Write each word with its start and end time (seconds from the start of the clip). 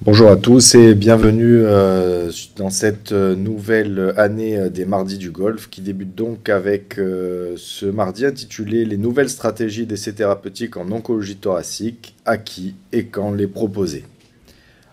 Bonjour 0.00 0.30
à 0.30 0.36
tous 0.36 0.76
et 0.76 0.94
bienvenue 0.94 1.64
euh, 1.64 2.30
dans 2.54 2.70
cette 2.70 3.10
euh, 3.10 3.34
nouvelle 3.34 4.14
année 4.16 4.56
euh, 4.56 4.68
des 4.68 4.84
mardis 4.84 5.18
du 5.18 5.32
golf 5.32 5.68
qui 5.68 5.80
débute 5.80 6.14
donc 6.14 6.48
avec 6.48 6.94
ce 6.94 7.86
mardi 7.86 8.24
intitulé 8.24 8.84
Les 8.84 8.96
nouvelles 8.96 9.28
stratégies 9.28 9.86
d'essais 9.86 10.12
thérapeutiques 10.12 10.76
en 10.76 10.92
oncologie 10.92 11.36
thoracique, 11.36 12.14
à 12.26 12.38
qui 12.38 12.76
et 12.92 13.06
quand 13.06 13.32
les 13.32 13.48
proposer. 13.48 14.04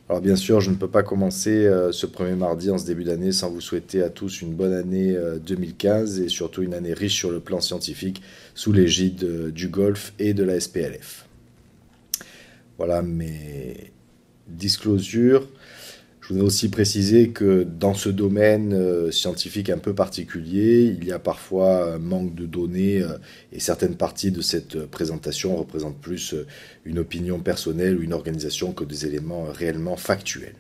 Alors 0.09 0.21
bien 0.21 0.35
sûr, 0.35 0.59
je 0.59 0.71
ne 0.71 0.75
peux 0.75 0.87
pas 0.87 1.03
commencer 1.03 1.69
ce 1.91 2.07
premier 2.07 2.35
mardi 2.35 2.71
en 2.71 2.79
ce 2.79 2.85
début 2.85 3.03
d'année 3.03 3.31
sans 3.31 3.51
vous 3.51 3.61
souhaiter 3.61 4.01
à 4.01 4.09
tous 4.09 4.41
une 4.41 4.55
bonne 4.55 4.73
année 4.73 5.15
2015 5.45 6.19
et 6.19 6.29
surtout 6.29 6.63
une 6.63 6.73
année 6.73 6.93
riche 6.93 7.15
sur 7.15 7.29
le 7.29 7.39
plan 7.39 7.61
scientifique 7.61 8.23
sous 8.55 8.73
l'égide 8.73 9.51
du 9.51 9.67
golf 9.67 10.13
et 10.17 10.33
de 10.33 10.43
la 10.43 10.59
SPLF. 10.59 11.27
Voilà, 12.77 13.01
mais 13.01 13.91
disclosure. 14.47 15.47
Je 16.27 16.33
voudrais 16.33 16.47
aussi 16.47 16.69
préciser 16.69 17.29
que 17.29 17.61
dans 17.61 17.93
ce 17.93 18.09
domaine 18.09 18.73
euh, 18.73 19.11
scientifique 19.11 19.69
un 19.69 19.77
peu 19.77 19.93
particulier, 19.93 20.85
il 20.99 21.05
y 21.05 21.11
a 21.11 21.19
parfois 21.19 21.93
un 21.93 21.97
manque 21.99 22.33
de 22.33 22.47
données 22.47 23.03
euh, 23.03 23.19
et 23.53 23.59
certaines 23.59 23.95
parties 23.95 24.31
de 24.31 24.41
cette 24.41 24.87
présentation 24.87 25.55
représentent 25.55 26.01
plus 26.01 26.33
euh, 26.33 26.47
une 26.83 26.97
opinion 26.97 27.39
personnelle 27.39 27.95
ou 27.95 28.01
une 28.01 28.13
organisation 28.13 28.71
que 28.71 28.83
des 28.83 29.05
éléments 29.05 29.43
réellement 29.53 29.97
factuels. 29.97 30.55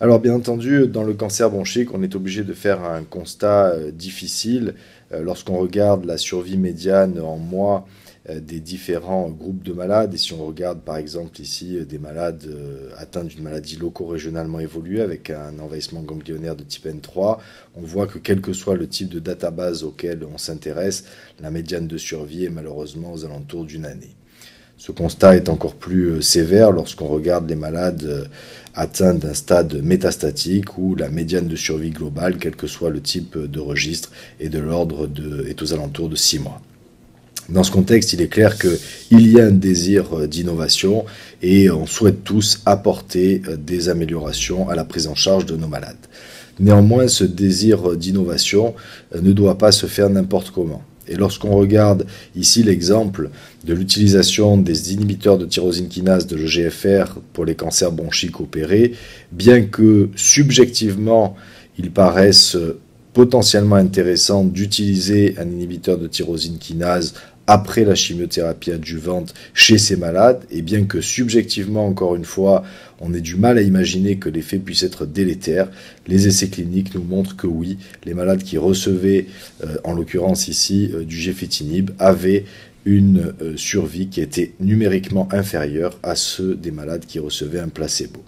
Alors 0.00 0.20
bien 0.20 0.34
entendu, 0.34 0.86
dans 0.86 1.04
le 1.04 1.14
cancer 1.14 1.48
bronchique, 1.48 1.94
on 1.94 2.02
est 2.02 2.14
obligé 2.14 2.44
de 2.44 2.52
faire 2.52 2.84
un 2.84 3.04
constat 3.04 3.90
difficile 3.90 4.74
lorsqu'on 5.18 5.56
regarde 5.56 6.04
la 6.04 6.18
survie 6.18 6.58
médiane 6.58 7.18
en 7.20 7.38
mois 7.38 7.86
euh, 7.86 8.03
des 8.28 8.60
différents 8.60 9.28
groupes 9.28 9.62
de 9.62 9.72
malades. 9.74 10.14
Et 10.14 10.16
si 10.16 10.32
on 10.32 10.46
regarde 10.46 10.80
par 10.80 10.96
exemple 10.96 11.40
ici 11.40 11.76
euh, 11.76 11.84
des 11.84 11.98
malades 11.98 12.44
euh, 12.48 12.88
atteints 12.96 13.24
d'une 13.24 13.42
maladie 13.42 13.76
loco-régionalement 13.76 14.60
évoluée 14.60 15.02
avec 15.02 15.28
un 15.28 15.58
envahissement 15.58 16.00
ganglionnaire 16.00 16.56
de 16.56 16.62
type 16.62 16.86
N3, 16.86 17.38
on 17.74 17.82
voit 17.82 18.06
que 18.06 18.18
quel 18.18 18.40
que 18.40 18.54
soit 18.54 18.76
le 18.76 18.88
type 18.88 19.10
de 19.10 19.18
database 19.18 19.84
auquel 19.84 20.24
on 20.24 20.38
s'intéresse, 20.38 21.04
la 21.40 21.50
médiane 21.50 21.86
de 21.86 21.98
survie 21.98 22.46
est 22.46 22.50
malheureusement 22.50 23.12
aux 23.12 23.24
alentours 23.26 23.64
d'une 23.64 23.84
année. 23.84 24.16
Ce 24.78 24.90
constat 24.90 25.36
est 25.36 25.48
encore 25.48 25.76
plus 25.76 26.20
sévère 26.20 26.72
lorsqu'on 26.72 27.06
regarde 27.06 27.48
les 27.48 27.54
malades 27.54 28.28
atteints 28.74 29.14
d'un 29.14 29.34
stade 29.34 29.74
métastatique 29.82 30.78
où 30.78 30.96
la 30.96 31.10
médiane 31.10 31.46
de 31.46 31.56
survie 31.56 31.90
globale, 31.90 32.38
quel 32.38 32.56
que 32.56 32.66
soit 32.66 32.90
le 32.90 33.00
type 33.00 33.38
de 33.38 33.60
registre, 33.60 34.10
est 34.40 34.48
de 34.48 34.58
l'ordre 34.58 35.06
de, 35.06 35.46
est 35.46 35.62
aux 35.62 35.72
alentours 35.72 36.08
de 36.08 36.16
6 36.16 36.40
mois. 36.40 36.60
Dans 37.50 37.62
ce 37.62 37.70
contexte, 37.70 38.14
il 38.14 38.22
est 38.22 38.28
clair 38.28 38.56
qu'il 38.58 39.30
y 39.30 39.38
a 39.38 39.44
un 39.44 39.50
désir 39.50 40.18
euh, 40.18 40.26
d'innovation 40.26 41.04
et 41.42 41.70
on 41.70 41.84
souhaite 41.84 42.24
tous 42.24 42.62
apporter 42.64 43.42
euh, 43.46 43.56
des 43.56 43.90
améliorations 43.90 44.70
à 44.70 44.74
la 44.74 44.84
prise 44.84 45.08
en 45.08 45.14
charge 45.14 45.44
de 45.44 45.54
nos 45.54 45.68
malades. 45.68 45.98
Néanmoins, 46.58 47.06
ce 47.06 47.24
désir 47.24 47.90
euh, 47.90 47.96
d'innovation 47.96 48.74
ne 49.14 49.32
doit 49.32 49.58
pas 49.58 49.72
se 49.72 49.84
faire 49.84 50.08
n'importe 50.08 50.52
comment. 50.52 50.82
Et 51.06 51.16
lorsqu'on 51.16 51.54
regarde 51.54 52.06
ici 52.34 52.62
l'exemple 52.62 53.28
de 53.66 53.74
l'utilisation 53.74 54.56
des 54.56 54.94
inhibiteurs 54.94 55.36
de 55.36 55.44
tyrosine 55.44 55.88
kinase 55.88 56.26
de 56.26 56.36
l'EGFR 56.36 57.18
pour 57.34 57.44
les 57.44 57.54
cancers 57.54 57.92
bronchiques 57.92 58.40
opérés, 58.40 58.92
bien 59.32 59.64
que 59.64 60.08
subjectivement 60.16 61.36
ils 61.76 61.90
paraissent 61.90 62.56
potentiellement 63.14 63.76
intéressant 63.76 64.44
d'utiliser 64.44 65.36
un 65.38 65.46
inhibiteur 65.46 65.98
de 65.98 66.06
tyrosine 66.06 66.58
kinase 66.58 67.14
après 67.46 67.84
la 67.84 67.94
chimiothérapie 67.94 68.72
adjuvante 68.72 69.34
chez 69.52 69.78
ces 69.78 69.96
malades, 69.96 70.42
et 70.50 70.62
bien 70.62 70.84
que 70.84 71.00
subjectivement, 71.00 71.86
encore 71.86 72.16
une 72.16 72.24
fois, 72.24 72.64
on 73.00 73.12
ait 73.12 73.20
du 73.20 73.36
mal 73.36 73.58
à 73.58 73.62
imaginer 73.62 74.16
que 74.16 74.28
l'effet 74.28 74.58
puisse 74.58 74.82
être 74.82 75.06
délétère, 75.06 75.68
les 76.06 76.26
essais 76.26 76.48
cliniques 76.48 76.94
nous 76.94 77.02
montrent 77.02 77.36
que 77.36 77.46
oui, 77.46 77.78
les 78.04 78.14
malades 78.14 78.42
qui 78.42 78.56
recevaient, 78.56 79.26
euh, 79.64 79.76
en 79.84 79.92
l'occurrence 79.92 80.48
ici, 80.48 80.90
euh, 80.94 81.04
du 81.04 81.16
gefetinib, 81.16 81.90
avaient 81.98 82.44
une 82.84 83.34
euh, 83.40 83.56
survie 83.56 84.08
qui 84.08 84.20
était 84.20 84.52
numériquement 84.60 85.28
inférieure 85.32 85.98
à 86.02 86.14
ceux 86.16 86.54
des 86.54 86.70
malades 86.70 87.04
qui 87.06 87.18
recevaient 87.18 87.60
un 87.60 87.68
placebo. 87.68 88.22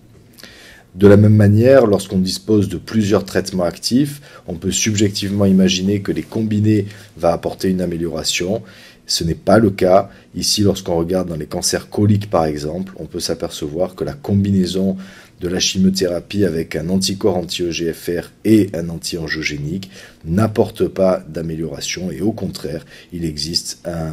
De 0.96 1.06
la 1.06 1.18
même 1.18 1.36
manière, 1.36 1.86
lorsqu'on 1.86 2.18
dispose 2.18 2.70
de 2.70 2.78
plusieurs 2.78 3.26
traitements 3.26 3.64
actifs, 3.64 4.22
on 4.46 4.54
peut 4.54 4.70
subjectivement 4.70 5.44
imaginer 5.44 6.00
que 6.00 6.10
les 6.10 6.22
combinés 6.22 6.86
va 7.18 7.32
apporter 7.32 7.68
une 7.68 7.82
amélioration. 7.82 8.62
Ce 9.06 9.24
n'est 9.24 9.34
pas 9.34 9.58
le 9.58 9.70
cas. 9.70 10.10
Ici, 10.34 10.62
lorsqu'on 10.62 10.96
regarde 10.96 11.28
dans 11.28 11.36
les 11.36 11.46
cancers 11.46 11.88
coliques 11.88 12.30
par 12.30 12.44
exemple, 12.44 12.92
on 12.96 13.06
peut 13.06 13.20
s'apercevoir 13.20 13.94
que 13.94 14.04
la 14.04 14.14
combinaison 14.14 14.96
de 15.40 15.48
la 15.48 15.60
chimiothérapie 15.60 16.44
avec 16.44 16.76
un 16.76 16.88
anticorps 16.88 17.36
anti-EGFR 17.36 18.32
et 18.44 18.70
un 18.74 18.88
anti-angiogénique 18.88 19.90
n'apporte 20.24 20.88
pas 20.88 21.22
d'amélioration 21.28 22.10
et 22.10 22.20
au 22.22 22.32
contraire, 22.32 22.84
il 23.12 23.24
existe 23.24 23.80
un, 23.84 24.12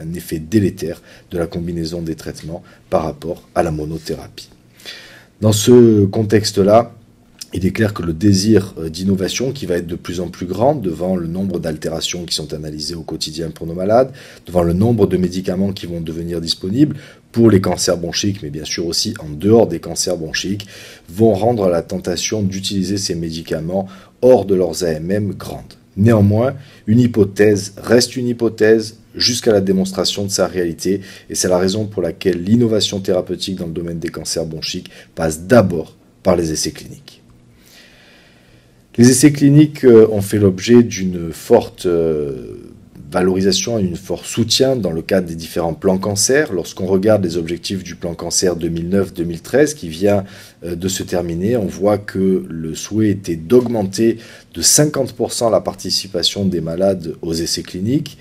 un 0.00 0.14
effet 0.14 0.38
délétère 0.38 1.02
de 1.30 1.38
la 1.38 1.46
combinaison 1.46 2.02
des 2.02 2.14
traitements 2.14 2.62
par 2.90 3.04
rapport 3.04 3.48
à 3.54 3.62
la 3.62 3.70
monothérapie. 3.70 4.50
Dans 5.40 5.52
ce 5.52 6.04
contexte-là, 6.04 6.94
il 7.54 7.64
est 7.64 7.70
clair 7.70 7.94
que 7.94 8.02
le 8.02 8.12
désir 8.12 8.74
euh, 8.78 8.90
d'innovation 8.90 9.52
qui 9.52 9.64
va 9.64 9.76
être 9.76 9.86
de 9.86 9.96
plus 9.96 10.20
en 10.20 10.28
plus 10.28 10.46
grand 10.46 10.74
devant 10.74 11.16
le 11.16 11.26
nombre 11.26 11.58
d'altérations 11.58 12.24
qui 12.24 12.34
sont 12.34 12.52
analysées 12.52 12.94
au 12.94 13.02
quotidien 13.02 13.50
pour 13.50 13.66
nos 13.66 13.74
malades, 13.74 14.12
devant 14.46 14.62
le 14.62 14.74
nombre 14.74 15.06
de 15.06 15.16
médicaments 15.16 15.72
qui 15.72 15.86
vont 15.86 16.00
devenir 16.00 16.40
disponibles 16.40 16.96
pour 17.32 17.50
les 17.50 17.60
cancers 17.60 17.96
bronchiques, 17.96 18.42
mais 18.42 18.50
bien 18.50 18.64
sûr 18.64 18.86
aussi 18.86 19.14
en 19.20 19.30
dehors 19.30 19.66
des 19.66 19.80
cancers 19.80 20.16
bronchiques, 20.16 20.66
vont 21.08 21.32
rendre 21.32 21.68
la 21.68 21.82
tentation 21.82 22.42
d'utiliser 22.42 22.98
ces 22.98 23.14
médicaments 23.14 23.88
hors 24.20 24.44
de 24.44 24.54
leurs 24.54 24.84
AMM 24.84 25.32
grande. 25.32 25.74
Néanmoins, 25.96 26.54
une 26.86 27.00
hypothèse 27.00 27.74
reste 27.76 28.16
une 28.16 28.28
hypothèse 28.28 28.98
jusqu'à 29.14 29.52
la 29.52 29.60
démonstration 29.60 30.24
de 30.24 30.30
sa 30.30 30.46
réalité, 30.46 31.00
et 31.28 31.34
c'est 31.34 31.48
la 31.48 31.58
raison 31.58 31.86
pour 31.86 32.02
laquelle 32.02 32.42
l'innovation 32.42 33.00
thérapeutique 33.00 33.56
dans 33.56 33.66
le 33.66 33.72
domaine 33.72 33.98
des 33.98 34.10
cancers 34.10 34.46
bronchiques 34.46 34.90
passe 35.14 35.40
d'abord 35.42 35.96
par 36.22 36.36
les 36.36 36.52
essais 36.52 36.70
cliniques. 36.70 37.17
Les 38.98 39.10
essais 39.10 39.30
cliniques 39.30 39.84
euh, 39.84 40.08
ont 40.10 40.22
fait 40.22 40.38
l'objet 40.38 40.82
d'une 40.82 41.32
forte 41.32 41.86
euh, 41.86 42.56
valorisation 43.12 43.78
et 43.78 43.82
une 43.82 43.94
fort 43.94 44.26
soutien 44.26 44.74
dans 44.74 44.90
le 44.90 45.02
cadre 45.02 45.28
des 45.28 45.36
différents 45.36 45.72
plans 45.72 45.98
cancer. 45.98 46.52
Lorsqu'on 46.52 46.86
regarde 46.86 47.22
les 47.22 47.36
objectifs 47.36 47.84
du 47.84 47.94
plan 47.94 48.14
cancer 48.14 48.56
2009-2013 48.56 49.74
qui 49.74 49.88
vient 49.88 50.24
euh, 50.64 50.74
de 50.74 50.88
se 50.88 51.04
terminer, 51.04 51.56
on 51.56 51.66
voit 51.66 51.96
que 51.96 52.44
le 52.50 52.74
souhait 52.74 53.10
était 53.10 53.36
d'augmenter 53.36 54.18
de 54.52 54.62
50% 54.62 55.48
la 55.52 55.60
participation 55.60 56.44
des 56.44 56.60
malades 56.60 57.14
aux 57.22 57.34
essais 57.34 57.62
cliniques. 57.62 58.18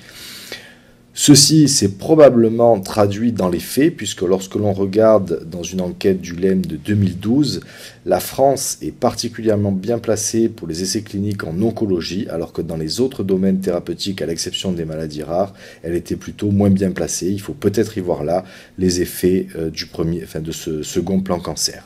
Ceci 1.19 1.67
s'est 1.67 1.93
probablement 1.93 2.79
traduit 2.79 3.31
dans 3.31 3.49
les 3.49 3.59
faits, 3.59 3.95
puisque 3.95 4.21
lorsque 4.21 4.53
l'on 4.53 4.71
regarde 4.71 5.47
dans 5.49 5.63
une 5.63 5.81
enquête 5.81 6.21
du 6.21 6.35
LEM 6.35 6.63
de 6.63 6.75
2012, 6.75 7.61
la 8.05 8.19
France 8.19 8.77
est 8.83 8.91
particulièrement 8.91 9.71
bien 9.71 9.97
placée 9.97 10.47
pour 10.47 10.67
les 10.67 10.83
essais 10.83 11.01
cliniques 11.01 11.43
en 11.43 11.59
oncologie, 11.59 12.27
alors 12.29 12.53
que 12.53 12.61
dans 12.61 12.77
les 12.77 12.99
autres 12.99 13.23
domaines 13.23 13.61
thérapeutiques, 13.61 14.21
à 14.21 14.27
l'exception 14.27 14.71
des 14.73 14.85
maladies 14.85 15.23
rares, 15.23 15.55
elle 15.81 15.95
était 15.95 16.17
plutôt 16.17 16.51
moins 16.51 16.69
bien 16.69 16.91
placée. 16.91 17.31
Il 17.31 17.41
faut 17.41 17.55
peut-être 17.55 17.97
y 17.97 18.01
voir 18.01 18.23
là 18.23 18.45
les 18.77 19.01
effets 19.01 19.47
euh, 19.55 19.71
du 19.71 19.87
premier, 19.87 20.23
de 20.35 20.51
ce 20.51 20.83
second 20.83 21.21
plan 21.21 21.39
cancer. 21.39 21.83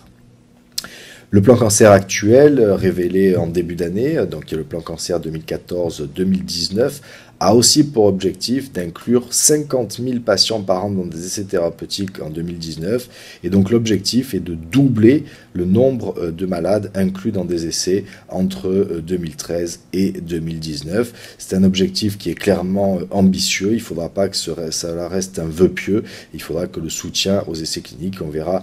Le 1.34 1.42
plan 1.42 1.56
cancer 1.56 1.90
actuel, 1.90 2.60
euh, 2.60 2.76
révélé 2.76 3.38
en 3.38 3.48
début 3.48 3.76
d'année, 3.76 4.18
euh, 4.18 4.26
donc 4.26 4.52
le 4.52 4.66
plan 4.66 4.82
cancer 4.82 5.18
2014-2019, 5.22 7.00
a 7.42 7.56
aussi 7.56 7.84
pour 7.84 8.06
objectif 8.06 8.72
d'inclure 8.72 9.26
50 9.32 10.00
000 10.00 10.20
patients 10.20 10.62
par 10.62 10.86
an 10.86 10.92
dans 10.92 11.08
des 11.08 11.26
essais 11.26 11.44
thérapeutiques 11.44 12.22
en 12.22 12.30
2019. 12.30 13.10
Et 13.44 13.50
donc 13.50 13.72
l'objectif 13.72 14.36
est 14.36 14.40
de 14.40 14.54
doubler 14.54 15.26
le 15.54 15.66
nombre 15.66 16.14
euh, 16.20 16.32
de 16.32 16.46
malades 16.46 16.92
inclus 16.94 17.32
dans 17.32 17.44
des 17.44 17.66
essais 17.66 18.06
entre 18.30 19.02
2013 19.04 19.80
euh, 19.96 19.98
et 19.98 20.12
2019. 20.12 21.36
C'est 21.40 21.56
un 21.56 21.64
objectif 21.64 22.20
qui 22.20 22.30
est 22.30 22.36
clairement 22.36 23.00
euh, 23.00 23.08
ambitieux. 23.10 23.72
Il 23.72 23.78
ne 23.78 23.80
faudra 23.80 24.10
pas 24.10 24.30
que 24.30 24.38
ça 24.38 25.08
reste 25.08 25.40
un 25.40 25.48
vœu 25.48 25.70
pieux. 25.70 26.04
Il 26.36 26.44
faudra 26.44 26.68
que 26.68 26.80
le 26.80 26.90
soutien 26.90 27.44
aux 27.48 27.56
essais 27.56 27.82
cliniques, 27.82 28.22
on 28.22 28.30
verra 28.30 28.62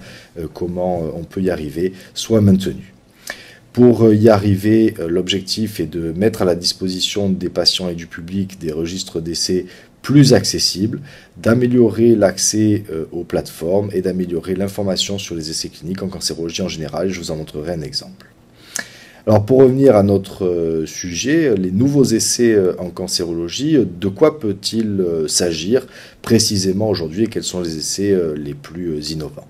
comment 0.55 1.03
on 1.17 1.25
peut 1.25 1.43
y 1.43 1.51
arriver, 1.51 1.93
soit 2.15 2.41
maintenu. 2.41 2.95
Pour 3.73 4.13
y 4.13 4.29
arriver, 4.29 4.95
euh, 4.99 5.09
l'objectif 5.09 5.79
est 5.79 5.87
de 5.87 6.13
mettre 6.13 6.43
à 6.43 6.45
la 6.45 6.55
disposition 6.55 7.29
des 7.29 7.51
patients 7.51 7.89
et 7.89 7.95
du 7.95 8.07
public 8.07 8.59
des 8.59 8.73
registres 8.73 9.21
d'essais 9.21 9.67
plus 10.01 10.33
accessibles, 10.33 11.01
d'améliorer 11.37 12.15
l'accès 12.15 12.85
euh, 12.91 13.05
aux 13.13 13.25
plateformes 13.25 13.91
et 13.93 14.01
d'améliorer 14.01 14.55
l'information 14.55 15.19
sur 15.19 15.35
les 15.35 15.51
essais 15.51 15.69
cliniques 15.69 16.03
en 16.03 16.09
cancérologie 16.09 16.63
en 16.63 16.69
général. 16.69 17.11
Je 17.11 17.21
vous 17.21 17.31
en 17.31 17.37
montrerai 17.37 17.73
un 17.73 17.83
exemple. 17.83 18.27
Alors 19.27 19.45
pour 19.45 19.59
revenir 19.59 19.95
à 19.97 20.03
notre 20.03 20.47
euh, 20.47 20.87
sujet, 20.87 21.55
les 21.55 21.71
nouveaux 21.71 22.05
essais 22.05 22.57
en 22.79 22.89
cancérologie, 22.89 23.77
de 23.79 24.09
quoi 24.09 24.41
peut-il 24.41 25.05
s'agir 25.27 25.87
précisément 26.23 26.89
aujourd'hui 26.89 27.25
et 27.25 27.27
quels 27.27 27.45
sont 27.45 27.61
les 27.61 27.77
essais 27.77 28.17
les 28.35 28.55
plus 28.55 29.11
innovants? 29.11 29.47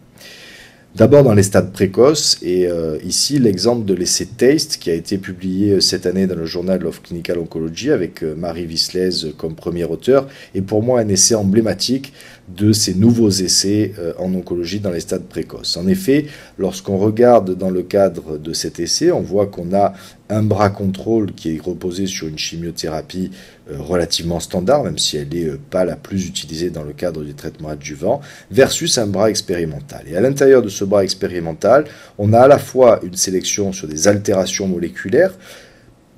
D'abord 0.95 1.23
dans 1.23 1.35
les 1.35 1.43
stades 1.43 1.71
précoces, 1.71 2.39
et 2.43 2.67
euh, 2.67 2.99
ici 3.05 3.39
l'exemple 3.39 3.85
de 3.85 3.93
l'essai 3.95 4.25
TASTE 4.25 4.79
qui 4.79 4.91
a 4.91 4.95
été 4.95 5.19
publié 5.19 5.75
euh, 5.75 5.81
cette 5.81 6.07
année 6.07 6.27
dans 6.27 6.35
le 6.35 6.47
Journal 6.47 6.85
of 6.87 7.03
Clinical 7.03 7.39
Oncology 7.39 7.91
avec 7.93 8.23
euh, 8.25 8.35
Marie 8.35 8.67
Wislez 8.67 9.33
comme 9.37 9.55
premier 9.55 9.85
auteur, 9.85 10.27
est 10.55 10.63
pour 10.63 10.83
moi 10.83 11.01
un 11.01 11.09
essai 11.09 11.35
emblématique 11.35 12.15
de 12.57 12.73
ces 12.73 12.95
nouveaux 12.95 13.31
essais 13.31 13.93
en 14.19 14.33
oncologie 14.35 14.81
dans 14.81 14.91
les 14.91 15.01
stades 15.01 15.25
précoces. 15.25 15.77
En 15.77 15.87
effet, 15.87 16.27
lorsqu'on 16.59 16.97
regarde 16.97 17.57
dans 17.57 17.71
le 17.71 17.83
cadre 17.83 18.39
de 18.39 18.53
cet 18.53 18.81
essai, 18.81 19.13
on 19.13 19.21
voit 19.21 19.47
qu'on 19.47 19.75
a 19.75 19.93
un 20.31 20.43
bras 20.43 20.71
contrôle 20.71 21.33
qui 21.33 21.57
est 21.57 21.61
reposé 21.61 22.07
sur 22.07 22.27
une 22.27 22.39
chimiothérapie 22.39 23.31
relativement 23.71 24.41
standard, 24.41 24.85
même 24.85 24.99
si 24.99 25.17
elle 25.19 25.29
n'est 25.29 25.53
pas 25.71 25.85
la 25.85 25.97
plus 25.97 26.27
utilisée 26.27 26.71
dans 26.71 26.85
le 26.85 26.93
cadre 26.93 27.23
des 27.23 27.35
traitements 27.35 27.69
adjuvants, 27.69 28.21
versus 28.51 28.97
un 28.99 29.07
bras 29.07 29.31
expérimental. 29.31 30.05
Et 30.11 30.17
à 30.17 30.21
l'intérieur 30.21 30.63
de 30.63 30.69
ce 30.69 30.85
bras 30.85 31.05
expérimental, 31.05 31.85
on 32.17 32.33
a 32.33 32.41
à 32.41 32.49
la 32.49 32.59
fois 32.59 33.01
une 33.03 33.17
sélection 33.17 33.73
sur 33.73 33.89
des 33.89 34.09
altérations 34.09 34.67
moléculaires, 34.67 35.35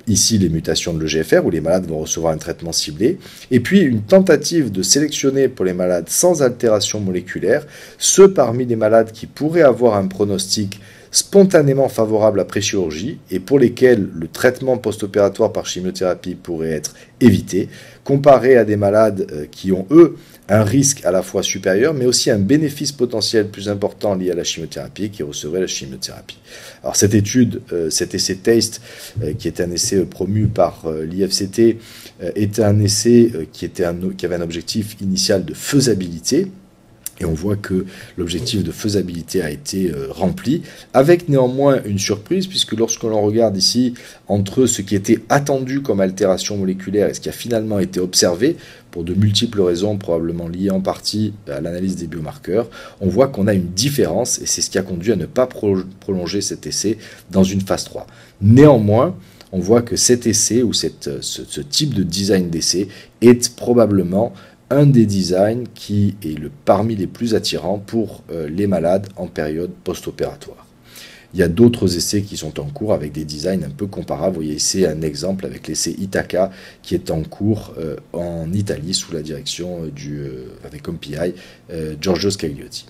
ici 0.07 0.37
les 0.37 0.49
mutations 0.49 0.93
de 0.93 1.03
l'EGFR, 1.03 1.45
où 1.45 1.49
les 1.49 1.61
malades 1.61 1.87
vont 1.87 1.99
recevoir 1.99 2.33
un 2.33 2.37
traitement 2.37 2.71
ciblé, 2.71 3.17
et 3.49 3.59
puis 3.59 3.81
une 3.81 4.01
tentative 4.01 4.71
de 4.71 4.81
sélectionner 4.81 5.47
pour 5.47 5.65
les 5.65 5.73
malades 5.73 6.09
sans 6.09 6.41
altération 6.41 6.99
moléculaire. 6.99 7.65
Ceux 7.97 8.33
parmi 8.33 8.65
les 8.65 8.75
malades 8.75 9.11
qui 9.11 9.27
pourraient 9.27 9.61
avoir 9.61 9.95
un 9.95 10.07
pronostic 10.07 10.79
spontanément 11.11 11.89
favorable 11.89 12.39
après 12.39 12.61
chirurgie 12.61 13.19
et 13.29 13.39
pour 13.39 13.59
lesquels 13.59 14.09
le 14.13 14.27
traitement 14.27 14.77
post-opératoire 14.77 15.51
par 15.51 15.65
chimiothérapie 15.65 16.35
pourrait 16.35 16.71
être 16.71 16.95
évité, 17.19 17.67
comparé 18.03 18.57
à 18.57 18.65
des 18.65 18.77
malades 18.77 19.27
euh, 19.31 19.45
qui 19.49 19.71
ont, 19.71 19.85
eux, 19.91 20.17
un 20.49 20.63
risque 20.63 21.05
à 21.05 21.11
la 21.11 21.21
fois 21.21 21.43
supérieur, 21.43 21.93
mais 21.93 22.05
aussi 22.05 22.29
un 22.29 22.39
bénéfice 22.39 22.91
potentiel 22.91 23.47
plus 23.47 23.69
important 23.69 24.15
lié 24.15 24.31
à 24.31 24.35
la 24.35 24.43
chimiothérapie 24.43 25.09
qui 25.09 25.23
recevrait 25.23 25.61
la 25.61 25.67
chimiothérapie. 25.67 26.39
Alors 26.83 26.95
cette 26.95 27.13
étude, 27.13 27.61
euh, 27.71 27.89
cet 27.89 28.13
essai 28.15 28.35
TASTE, 28.35 28.81
euh, 29.23 29.33
qui 29.33 29.47
est 29.47 29.61
un 29.61 29.71
essai 29.71 30.03
promu 30.05 30.47
par 30.47 30.85
l'IFCT, 30.91 31.77
est 32.35 32.59
un 32.59 32.79
essai 32.79 33.31
était 33.61 33.85
qui 34.17 34.25
avait 34.25 34.35
un 34.35 34.41
objectif 34.41 34.95
initial 35.01 35.45
de 35.45 35.53
faisabilité, 35.53 36.47
et 37.21 37.25
on 37.25 37.33
voit 37.33 37.55
que 37.55 37.85
l'objectif 38.17 38.63
de 38.63 38.71
faisabilité 38.71 39.41
a 39.41 39.51
été 39.51 39.91
euh, 39.91 40.07
rempli, 40.09 40.63
avec 40.93 41.29
néanmoins 41.29 41.81
une 41.85 41.99
surprise, 41.99 42.47
puisque 42.47 42.73
lorsque 42.73 43.03
l'on 43.03 43.21
regarde 43.21 43.55
ici 43.55 43.93
entre 44.27 44.65
ce 44.65 44.81
qui 44.81 44.95
était 44.95 45.19
attendu 45.29 45.81
comme 45.81 46.01
altération 46.01 46.57
moléculaire 46.57 47.09
et 47.09 47.13
ce 47.13 47.21
qui 47.21 47.29
a 47.29 47.33
finalement 47.33 47.79
été 47.79 47.99
observé, 47.99 48.57
pour 48.89 49.03
de 49.03 49.13
multiples 49.13 49.61
raisons, 49.61 49.97
probablement 49.97 50.49
liées 50.49 50.71
en 50.71 50.81
partie 50.81 51.33
à 51.47 51.61
l'analyse 51.61 51.95
des 51.95 52.07
biomarqueurs, 52.07 52.69
on 52.99 53.07
voit 53.07 53.27
qu'on 53.27 53.47
a 53.47 53.53
une 53.53 53.69
différence, 53.69 54.39
et 54.39 54.45
c'est 54.45 54.61
ce 54.61 54.69
qui 54.69 54.77
a 54.77 54.81
conduit 54.81 55.13
à 55.13 55.15
ne 55.15 55.27
pas 55.27 55.47
prolonger 55.47 56.41
cet 56.41 56.67
essai 56.67 56.97
dans 57.29 57.43
une 57.43 57.61
phase 57.61 57.85
3. 57.85 58.05
Néanmoins, 58.41 59.15
on 59.53 59.59
voit 59.59 59.81
que 59.81 59.95
cet 59.95 60.27
essai 60.27 60.63
ou 60.63 60.73
ce, 60.73 60.87
ce 61.21 61.61
type 61.61 61.93
de 61.93 62.03
design 62.03 62.49
d'essai 62.49 62.87
est 63.21 63.53
probablement 63.55 64.33
un 64.71 64.85
des 64.85 65.05
designs 65.05 65.65
qui 65.75 66.15
est 66.23 66.39
le, 66.39 66.49
parmi 66.65 66.95
les 66.95 67.07
plus 67.07 67.35
attirants 67.35 67.77
pour 67.77 68.23
euh, 68.31 68.47
les 68.47 68.67
malades 68.67 69.07
en 69.17 69.27
période 69.27 69.71
post-opératoire. 69.83 70.65
Il 71.33 71.39
y 71.39 71.43
a 71.43 71.47
d'autres 71.47 71.95
essais 71.95 72.21
qui 72.23 72.35
sont 72.35 72.59
en 72.59 72.65
cours 72.65 72.93
avec 72.93 73.11
des 73.11 73.23
designs 73.23 73.63
un 73.63 73.69
peu 73.69 73.87
comparables. 73.87 74.35
Vous 74.35 74.41
voyez 74.41 74.55
ici 74.55 74.85
un 74.85 75.01
exemple 75.01 75.45
avec 75.45 75.67
l'essai 75.67 75.91
Ithaca 75.91 76.51
qui 76.81 76.95
est 76.95 77.11
en 77.11 77.23
cours 77.23 77.73
euh, 77.77 77.97
en 78.13 78.51
Italie 78.51 78.93
sous 78.93 79.13
la 79.13 79.21
direction 79.21 79.83
euh, 79.83 79.91
du, 79.91 80.21
avec 80.65 80.81
comme 80.81 80.97
Giorgio 82.01 82.31
Scagliotti. 82.31 82.85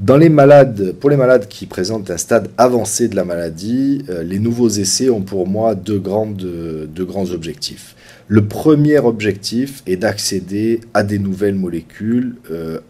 Dans 0.00 0.16
les 0.16 0.28
malades, 0.28 0.92
pour 0.92 1.10
les 1.10 1.16
malades 1.16 1.46
qui 1.48 1.66
présentent 1.66 2.10
un 2.10 2.16
stade 2.16 2.50
avancé 2.58 3.08
de 3.08 3.14
la 3.14 3.24
maladie, 3.24 4.02
les 4.24 4.38
nouveaux 4.38 4.68
essais 4.68 5.10
ont 5.10 5.22
pour 5.22 5.46
moi 5.46 5.74
deux 5.74 5.98
grands 5.98 7.30
objectifs. 7.30 7.94
Le 8.28 8.46
premier 8.46 8.98
objectif 8.98 9.82
est 9.86 9.96
d'accéder 9.96 10.80
à 10.94 11.02
des 11.02 11.18
nouvelles 11.18 11.54
molécules 11.54 12.36
euh, 12.50 12.80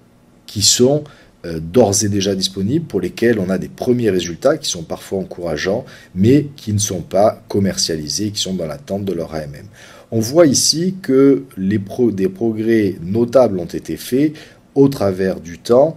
qui 0.46 0.62
sont 0.62 1.04
euh, 1.44 1.58
d'ores 1.58 2.04
et 2.04 2.08
déjà 2.08 2.36
disponibles, 2.36 2.86
pour 2.86 3.00
lesquelles 3.00 3.40
on 3.40 3.50
a 3.50 3.58
des 3.58 3.68
premiers 3.68 4.10
résultats 4.10 4.56
qui 4.56 4.70
sont 4.70 4.84
parfois 4.84 5.18
encourageants, 5.18 5.84
mais 6.14 6.46
qui 6.54 6.72
ne 6.72 6.78
sont 6.78 7.00
pas 7.00 7.42
commercialisés, 7.48 8.30
qui 8.30 8.40
sont 8.40 8.54
dans 8.54 8.66
l'attente 8.66 9.04
de 9.04 9.12
leur 9.12 9.34
AMM. 9.34 9.66
On 10.12 10.20
voit 10.20 10.46
ici 10.46 10.94
que 11.02 11.42
les 11.56 11.80
des 12.12 12.28
progrès 12.28 12.94
notables 13.02 13.58
ont 13.58 13.64
été 13.64 13.96
faits 13.96 14.34
au 14.74 14.88
travers 14.88 15.40
du 15.40 15.58
temps 15.58 15.96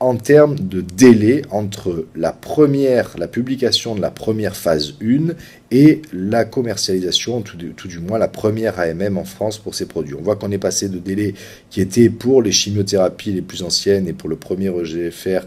en 0.00 0.16
termes 0.16 0.56
de 0.58 0.80
délai 0.80 1.42
entre 1.50 2.06
la 2.14 2.32
première, 2.32 3.16
la 3.18 3.28
publication 3.28 3.94
de 3.94 4.00
la 4.00 4.10
première 4.10 4.56
phase 4.56 4.94
1 5.02 5.34
et 5.70 6.02
la 6.12 6.44
commercialisation, 6.44 7.42
tout 7.42 7.56
du, 7.56 7.98
moins 7.98 8.18
la 8.18 8.28
première 8.28 8.78
AMM 8.78 9.18
en 9.18 9.24
France 9.24 9.58
pour 9.58 9.74
ces 9.74 9.86
produits. 9.86 10.14
On 10.14 10.22
voit 10.22 10.36
qu'on 10.36 10.52
est 10.52 10.58
passé 10.58 10.88
de 10.88 10.98
délais 10.98 11.34
qui 11.70 11.80
étaient 11.80 12.08
pour 12.08 12.40
les 12.40 12.52
chimiothérapies 12.52 13.32
les 13.32 13.42
plus 13.42 13.62
anciennes 13.62 14.06
et 14.06 14.12
pour 14.12 14.28
le 14.28 14.36
premier 14.36 14.68
EGFR, 14.68 15.40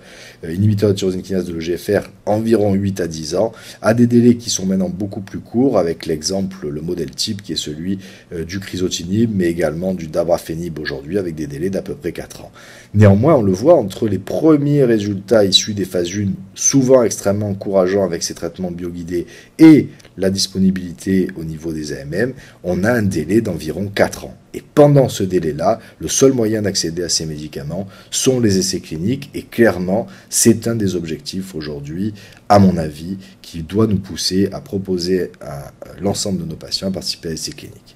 euh, 0.44 0.54
inhibiteur 0.54 0.89
de 0.89 0.95
tyrosine 0.95 1.21
kinase 1.21 1.45
de 1.45 1.54
l'EGFR, 1.54 2.10
environ 2.25 2.74
8 2.74 3.00
à 3.00 3.07
10 3.07 3.36
ans, 3.36 3.54
à 3.81 3.94
des 3.94 4.07
délais 4.07 4.36
qui 4.36 4.50
sont 4.50 4.66
maintenant 4.66 4.89
beaucoup 4.89 5.21
plus 5.21 5.39
courts, 5.39 5.77
avec 5.77 6.06
l'exemple, 6.06 6.68
le 6.68 6.81
modèle 6.81 7.12
type 7.12 7.42
qui 7.42 7.54
est 7.54 7.57
celui 7.57 8.00
euh, 8.33 8.44
du 8.44 8.60
chrysotinib, 8.60 9.31
mais 9.33 9.45
également 9.45 9.94
du 9.94 10.07
dabrafenib 10.07 10.80
aujourd'hui, 10.80 11.18
avec 11.18 11.36
des 11.36 11.48
délais 11.48 11.69
d'à 11.69 11.81
peu 11.81 11.95
près 11.95 12.12
4 12.12 12.42
ans. 12.42 12.51
Néanmoins, 12.94 13.36
on 13.36 13.42
le 13.42 13.51
voit 13.51 13.75
entre 13.75 14.07
les 14.07 14.19
premiers 14.19 14.83
résultats 14.83 15.45
issus 15.45 15.74
des 15.74 15.86
phases 15.86 16.10
1, 16.10 16.31
souvent 16.56 17.04
extrêmement 17.04 17.50
encourageants 17.50 18.04
avec 18.04 18.24
ces 18.24 18.33
traitements 18.33 18.71
bioguidés, 18.71 19.27
et 19.60 19.88
la 20.19 20.30
disponibilité 20.30 21.30
au 21.38 21.44
niveau 21.44 21.74
des 21.74 21.94
AMM, 21.94 22.33
on 22.63 22.83
a 22.83 22.92
un 22.92 23.01
délai 23.01 23.42
d'environ 23.42 23.88
4 23.88 24.25
ans. 24.25 24.38
Et 24.54 24.62
pendant 24.62 25.10
ce 25.10 25.24
délai-là, 25.24 25.80
le 26.00 26.07
seul 26.07 26.33
moyen 26.33 26.62
d'accéder 26.62 27.04
à 27.04 27.10
ces 27.10 27.25
médicaments 27.25 27.88
sont 28.12 28.39
les 28.39 28.57
essais 28.57 28.80
cliniques. 28.80 29.30
Et 29.33 29.44
clairement, 29.44 30.07
c'est 30.30 30.68
un 30.68 30.75
des 30.75 30.95
objectifs 30.95 31.56
aujourd'hui, 31.56 32.13
à 32.50 32.60
mon 32.60 32.77
avis, 32.77 33.18
qui 33.42 33.63
doit 33.63 33.88
nous 33.88 34.00
pousser 34.00 34.50
à 34.51 34.60
proposer 34.60 35.31
à 35.42 35.71
l'ensemble 36.01 36.42
de 36.42 36.45
nos 36.45 36.56
patients 36.56 36.89
à 36.89 36.92
participer 36.92 37.30
à 37.30 37.31
essais 37.33 37.51
cliniques. 37.51 37.95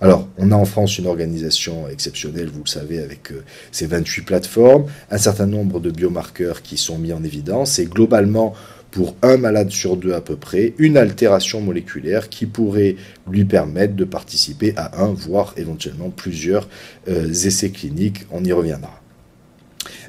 Alors, 0.00 0.28
on 0.38 0.50
a 0.50 0.56
en 0.56 0.64
France 0.64 0.98
une 0.98 1.06
organisation 1.06 1.88
exceptionnelle, 1.88 2.48
vous 2.52 2.64
le 2.64 2.68
savez, 2.68 3.00
avec 3.00 3.32
euh, 3.32 3.42
ces 3.70 3.86
28 3.86 4.22
plateformes, 4.22 4.86
un 5.10 5.18
certain 5.18 5.46
nombre 5.46 5.80
de 5.80 5.90
biomarqueurs 5.90 6.62
qui 6.62 6.76
sont 6.76 6.98
mis 6.98 7.12
en 7.12 7.22
évidence, 7.24 7.78
et 7.78 7.86
globalement, 7.86 8.54
pour 8.92 9.16
un 9.22 9.38
malade 9.38 9.70
sur 9.70 9.96
deux 9.96 10.12
à 10.12 10.20
peu 10.20 10.36
près, 10.36 10.74
une 10.78 10.96
altération 10.96 11.60
moléculaire 11.60 12.28
qui 12.28 12.46
pourrait 12.46 12.96
lui 13.28 13.44
permettre 13.44 13.96
de 13.96 14.04
participer 14.04 14.74
à 14.76 15.02
un, 15.02 15.12
voire 15.12 15.54
éventuellement 15.56 16.10
plusieurs 16.10 16.68
euh, 17.08 17.28
essais 17.28 17.70
cliniques. 17.70 18.26
On 18.30 18.44
y 18.44 18.52
reviendra. 18.52 19.00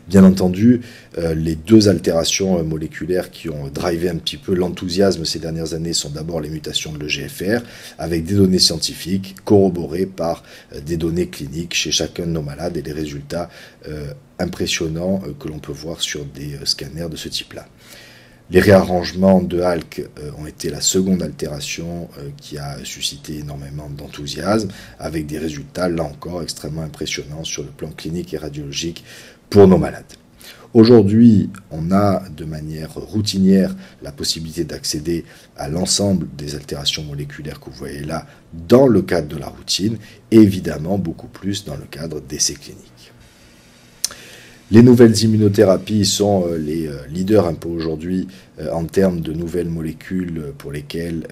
Bien 0.05 0.25
entendu, 0.25 0.81
euh, 1.17 1.33
les 1.33 1.55
deux 1.55 1.87
altérations 1.87 2.59
euh, 2.59 2.63
moléculaires 2.63 3.31
qui 3.31 3.49
ont 3.49 3.69
drivé 3.69 4.09
un 4.09 4.17
petit 4.17 4.35
peu 4.35 4.53
l'enthousiasme 4.53 5.23
ces 5.23 5.39
dernières 5.39 5.73
années 5.73 5.93
sont 5.93 6.09
d'abord 6.09 6.41
les 6.41 6.49
mutations 6.49 6.91
de 6.91 6.99
l'EGFR, 6.99 7.63
avec 7.97 8.25
des 8.25 8.35
données 8.35 8.59
scientifiques 8.59 9.37
corroborées 9.45 10.05
par 10.05 10.43
des 10.85 10.97
données 10.97 11.29
cliniques 11.29 11.73
chez 11.73 11.91
chacun 11.91 12.25
de 12.25 12.31
nos 12.31 12.41
malades 12.41 12.75
et 12.75 12.81
des 12.81 12.91
résultats 12.91 13.49
impressionnants 14.39 15.21
que 15.39 15.47
l'on 15.47 15.59
peut 15.59 15.71
voir 15.71 16.01
sur 16.01 16.25
des 16.25 16.57
scanners 16.65 17.07
de 17.09 17.15
ce 17.15 17.29
type-là. 17.29 17.65
Les 18.51 18.59
réarrangements 18.59 19.41
de 19.41 19.61
Halk 19.61 20.05
euh, 20.19 20.31
ont 20.37 20.45
été 20.45 20.69
la 20.69 20.81
seconde 20.81 21.23
altération 21.23 22.09
euh, 22.17 22.29
qui 22.37 22.57
a 22.57 22.83
suscité 22.83 23.39
énormément 23.39 23.89
d'enthousiasme, 23.89 24.67
avec 24.99 25.25
des 25.25 25.37
résultats, 25.37 25.87
là 25.87 26.03
encore, 26.03 26.43
extrêmement 26.43 26.81
impressionnants 26.81 27.45
sur 27.45 27.63
le 27.63 27.69
plan 27.69 27.89
clinique 27.89 28.33
et 28.33 28.37
radiologique 28.37 29.03
pour 29.49 29.67
nos 29.67 29.77
malades. 29.77 30.03
Aujourd'hui, 30.73 31.51
on 31.71 31.91
a 31.91 32.23
de 32.35 32.45
manière 32.45 32.93
routinière 32.95 33.75
la 34.01 34.11
possibilité 34.11 34.65
d'accéder 34.65 35.23
à 35.55 35.69
l'ensemble 35.69 36.27
des 36.35 36.55
altérations 36.55 37.03
moléculaires 37.03 37.59
que 37.59 37.69
vous 37.69 37.75
voyez 37.77 38.03
là 38.03 38.25
dans 38.67 38.87
le 38.87 39.03
cadre 39.03 39.27
de 39.27 39.37
la 39.37 39.47
routine, 39.47 39.97
et 40.31 40.37
évidemment 40.37 40.97
beaucoup 40.97 41.27
plus 41.27 41.63
dans 41.63 41.75
le 41.75 41.85
cadre 41.85 42.19
d'essais 42.19 42.55
cliniques. 42.55 42.92
Les 44.71 44.81
nouvelles 44.81 45.21
immunothérapies 45.21 46.05
sont 46.05 46.47
euh, 46.47 46.57
les 46.57 46.87
euh, 46.87 47.05
leaders 47.09 47.45
un 47.45 47.53
peu 47.53 47.67
aujourd'hui 47.67 48.27
euh, 48.59 48.71
en 48.71 48.85
termes 48.85 49.19
de 49.19 49.33
nouvelles 49.33 49.69
molécules 49.69 50.53
pour 50.57 50.71
lesquelles 50.71 51.27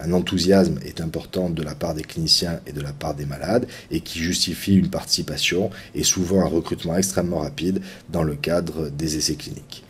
un 0.00 0.12
enthousiasme 0.12 0.78
est 0.86 1.00
important 1.00 1.50
de 1.50 1.60
la 1.60 1.74
part 1.74 1.94
des 1.94 2.04
cliniciens 2.04 2.60
et 2.68 2.72
de 2.72 2.80
la 2.80 2.92
part 2.92 3.14
des 3.14 3.26
malades 3.26 3.66
et 3.90 3.98
qui 3.98 4.20
justifie 4.20 4.76
une 4.76 4.90
participation 4.90 5.70
et 5.96 6.04
souvent 6.04 6.40
un 6.40 6.46
recrutement 6.46 6.96
extrêmement 6.96 7.40
rapide 7.40 7.80
dans 8.08 8.22
le 8.22 8.36
cadre 8.36 8.90
des 8.90 9.16
essais 9.16 9.34
cliniques. 9.34 9.82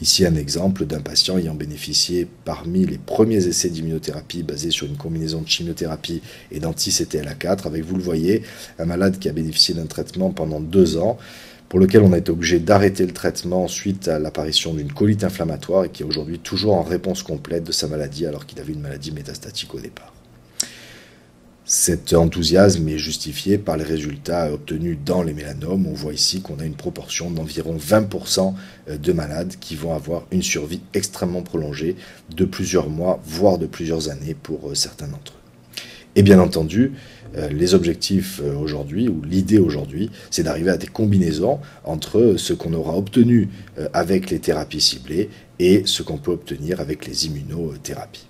Ici 0.00 0.26
un 0.26 0.34
exemple 0.34 0.84
d'un 0.86 1.00
patient 1.00 1.38
ayant 1.38 1.54
bénéficié 1.54 2.26
parmi 2.44 2.84
les 2.84 2.98
premiers 2.98 3.46
essais 3.46 3.68
d'immunothérapie 3.68 4.42
basés 4.42 4.72
sur 4.72 4.88
une 4.88 4.96
combinaison 4.96 5.42
de 5.42 5.48
chimiothérapie 5.48 6.22
et 6.50 6.58
d'anti-CTLA4 6.58 7.68
avec, 7.68 7.84
vous 7.84 7.94
le 7.94 8.02
voyez, 8.02 8.42
un 8.80 8.86
malade 8.86 9.20
qui 9.20 9.28
a 9.28 9.32
bénéficié 9.32 9.74
d'un 9.74 9.86
traitement 9.86 10.30
pendant 10.30 10.58
deux 10.58 10.96
ans 10.96 11.18
pour 11.72 11.80
lequel 11.80 12.02
on 12.02 12.12
a 12.12 12.18
été 12.18 12.30
obligé 12.30 12.58
d'arrêter 12.58 13.06
le 13.06 13.14
traitement 13.14 13.66
suite 13.66 14.06
à 14.06 14.18
l'apparition 14.18 14.74
d'une 14.74 14.92
colite 14.92 15.24
inflammatoire 15.24 15.86
et 15.86 15.88
qui 15.88 16.02
est 16.02 16.04
aujourd'hui 16.04 16.38
toujours 16.38 16.74
en 16.74 16.82
réponse 16.82 17.22
complète 17.22 17.64
de 17.64 17.72
sa 17.72 17.88
maladie 17.88 18.26
alors 18.26 18.44
qu'il 18.44 18.60
avait 18.60 18.74
une 18.74 18.82
maladie 18.82 19.10
métastatique 19.10 19.74
au 19.74 19.80
départ. 19.80 20.12
Cet 21.64 22.12
enthousiasme 22.12 22.86
est 22.90 22.98
justifié 22.98 23.56
par 23.56 23.78
les 23.78 23.84
résultats 23.84 24.52
obtenus 24.52 24.98
dans 25.02 25.22
les 25.22 25.32
mélanomes. 25.32 25.86
On 25.86 25.94
voit 25.94 26.12
ici 26.12 26.42
qu'on 26.42 26.58
a 26.58 26.66
une 26.66 26.74
proportion 26.74 27.30
d'environ 27.30 27.78
20% 27.78 28.52
de 28.94 29.12
malades 29.14 29.54
qui 29.58 29.74
vont 29.74 29.94
avoir 29.94 30.26
une 30.30 30.42
survie 30.42 30.82
extrêmement 30.92 31.40
prolongée 31.40 31.96
de 32.36 32.44
plusieurs 32.44 32.90
mois, 32.90 33.18
voire 33.24 33.56
de 33.56 33.64
plusieurs 33.64 34.10
années 34.10 34.34
pour 34.34 34.76
certains 34.76 35.08
d'entre 35.08 35.32
eux. 35.32 35.42
Et 36.16 36.22
bien 36.22 36.38
entendu, 36.38 36.92
les 37.50 37.74
objectifs 37.74 38.40
euh, 38.42 38.54
aujourd'hui, 38.54 39.08
ou 39.08 39.22
l'idée 39.22 39.58
aujourd'hui, 39.58 40.10
c'est 40.30 40.42
d'arriver 40.42 40.70
à 40.70 40.76
des 40.76 40.86
combinaisons 40.86 41.60
entre 41.84 42.34
ce 42.36 42.52
qu'on 42.52 42.72
aura 42.74 42.96
obtenu 42.96 43.48
avec 43.92 44.30
les 44.30 44.38
thérapies 44.38 44.80
ciblées 44.80 45.30
et 45.58 45.82
ce 45.84 46.02
qu'on 46.02 46.18
peut 46.18 46.32
obtenir 46.32 46.80
avec 46.80 47.06
les 47.06 47.26
immunothérapies. 47.26 48.26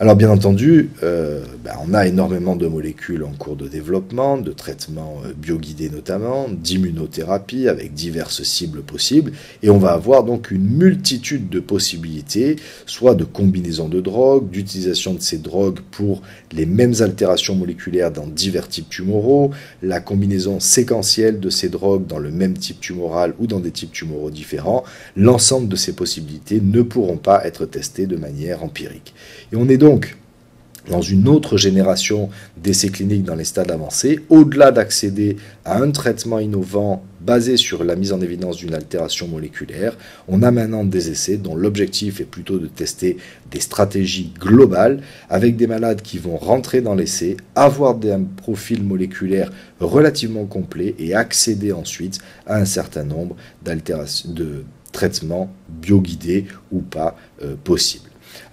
Alors 0.00 0.16
bien 0.16 0.28
entendu, 0.28 0.90
euh, 1.04 1.44
ben, 1.64 1.74
on 1.86 1.94
a 1.94 2.08
énormément 2.08 2.56
de 2.56 2.66
molécules 2.66 3.22
en 3.22 3.30
cours 3.30 3.54
de 3.54 3.68
développement, 3.68 4.36
de 4.36 4.50
traitements 4.50 5.22
euh, 5.24 5.32
bioguidés 5.36 5.88
notamment, 5.88 6.48
d'immunothérapie 6.50 7.68
avec 7.68 7.94
diverses 7.94 8.42
cibles 8.42 8.82
possibles, 8.82 9.30
et 9.62 9.70
on 9.70 9.78
va 9.78 9.92
avoir 9.92 10.24
donc 10.24 10.50
une 10.50 10.66
multitude 10.66 11.48
de 11.48 11.60
possibilités, 11.60 12.56
soit 12.86 13.14
de 13.14 13.22
combinaison 13.22 13.88
de 13.88 14.00
drogues, 14.00 14.50
d'utilisation 14.50 15.14
de 15.14 15.20
ces 15.20 15.38
drogues 15.38 15.78
pour 15.92 16.22
les 16.50 16.66
mêmes 16.66 16.94
altérations 16.98 17.54
moléculaires 17.54 18.10
dans 18.10 18.26
divers 18.26 18.66
types 18.66 18.88
tumoraux, 18.88 19.52
la 19.80 20.00
combinaison 20.00 20.58
séquentielle 20.58 21.38
de 21.38 21.50
ces 21.50 21.68
drogues 21.68 22.08
dans 22.08 22.18
le 22.18 22.32
même 22.32 22.58
type 22.58 22.80
tumoral 22.80 23.32
ou 23.38 23.46
dans 23.46 23.60
des 23.60 23.70
types 23.70 23.92
tumoraux 23.92 24.30
différents. 24.30 24.82
L'ensemble 25.16 25.68
de 25.68 25.76
ces 25.76 25.92
possibilités 25.92 26.60
ne 26.60 26.82
pourront 26.82 27.16
pas 27.16 27.46
être 27.46 27.64
testées 27.64 28.08
de 28.08 28.16
manière 28.16 28.64
empirique. 28.64 29.14
Dans 30.88 31.00
une 31.00 31.28
autre 31.28 31.56
génération 31.56 32.28
d'essais 32.56 32.88
cliniques 32.88 33.24
dans 33.24 33.34
les 33.34 33.44
stades 33.44 33.70
avancés, 33.70 34.20
au-delà 34.28 34.70
d'accéder 34.70 35.36
à 35.64 35.80
un 35.80 35.90
traitement 35.90 36.38
innovant 36.38 37.02
basé 37.20 37.56
sur 37.56 37.84
la 37.84 37.96
mise 37.96 38.12
en 38.12 38.20
évidence 38.20 38.58
d'une 38.58 38.74
altération 38.74 39.26
moléculaire, 39.26 39.96
on 40.28 40.42
a 40.42 40.50
maintenant 40.50 40.84
des 40.84 41.10
essais 41.10 41.38
dont 41.38 41.54
l'objectif 41.54 42.20
est 42.20 42.26
plutôt 42.26 42.58
de 42.58 42.66
tester 42.66 43.16
des 43.50 43.60
stratégies 43.60 44.32
globales 44.38 45.00
avec 45.30 45.56
des 45.56 45.66
malades 45.66 46.02
qui 46.02 46.18
vont 46.18 46.36
rentrer 46.36 46.82
dans 46.82 46.94
l'essai, 46.94 47.38
avoir 47.54 47.96
un 48.04 48.24
profil 48.24 48.82
moléculaire 48.82 49.50
relativement 49.80 50.44
complet 50.44 50.94
et 50.98 51.14
accéder 51.14 51.72
ensuite 51.72 52.18
à 52.46 52.58
un 52.58 52.66
certain 52.66 53.04
nombre 53.04 53.36
de 53.64 54.64
traitements 54.92 55.50
bioguidés 55.68 56.44
ou 56.70 56.80
pas 56.80 57.16
euh, 57.42 57.54
possibles. 57.64 58.03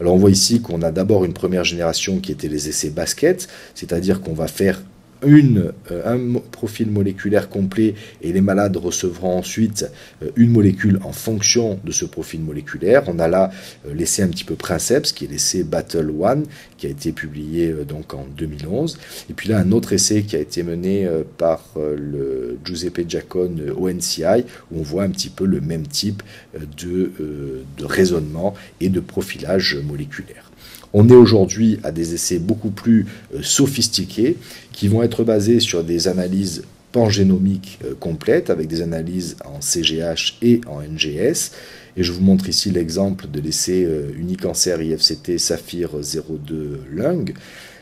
Alors 0.02 0.16
on 0.16 0.18
voit 0.18 0.32
ici 0.32 0.64
qu'on 0.64 0.82
a 0.82 0.90
d'abord 0.90 1.26
une 1.26 1.34
première 1.34 1.64
génération 1.64 2.20
qui 2.20 2.32
était 2.32 2.48
les 2.48 2.68
essais 2.68 2.90
basket, 2.90 3.48
c'est-à-dire 3.76 4.20
qu'on 4.20 4.34
va 4.34 4.48
faire 4.48 4.82
une, 5.24 5.72
euh, 5.92 6.02
un 6.06 6.40
profil 6.52 6.90
moléculaire 6.90 7.50
complet 7.50 7.96
et 8.22 8.34
les 8.34 8.42
malades 8.42 8.78
recevront 8.78 9.38
ensuite 9.38 9.90
euh, 10.24 10.30
une 10.36 10.50
molécule 10.50 11.00
en 11.04 11.12
fonction 11.12 11.80
de 11.84 11.92
ce 11.92 12.06
profil 12.06 12.42
moléculaire. 12.42 13.04
On 13.08 13.20
a 13.20 13.28
là 13.28 13.52
euh, 13.88 13.94
l'essai 13.94 14.24
un 14.24 14.30
petit 14.30 14.44
peu 14.44 14.56
Princeps, 14.56 15.12
qui 15.12 15.26
est 15.26 15.28
l'essai 15.28 15.64
Battle 15.64 16.12
One, 16.20 16.46
qui 16.78 16.88
a 16.88 16.90
été 16.90 17.12
publié 17.12 17.74
donc 17.88 18.14
en 18.14 18.26
2011. 18.38 18.98
Et 19.30 19.34
puis 19.34 19.50
là, 19.50 19.60
un 19.60 19.72
autre 19.72 19.94
essai 19.94 20.24
qui 20.24 20.36
a 20.36 20.40
été 20.40 20.64
mené 20.64 21.08
par 21.38 21.64
le 21.76 22.58
Giuseppe 22.66 23.08
Giacone 23.08 23.72
ONCI, 23.78 24.46
où 24.72 24.80
on 24.80 24.82
voit 24.82 25.04
un 25.04 25.10
petit 25.10 25.30
peu 25.30 25.46
le 25.46 25.62
même 25.62 25.86
type 25.86 26.24
de 26.56 27.12
raisonnement 27.80 28.56
et 28.80 28.90
de 28.90 29.00
profilage 29.00 29.78
moléculaire. 29.84 30.51
On 30.94 31.10
est 31.10 31.16
aujourd'hui 31.16 31.80
à 31.84 31.92
des 31.92 32.14
essais 32.14 32.40
beaucoup 32.40 32.70
plus 32.70 33.06
euh, 33.34 33.40
sophistiqués 33.42 34.38
qui 34.72 34.88
vont 34.88 35.04
être 35.04 35.24
basés 35.24 35.60
sur 35.60 35.84
des 35.84 36.08
analyses 36.08 36.64
pangénomiques 36.92 37.80
euh, 37.86 37.94
complètes 37.98 38.50
avec 38.50 38.68
des 38.68 38.82
analyses 38.82 39.38
en 39.46 39.62
CGH 39.62 40.38
et 40.42 40.62
en 40.68 40.82
NGS. 40.82 41.52
Et 41.98 42.04
je 42.04 42.12
vous 42.12 42.22
montre 42.22 42.50
ici 42.50 42.72
l'exemple 42.72 43.28
de 43.32 43.40
l'essai 43.40 43.86
euh, 43.86 44.12
Unicancer 44.18 44.76
IFCT 44.82 45.38
Saphir 45.38 45.92
02 45.92 46.82
Lung. 46.92 47.34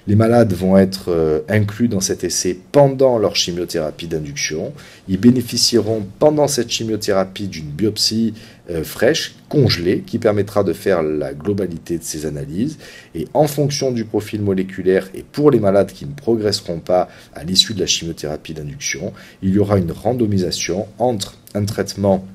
Les 0.08 0.16
malades 0.16 0.54
vont 0.54 0.76
être 0.76 1.44
inclus 1.50 1.88
dans 1.88 2.00
cet 2.00 2.24
essai 2.24 2.58
pendant 2.72 3.20
leur 3.20 3.36
chimiothérapie 3.36 4.08
d'induction. 4.08 4.74
Ils 5.08 5.20
bénéficieront 5.20 6.04
pendant 6.18 6.48
cette 6.48 6.72
chimiothérapie 6.72 7.48
d'une 7.48 7.68
biopsie 7.68 8.34
euh, 8.70 8.84
fraîche, 8.84 9.36
congelée, 9.50 10.02
qui 10.06 10.20
permettra 10.20 10.64
de 10.64 10.74
faire 10.74 11.02
la 11.04 11.34
globalité 11.34 11.98
de 11.98 12.04
ces 12.04 12.26
analyses. 12.26 12.78
Et 13.16 13.28
en 13.34 13.48
fonction 13.48 13.92
du 13.92 14.06
profil 14.06 14.42
moléculaire 14.42 15.10
et 15.14 15.24
pour 15.24 15.52
les 15.52 15.60
malades 15.60 15.92
qui 15.92 16.06
ne 16.06 16.14
progresseront 16.14 16.80
pas 16.80 17.10
à 17.34 17.44
l'issue 17.44 17.74
de 17.74 17.80
la 17.80 17.88
chimiothérapie 17.88 18.54
d'induction, 18.54 19.14
il 19.42 19.52
y 19.52 19.60
aura 19.60 19.78
une 19.78 19.92
randomisation 19.92 20.88
entre 20.98 21.38
un 21.54 21.66
traitement 21.66 22.26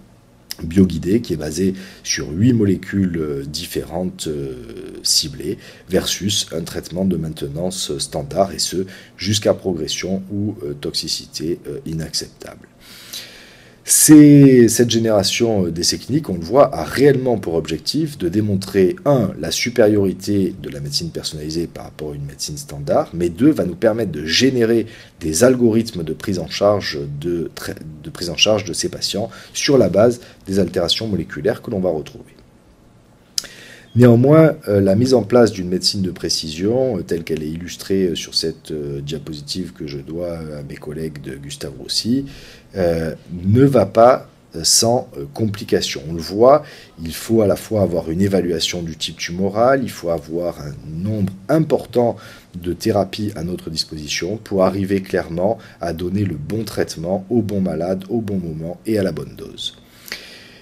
bioguidé 0.63 1.21
qui 1.21 1.33
est 1.33 1.37
basé 1.37 1.75
sur 2.03 2.31
huit 2.31 2.53
molécules 2.53 3.17
euh, 3.19 3.45
différentes 3.45 4.29
euh, 4.29 4.55
ciblées 5.03 5.59
versus 5.89 6.47
un 6.53 6.63
traitement 6.63 7.05
de 7.05 7.17
maintenance 7.17 7.97
standard 7.99 8.53
et 8.53 8.59
ce 8.59 8.87
jusqu'à 9.17 9.55
progression 9.55 10.23
ou 10.31 10.55
euh, 10.63 10.75
toxicité 10.75 11.59
inacceptable. 11.87 12.69
Cette 13.87 14.89
génération 14.89 15.69
d'essais 15.69 15.99
cliniques, 15.99 16.31
on 16.31 16.39
le 16.39 16.41
voit, 16.41 16.75
a 16.75 16.85
réellement 16.85 17.37
pour 17.37 17.53
objectif 17.53 18.17
de 18.17 18.31
démontrer, 18.31 18.97
un, 19.05 19.33
la 19.39 19.51
supériorité 19.51 20.55
de 20.63 20.71
la 20.71 20.81
médecine 20.81 21.11
personnalisée 21.11 21.67
par 21.67 21.85
rapport 21.85 22.13
à 22.13 22.15
une 22.15 22.25
médecine 22.25 22.57
standard, 22.57 23.11
mais 23.13 23.29
deux, 23.29 23.51
va 23.51 23.67
nous 23.67 23.75
permettre 23.75 24.11
de 24.11 24.25
générer 24.25 24.87
des 25.21 25.45
algorithmes 25.45 26.03
de 26.03 26.15
prise 26.15 26.39
en 26.39 26.49
charge 26.49 26.99
de, 27.21 27.51
prise 28.11 28.31
en 28.31 28.39
charge 28.39 28.65
de 28.65 28.73
ces 28.73 28.89
patients 28.89 29.29
sur 29.53 29.77
la 29.77 29.91
base 29.91 30.21
des 30.47 30.59
altérations 30.59 31.07
moléculaires 31.07 31.61
que 31.61 31.71
l'on 31.71 31.81
va 31.81 31.91
retrouver. 31.91 32.25
Néanmoins, 33.97 34.57
euh, 34.67 34.81
la 34.81 34.97
mise 34.97 35.15
en 35.15 35.23
place 35.23 35.53
d'une 35.53 35.69
médecine 35.69 36.03
de 36.03 36.11
précision, 36.11 36.99
euh, 36.99 37.03
telle 37.03 37.23
qu'elle 37.23 37.45
est 37.45 37.49
illustrée 37.49 38.09
euh, 38.09 38.15
sur 38.17 38.35
cette 38.35 38.73
diapositive 38.73 39.73
que 39.73 39.87
je 39.87 39.99
dois 39.99 40.33
à 40.33 40.63
mes 40.69 40.75
collègues 40.75 41.21
de 41.21 41.37
Gustave 41.37 41.75
Rossi, 41.79 42.27
ne 42.75 43.65
va 43.65 43.87
pas 43.87 44.29
sans 44.63 45.09
complications. 45.33 46.03
On 46.09 46.15
le 46.15 46.21
voit, 46.21 46.65
il 47.03 47.15
faut 47.15 47.43
à 47.43 47.47
la 47.47 47.57
fois 47.57 47.83
avoir 47.83 48.11
une 48.11 48.21
évaluation 48.21 48.83
du 48.83 48.97
type 48.97 49.17
tumoral, 49.17 49.83
il 49.83 49.91
faut 49.91 50.11
avoir 50.11 50.61
un 50.61 50.75
nombre 50.89 51.33
important 51.49 52.17
de 52.61 52.73
thérapies 52.73 53.33
à 53.37 53.43
notre 53.43 53.71
disposition 53.71 54.37
pour 54.37 54.65
arriver 54.65 55.03
clairement 55.03 55.59
à 55.81 55.93
donner 55.93 56.25
le 56.25 56.37
bon 56.37 56.65
traitement 56.65 57.25
au 57.31 57.43
bon 57.43 57.61
malade, 57.61 58.05
au 58.09 58.21
bon 58.21 58.39
moment 58.39 58.81
et 58.87 58.99
à 58.99 59.03
la 59.03 59.13
bonne 59.13 59.35
dose. 59.37 59.77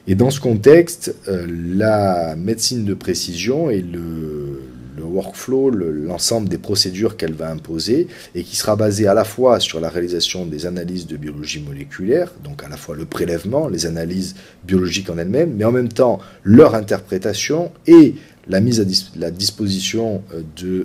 Et 0.09 0.15
dans 0.15 0.31
ce 0.31 0.41
contexte, 0.41 1.15
euh, 1.29 1.47
la 1.49 2.35
médecine 2.37 2.85
de 2.85 2.95
précision 2.95 3.71
et 3.71 3.81
le, 3.81 4.59
workflow, 5.01 5.69
l'ensemble 5.69 6.49
des 6.49 6.57
procédures 6.57 7.19
qu'elle 7.19 7.35
va 7.35 7.51
imposer, 7.51 8.07
et 8.35 8.45
qui 8.45 8.57
sera 8.57 8.77
basé 8.77 9.07
à 9.07 9.13
la 9.13 9.25
fois 9.25 9.61
sur 9.61 9.79
la 9.79 9.91
réalisation 9.91 10.47
des 10.47 10.65
analyses 10.65 11.07
de 11.07 11.19
biologie 11.19 11.61
moléculaire, 11.61 12.33
donc 12.43 12.65
à 12.65 12.69
la 12.71 12.79
fois 12.79 12.97
le 12.97 13.05
prélèvement, 13.05 13.69
les 13.69 13.85
analyses 13.85 14.35
biologiques 14.65 15.11
en 15.11 15.19
elles-mêmes, 15.19 15.53
mais 15.55 15.65
en 15.65 15.73
même 15.73 15.91
temps 15.91 16.19
leur 16.45 16.75
interprétation 16.75 17.73
et 17.87 18.15
la 18.49 18.61
mise 18.61 18.81
à 18.81 19.31
disposition 19.31 20.23
euh, 20.33 20.43
euh, 20.65 20.85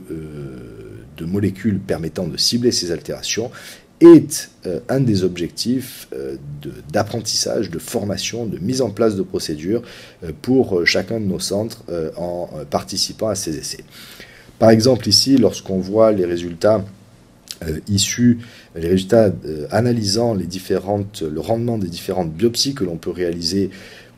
de 1.16 1.26
molécules 1.26 1.80
permettant 1.80 2.28
de 2.28 2.36
cibler 2.36 2.74
ces 2.74 2.92
altérations 2.92 3.50
est 4.00 4.51
euh, 4.66 4.80
un 4.89 5.00
des 5.00 5.24
objectifs 5.24 6.08
euh, 6.13 6.36
d'apprentissage, 6.92 7.72
de, 7.72 7.80
formation, 7.80 8.46
de 8.46 8.60
mise 8.60 8.82
en 8.82 8.89
place 8.89 9.16
de 9.16 9.24
procédures 9.24 9.82
euh, 10.24 10.32
pour 10.42 10.86
chacun 10.86 11.20
de 11.20 11.25
nos 11.25 11.39
centres 11.39 11.84
en 12.16 12.50
participant 12.70 13.30
à 13.30 13.36
ces 13.36 13.58
essais. 13.58 13.84
Par 14.60 14.70
exemple 14.70 15.08
ici, 15.08 15.38
lorsqu'on 15.38 15.80
voit 15.80 16.12
les 16.12 16.25
résultats 16.25 16.84
issus, 17.88 18.39
les 18.75 18.88
résultats 18.88 19.32
analysant 19.72 20.34
les 20.34 20.46
différentes, 20.46 21.22
le 21.24 21.39
rendement 21.39 21.77
des 21.77 21.88
différentes 21.88 22.32
biopsies 22.32 22.75
que 22.75 22.84
l'on 22.84 22.98
peut 22.98 23.12
réaliser 23.12 23.70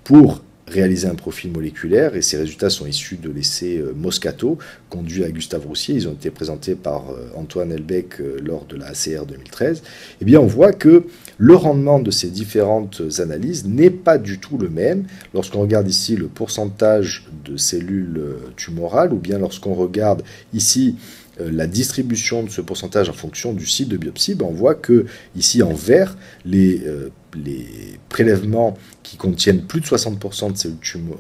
pour 0.04 0.42
réaliser 0.70 1.08
un 1.08 1.16
profil 1.16 1.52
moléculaire 1.52 2.16
et 2.16 2.22
ces 2.22 2.38
résultats 2.38 2.70
sont 2.70 2.86
issus 2.86 3.18
de 3.18 3.30
l'essai 3.30 3.78
euh, 3.78 3.94
Moscato 3.96 4.58
conduit 4.90 5.24
à 5.24 5.32
Gustave 5.32 5.66
Roussier. 5.66 5.96
Ils 5.96 6.08
ont 6.08 6.14
été 6.14 6.30
présentés 6.30 6.76
par 6.76 7.10
euh, 7.10 7.30
Antoine 7.36 7.72
Elbeck 7.72 8.22
euh, 8.22 8.38
lors 8.44 8.66
de 8.66 8.76
la 8.76 8.88
ACR 8.88 9.26
2013. 9.26 9.82
Eh 10.22 10.26
bien, 10.26 10.40
on 10.40 10.46
voit 10.46 10.74
que 10.74 11.04
le 11.38 11.56
rendement 11.56 12.00
de 12.00 12.12
ces 12.12 12.30
différentes 12.30 13.02
analyses 13.20 13.66
n'est 13.66 13.90
pas 13.90 14.18
du 14.18 14.40
tout 14.40 14.58
le 14.58 14.70
même 14.70 15.06
lorsqu'on 15.34 15.62
regarde 15.62 15.88
ici 15.88 16.16
le 16.16 16.28
pourcentage 16.28 17.28
de 17.46 17.58
cellules 17.58 18.22
tumorales 18.58 19.14
ou 19.14 19.18
bien 19.18 19.40
lorsqu'on 19.40 19.74
regarde 19.74 20.24
ici 20.54 20.96
la 21.40 21.68
distribution 21.68 22.44
de 22.44 22.50
ce 22.50 22.62
pourcentage 22.62 23.10
en 23.10 23.14
fonction 23.14 23.54
du 23.54 23.66
site 23.66 23.90
de 23.90 23.98
biopsie, 23.98 24.36
ben, 24.36 24.46
on 24.50 24.54
voit 24.54 24.76
que 24.76 25.06
ici 25.36 25.64
en 25.64 25.74
vert, 25.74 26.18
les, 26.46 26.82
les 27.36 27.66
prélèvements 28.10 28.78
qui 29.04 29.18
contiennent 29.18 29.62
plus 29.62 29.82
de 29.82 29.86
60% 29.86 30.54
de 30.54 30.58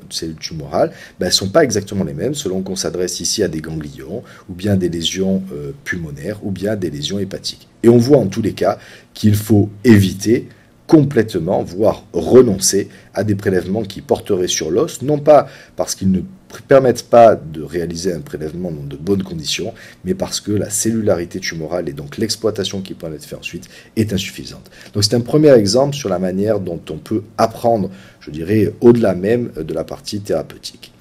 cellules, 0.10 0.36
tumorales 0.36 0.90
ne 0.90 1.26
ben, 1.26 1.32
sont 1.32 1.50
pas 1.50 1.64
exactement 1.64 2.04
les 2.04 2.14
mêmes 2.14 2.36
selon 2.36 2.62
qu'on 2.62 2.76
s'adresse 2.76 3.20
ici 3.20 3.44
à 3.44 3.48
des 3.48 3.62
ganglions 3.62 4.24
ou 4.50 4.54
bien 4.54 4.76
des 4.76 4.90
lésions 4.90 5.44
pulmonaires 5.84 6.40
ou 6.44 6.52
bien 6.52 6.76
des 6.76 6.90
lésions 6.90 7.20
hépatiques. 7.20 7.68
Et 7.84 7.90
on 7.90 7.98
voit 7.98 8.18
en 8.18 8.28
tous 8.28 8.42
les 8.42 8.54
cas 8.54 8.78
qu'il 9.14 9.36
faut 9.36 9.70
éviter 9.84 10.50
complètement, 10.90 11.62
voire 11.62 12.04
renoncer 12.14 12.90
à 13.14 13.24
des 13.24 13.36
prélèvements 13.36 13.84
qui 13.84 14.02
porteraient 14.02 14.48
sur 14.48 14.72
l'os, 14.72 15.04
non 15.04 15.20
pas 15.20 15.48
parce 15.76 15.94
qu'ils 15.94 16.10
ne 16.10 16.22
permettent 16.68 17.03
pas 17.03 17.36
de 17.36 17.62
réaliser 17.62 18.13
un 18.13 18.20
prélèvement 18.20 18.72
dans 18.72 18.84
de 18.84 18.98
bonnes 18.98 19.24
conditions, 19.24 19.74
mais 20.03 20.13
parce 20.13 20.39
que 20.39 20.51
la 20.51 20.70
cellularité 20.70 21.39
tumorale 21.39 21.89
et 21.89 21.94
donc 21.94 22.18
l'exploitation 22.18 22.82
qui 22.82 22.94
peut 22.94 23.08
en 23.08 23.13
être 23.13 23.25
faite 23.25 23.39
ensuite 23.39 23.70
est 23.96 24.13
insuffisante. 24.13 24.70
Donc 24.94 25.03
c'est 25.03 25.15
un 25.15 25.22
premier 25.22 25.51
exemple 25.53 25.96
sur 25.96 26.10
la 26.10 26.20
manière 26.20 26.60
dont 26.60 26.82
on 26.89 26.98
peut 26.98 27.24
apprendre, 27.38 27.89
je 28.20 28.32
dirais, 28.32 28.74
au-delà 28.82 29.15
même 29.15 29.51
de 29.56 29.74
la 29.74 29.84
partie 29.84 30.22
thérapeutique. 30.22 30.91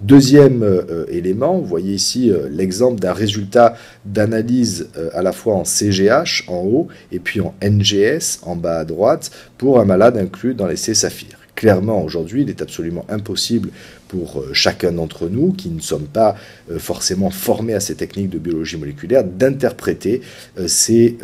Deuxième 0.00 0.62
euh, 0.62 1.06
élément, 1.08 1.58
vous 1.58 1.66
voyez 1.66 1.94
ici 1.94 2.30
euh, 2.30 2.48
l'exemple 2.50 3.00
d'un 3.00 3.12
résultat 3.12 3.76
d'analyse 4.04 4.88
euh, 4.96 5.08
à 5.14 5.22
la 5.22 5.32
fois 5.32 5.54
en 5.54 5.64
CGH 5.64 6.44
en 6.48 6.58
haut 6.58 6.88
et 7.12 7.18
puis 7.18 7.40
en 7.40 7.54
NGS 7.62 8.40
en 8.42 8.56
bas 8.56 8.80
à 8.80 8.84
droite 8.84 9.30
pour 9.56 9.80
un 9.80 9.84
malade 9.84 10.16
inclus 10.16 10.54
dans 10.54 10.66
l'essai 10.66 10.94
Saphir. 10.94 11.38
Clairement, 11.54 12.02
aujourd'hui, 12.02 12.42
il 12.42 12.50
est 12.50 12.60
absolument 12.62 13.06
impossible 13.08 13.70
pour 14.08 14.40
euh, 14.40 14.50
chacun 14.52 14.92
d'entre 14.92 15.28
nous, 15.28 15.52
qui 15.52 15.68
ne 15.70 15.80
sommes 15.80 16.06
pas 16.06 16.36
euh, 16.70 16.78
forcément 16.78 17.30
formés 17.30 17.74
à 17.74 17.80
ces 17.80 17.94
techniques 17.94 18.30
de 18.30 18.38
biologie 18.38 18.76
moléculaire, 18.76 19.24
d'interpréter 19.24 20.20
euh, 20.58 20.68
ces, 20.68 21.16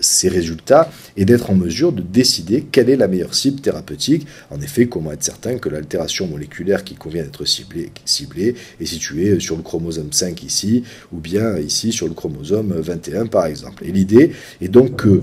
ces 0.00 0.28
résultats 0.28 0.90
et 1.16 1.24
d'être 1.24 1.50
en 1.50 1.54
mesure 1.54 1.92
de 1.92 2.02
décider 2.02 2.66
quelle 2.70 2.90
est 2.90 2.96
la 2.96 3.08
meilleure 3.08 3.34
cible 3.34 3.60
thérapeutique. 3.60 4.26
En 4.50 4.60
effet, 4.60 4.86
comment 4.86 5.12
être 5.12 5.22
certain 5.22 5.58
que 5.58 5.68
l'altération 5.68 6.26
moléculaire 6.26 6.84
qui 6.84 6.94
convient 6.94 7.22
d'être 7.22 7.44
ciblée, 7.44 7.90
ciblée 8.04 8.54
est 8.80 8.86
située 8.86 9.40
sur 9.40 9.56
le 9.56 9.62
chromosome 9.62 10.12
5 10.12 10.42
ici, 10.42 10.84
ou 11.12 11.18
bien 11.18 11.58
ici 11.58 11.92
sur 11.92 12.08
le 12.08 12.14
chromosome 12.14 12.72
21 12.72 13.26
par 13.26 13.46
exemple. 13.46 13.84
Et 13.84 13.92
l'idée 13.92 14.32
est 14.60 14.68
donc 14.68 14.96
que 14.96 15.22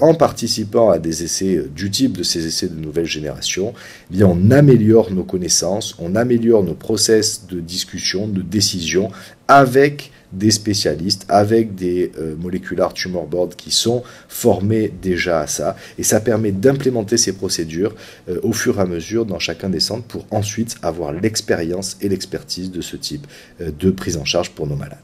en 0.00 0.14
participant 0.14 0.90
à 0.90 0.98
des 0.98 1.24
essais 1.24 1.64
du 1.74 1.90
type 1.90 2.16
de 2.16 2.22
ces 2.22 2.46
essais 2.46 2.68
de 2.68 2.78
nouvelle 2.80 3.06
génération, 3.06 3.74
eh 4.10 4.16
bien 4.16 4.26
on 4.26 4.50
améliore 4.50 5.10
nos 5.10 5.24
connaissances, 5.24 5.94
on 5.98 6.14
améliore 6.16 6.62
nos 6.62 6.74
process 6.74 7.46
de 7.46 7.60
discussion, 7.60 8.28
de 8.28 8.42
décision 8.42 9.10
avec 9.48 10.10
des 10.32 10.50
spécialistes, 10.50 11.24
avec 11.28 11.74
des 11.74 12.12
euh, 12.18 12.34
molecular 12.36 12.92
tumor 12.92 13.26
boards 13.26 13.56
qui 13.56 13.70
sont 13.70 14.02
formés 14.28 14.92
déjà 15.02 15.40
à 15.40 15.46
ça. 15.46 15.76
Et 15.98 16.02
ça 16.02 16.20
permet 16.20 16.52
d'implémenter 16.52 17.16
ces 17.16 17.32
procédures 17.32 17.94
euh, 18.28 18.40
au 18.42 18.52
fur 18.52 18.78
et 18.78 18.82
à 18.82 18.86
mesure 18.86 19.24
dans 19.24 19.38
chacun 19.38 19.68
des 19.68 19.80
centres 19.80 20.06
pour 20.06 20.26
ensuite 20.30 20.76
avoir 20.82 21.12
l'expérience 21.12 21.96
et 22.00 22.08
l'expertise 22.08 22.70
de 22.70 22.80
ce 22.80 22.96
type 22.96 23.26
euh, 23.60 23.70
de 23.78 23.90
prise 23.90 24.16
en 24.16 24.24
charge 24.24 24.50
pour 24.50 24.66
nos 24.66 24.76
malades. 24.76 24.98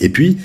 Et 0.00 0.08
puis, 0.08 0.38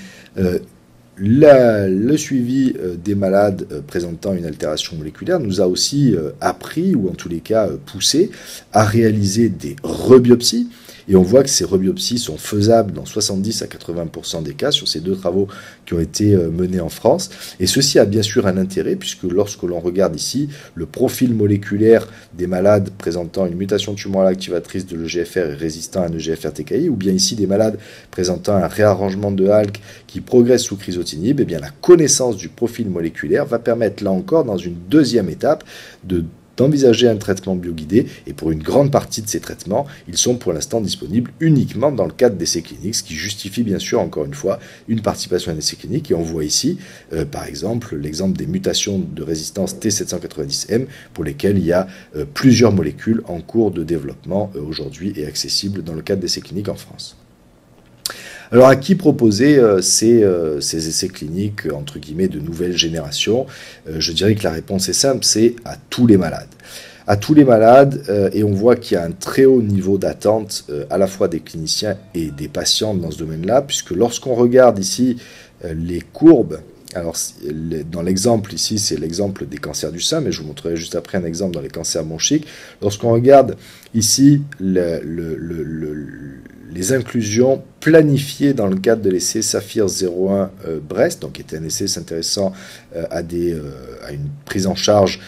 le 1.20 2.16
suivi 2.18 2.74
des 3.04 3.16
malades 3.16 3.66
présentant 3.88 4.34
une 4.34 4.46
altération 4.46 4.96
moléculaire 4.98 5.40
nous 5.40 5.62
a 5.62 5.68
aussi 5.68 6.16
appris, 6.42 6.96
ou 6.96 7.10
en 7.10 7.14
tous 7.14 7.30
les 7.30 7.40
cas 7.40 7.68
poussé, 7.86 8.32
à 8.72 8.84
réaliser 8.86 9.50
des 9.50 9.76
rebiopsies. 9.84 10.70
Et 11.10 11.16
on 11.16 11.24
voit 11.24 11.44
que 11.44 11.50
ces 11.50 11.66
rebiopsies 11.66 12.20
sont 12.20 12.38
faisables 12.38 12.94
dans 12.94 13.06
70 13.06 13.64
à 13.64 13.66
80% 13.66 14.44
des 14.44 14.54
cas 14.54 14.70
sur 14.70 14.88
ces 14.88 15.00
deux 15.00 15.16
travaux 15.16 15.48
qui 15.86 15.96
ont 15.96 16.00
été 16.00 16.36
euh, 16.36 16.50
menés 16.52 16.80
en 16.80 16.90
France. 16.90 17.32
Et 17.60 17.66
ceci 17.66 17.98
a 17.98 18.06
bien 18.06 18.22
sûr 18.22 18.46
un 18.46 18.58
intérêt 18.58 18.96
puisque 18.96 19.24
lorsque 19.24 19.64
l'on 19.64 19.80
regarde 19.80 20.16
ici 20.16 20.50
le 20.76 20.86
profil 20.86 21.34
moléculaire 21.34 22.08
des 22.34 22.46
malades 22.46 22.92
présentant 22.98 23.48
une 23.48 23.56
mutation 23.56 23.96
tumorale 23.96 24.28
activatrice 24.28 24.86
de 24.86 24.96
l'EGFR 24.96 25.50
et 25.50 25.56
résistant 25.56 26.04
à 26.04 26.06
un 26.06 26.14
EGFR-TKI, 26.14 26.90
ou 26.90 26.96
bien 26.96 27.12
ici 27.12 27.36
des 27.36 27.48
malades 27.48 27.80
présentant 28.12 28.54
un 28.54 28.68
réarrangement 28.68 29.32
de 29.32 29.48
HALK 29.48 29.82
qui 30.06 30.22
progresse 30.22 30.62
sous 30.62 30.78
crisotinib, 30.78 31.40
eh 31.40 31.46
bien 31.46 31.60
la 31.60 31.72
connaissance 31.82 32.38
du 32.38 32.50
profil 32.50 32.88
moléculaire 32.88 33.46
va 33.46 33.58
permettre 33.58 34.04
là 34.04 34.12
encore 34.12 34.46
dans 34.46 34.58
une 34.58 34.76
deuxième 34.90 35.30
étape 35.30 35.64
de 36.04 36.24
d'envisager 36.60 37.08
un 37.08 37.16
traitement 37.16 37.56
bioguidé 37.56 38.06
et 38.28 38.34
pour 38.34 38.52
une 38.52 38.62
grande 38.62 38.92
partie 38.92 39.22
de 39.22 39.30
ces 39.30 39.40
traitements, 39.40 39.88
ils 40.10 40.18
sont 40.18 40.36
pour 40.36 40.52
l'instant 40.52 40.82
disponibles 40.82 41.32
uniquement 41.40 41.92
dans 41.92 42.06
le 42.06 42.12
cadre 42.12 42.36
d'essais 42.36 42.62
cliniques, 42.62 42.96
ce 42.96 43.04
qui 43.04 43.16
justifie 43.16 43.64
bien 43.64 43.80
sûr 43.80 44.02
encore 44.02 44.26
une 44.26 44.34
fois 44.34 44.60
une 44.90 45.02
participation 45.02 45.52
à 45.52 45.56
un 45.56 45.58
essai 45.58 45.78
clinique 45.78 46.12
et 46.12 46.16
on 46.16 46.22
voit 46.22 46.44
ici 46.44 46.78
euh, 47.14 47.24
par 47.24 47.46
exemple 47.46 47.96
l'exemple 47.96 48.38
des 48.38 48.46
mutations 48.46 49.00
de 49.00 49.24
résistance 49.24 49.74
T790M 49.76 50.88
pour 51.14 51.24
lesquelles 51.24 51.58
il 51.58 51.66
y 51.66 51.72
a 51.72 51.88
euh, 52.18 52.26
plusieurs 52.32 52.74
molécules 52.74 53.22
en 53.28 53.40
cours 53.40 53.72
de 53.72 53.86
développement 53.86 54.52
euh, 54.56 54.62
aujourd'hui 54.62 55.14
et 55.16 55.26
accessibles 55.26 55.82
dans 55.82 55.94
le 55.94 56.02
cadre 56.02 56.22
d'essais 56.22 56.42
cliniques 56.42 56.70
en 56.70 56.76
France. 56.76 57.16
Alors 58.52 58.68
à 58.68 58.76
qui 58.76 58.96
proposer 58.96 59.58
euh, 59.58 59.80
euh, 60.04 60.62
ces, 60.62 60.88
essais 60.88 61.08
cliniques 61.08 61.72
entre 61.72 62.00
guillemets 62.00 62.28
de 62.28 62.40
nouvelle 62.40 62.76
génération? 62.76 63.46
Euh, 63.88 64.00
Je 64.00 64.12
dirais 64.12 64.34
que 64.36 64.44
la 64.44 64.52
réponse 64.52 64.90
est 64.90 64.94
simple, 64.94 65.24
c'est 65.24 65.56
à 65.66 65.76
tous 65.90 66.08
les 66.08 66.18
malades. 66.18 66.48
À 67.06 67.16
tous 67.18 67.34
les 67.34 67.44
malades 67.44 68.04
et 68.34 68.44
on 68.44 68.52
voit 68.52 68.76
qu'il 68.76 68.94
y 68.94 68.98
a 69.00 69.04
un 69.04 69.10
très 69.10 69.46
haut 69.46 69.64
niveau 69.64 69.98
d'attente 69.98 70.66
à 70.92 71.00
la 71.00 71.08
fois 71.08 71.28
des 71.28 71.40
cliniciens 71.40 71.98
et 72.14 72.30
des 72.30 72.48
patients 72.48 72.94
dans 72.94 73.10
ce 73.10 73.18
domaine-là, 73.18 73.64
puisque 73.64 73.90
lorsqu'on 73.90 74.36
regarde 74.36 74.78
ici 74.78 75.18
les 75.64 76.02
courbes, 76.02 76.60
alors 76.94 77.16
dans 77.92 78.04
l'exemple 78.04 78.54
ici 78.54 78.78
c'est 78.78 79.00
l'exemple 79.00 79.48
des 79.48 79.58
cancers 79.58 79.92
du 79.92 80.00
sein, 80.00 80.22
mais 80.22 80.32
je 80.32 80.42
vous 80.44 80.48
montrerai 80.50 80.76
juste 80.76 80.94
après 80.94 81.18
un 81.18 81.26
exemple 81.26 81.56
dans 81.56 81.62
les 81.62 81.70
cancers 81.70 82.04
bronchiques, 82.04 82.46
lorsqu'on 82.80 83.12
regarde 83.12 83.58
ici 83.96 84.44
le, 84.60 85.02
les 86.72 86.94
inclusions 86.94 87.64
planifiées 87.80 88.54
dans 88.54 88.68
le 88.68 88.76
cadre 88.76 89.02
de 89.02 89.10
l'essai 89.10 89.42
Saphir 89.42 89.86
01 89.86 90.52
euh, 90.68 90.80
Brest, 90.82 91.22
donc 91.22 91.34
qui 91.34 91.42
était 91.42 91.58
un 91.58 91.64
essai 91.64 91.88
s'intéressant 91.88 92.52
euh, 92.96 93.06
à, 93.10 93.22
euh, 93.22 93.72
à 94.06 94.12
une 94.12 94.28
prise 94.46 94.68
en 94.68 94.76
charge 94.76 95.20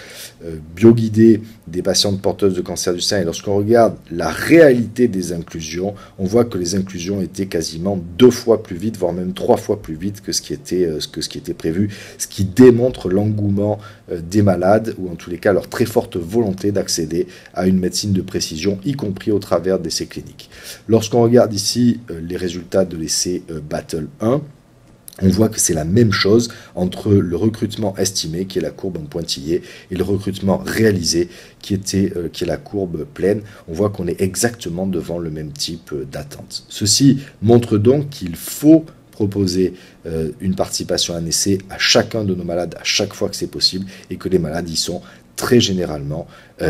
bioguidée 0.75 1.39
des 1.67 1.83
patientes 1.83 2.19
porteuses 2.19 2.55
de 2.55 2.61
cancer 2.61 2.95
du 2.95 2.99
sein. 2.99 3.21
Et 3.21 3.23
lorsqu'on 3.23 3.55
regarde 3.57 3.95
la 4.09 4.29
réalité 4.29 5.07
des 5.07 5.33
inclusions, 5.33 5.93
on 6.17 6.25
voit 6.25 6.45
que 6.45 6.57
les 6.57 6.73
inclusions 6.73 7.21
étaient 7.21 7.45
quasiment 7.45 8.03
deux 8.17 8.31
fois 8.31 8.63
plus 8.63 8.75
vite, 8.75 8.97
voire 8.97 9.13
même 9.13 9.33
trois 9.33 9.57
fois 9.57 9.79
plus 9.79 9.93
vite 9.93 10.21
que 10.21 10.31
ce 10.31 10.41
qui 10.41 10.53
était, 10.53 10.89
que 11.11 11.21
ce 11.21 11.29
qui 11.29 11.37
était 11.37 11.53
prévu, 11.53 11.95
ce 12.17 12.25
qui 12.25 12.43
démontre 12.43 13.07
l'engouement 13.07 13.77
des 14.11 14.41
malades, 14.41 14.95
ou 14.97 15.11
en 15.11 15.15
tous 15.15 15.29
les 15.29 15.37
cas 15.37 15.53
leur 15.53 15.69
très 15.69 15.85
forte 15.85 16.17
volonté 16.17 16.71
d'accéder 16.71 17.27
à 17.53 17.67
une 17.67 17.77
médecine 17.77 18.11
de 18.11 18.23
précision, 18.23 18.79
y 18.83 18.93
compris 18.93 19.29
au 19.29 19.37
travers 19.37 19.77
d'essais 19.77 20.07
cliniques. 20.07 20.49
Lorsqu'on 20.87 21.21
regarde 21.21 21.53
ici 21.53 21.99
les 22.09 22.35
résultats 22.41 22.85
de 22.85 22.97
l'essai 22.97 23.43
euh, 23.49 23.59
Battle 23.61 24.07
1, 24.19 24.41
on 25.23 25.29
voit 25.29 25.49
que 25.49 25.59
c'est 25.59 25.73
la 25.75 25.85
même 25.85 26.11
chose 26.11 26.49
entre 26.73 27.11
le 27.11 27.35
recrutement 27.35 27.95
estimé, 27.97 28.45
qui 28.45 28.57
est 28.57 28.61
la 28.61 28.71
courbe 28.71 28.97
en 28.97 29.05
pointillé, 29.05 29.61
et 29.91 29.95
le 29.95 30.03
recrutement 30.03 30.57
réalisé, 30.57 31.29
qui, 31.61 31.75
était, 31.75 32.11
euh, 32.15 32.27
qui 32.29 32.43
est 32.43 32.47
la 32.47 32.57
courbe 32.57 33.05
pleine. 33.05 33.41
On 33.67 33.73
voit 33.73 33.91
qu'on 33.91 34.07
est 34.07 34.19
exactement 34.19 34.87
devant 34.87 35.19
le 35.19 35.29
même 35.29 35.51
type 35.51 35.91
euh, 35.93 36.05
d'attente. 36.05 36.65
Ceci 36.69 37.19
montre 37.41 37.77
donc 37.77 38.09
qu'il 38.09 38.35
faut 38.35 38.85
proposer 39.11 39.73
une 40.39 40.55
participation 40.55 41.13
à 41.13 41.17
un 41.17 41.25
essai 41.27 41.59
à 41.69 41.77
chacun 41.77 42.23
de 42.23 42.33
nos 42.33 42.43
malades 42.43 42.73
à 42.79 42.83
chaque 42.83 43.13
fois 43.13 43.29
que 43.29 43.35
c'est 43.35 43.51
possible, 43.51 43.85
et 44.09 44.15
que 44.15 44.29
les 44.29 44.39
malades 44.39 44.67
y 44.67 44.75
sont 44.75 45.01
très 45.35 45.59
généralement 45.59 46.25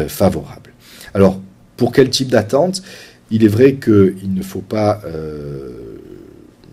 favorables. 0.10 0.74
Alors, 1.14 1.40
pour 1.78 1.94
quel 1.94 2.10
type 2.10 2.28
d'attente? 2.28 2.84
Il 3.32 3.44
est 3.44 3.48
vrai 3.48 3.76
qu'il 3.76 4.34
ne 4.34 4.44
faut 4.44 4.62
pas, 4.62 5.02
euh, 5.06 5.98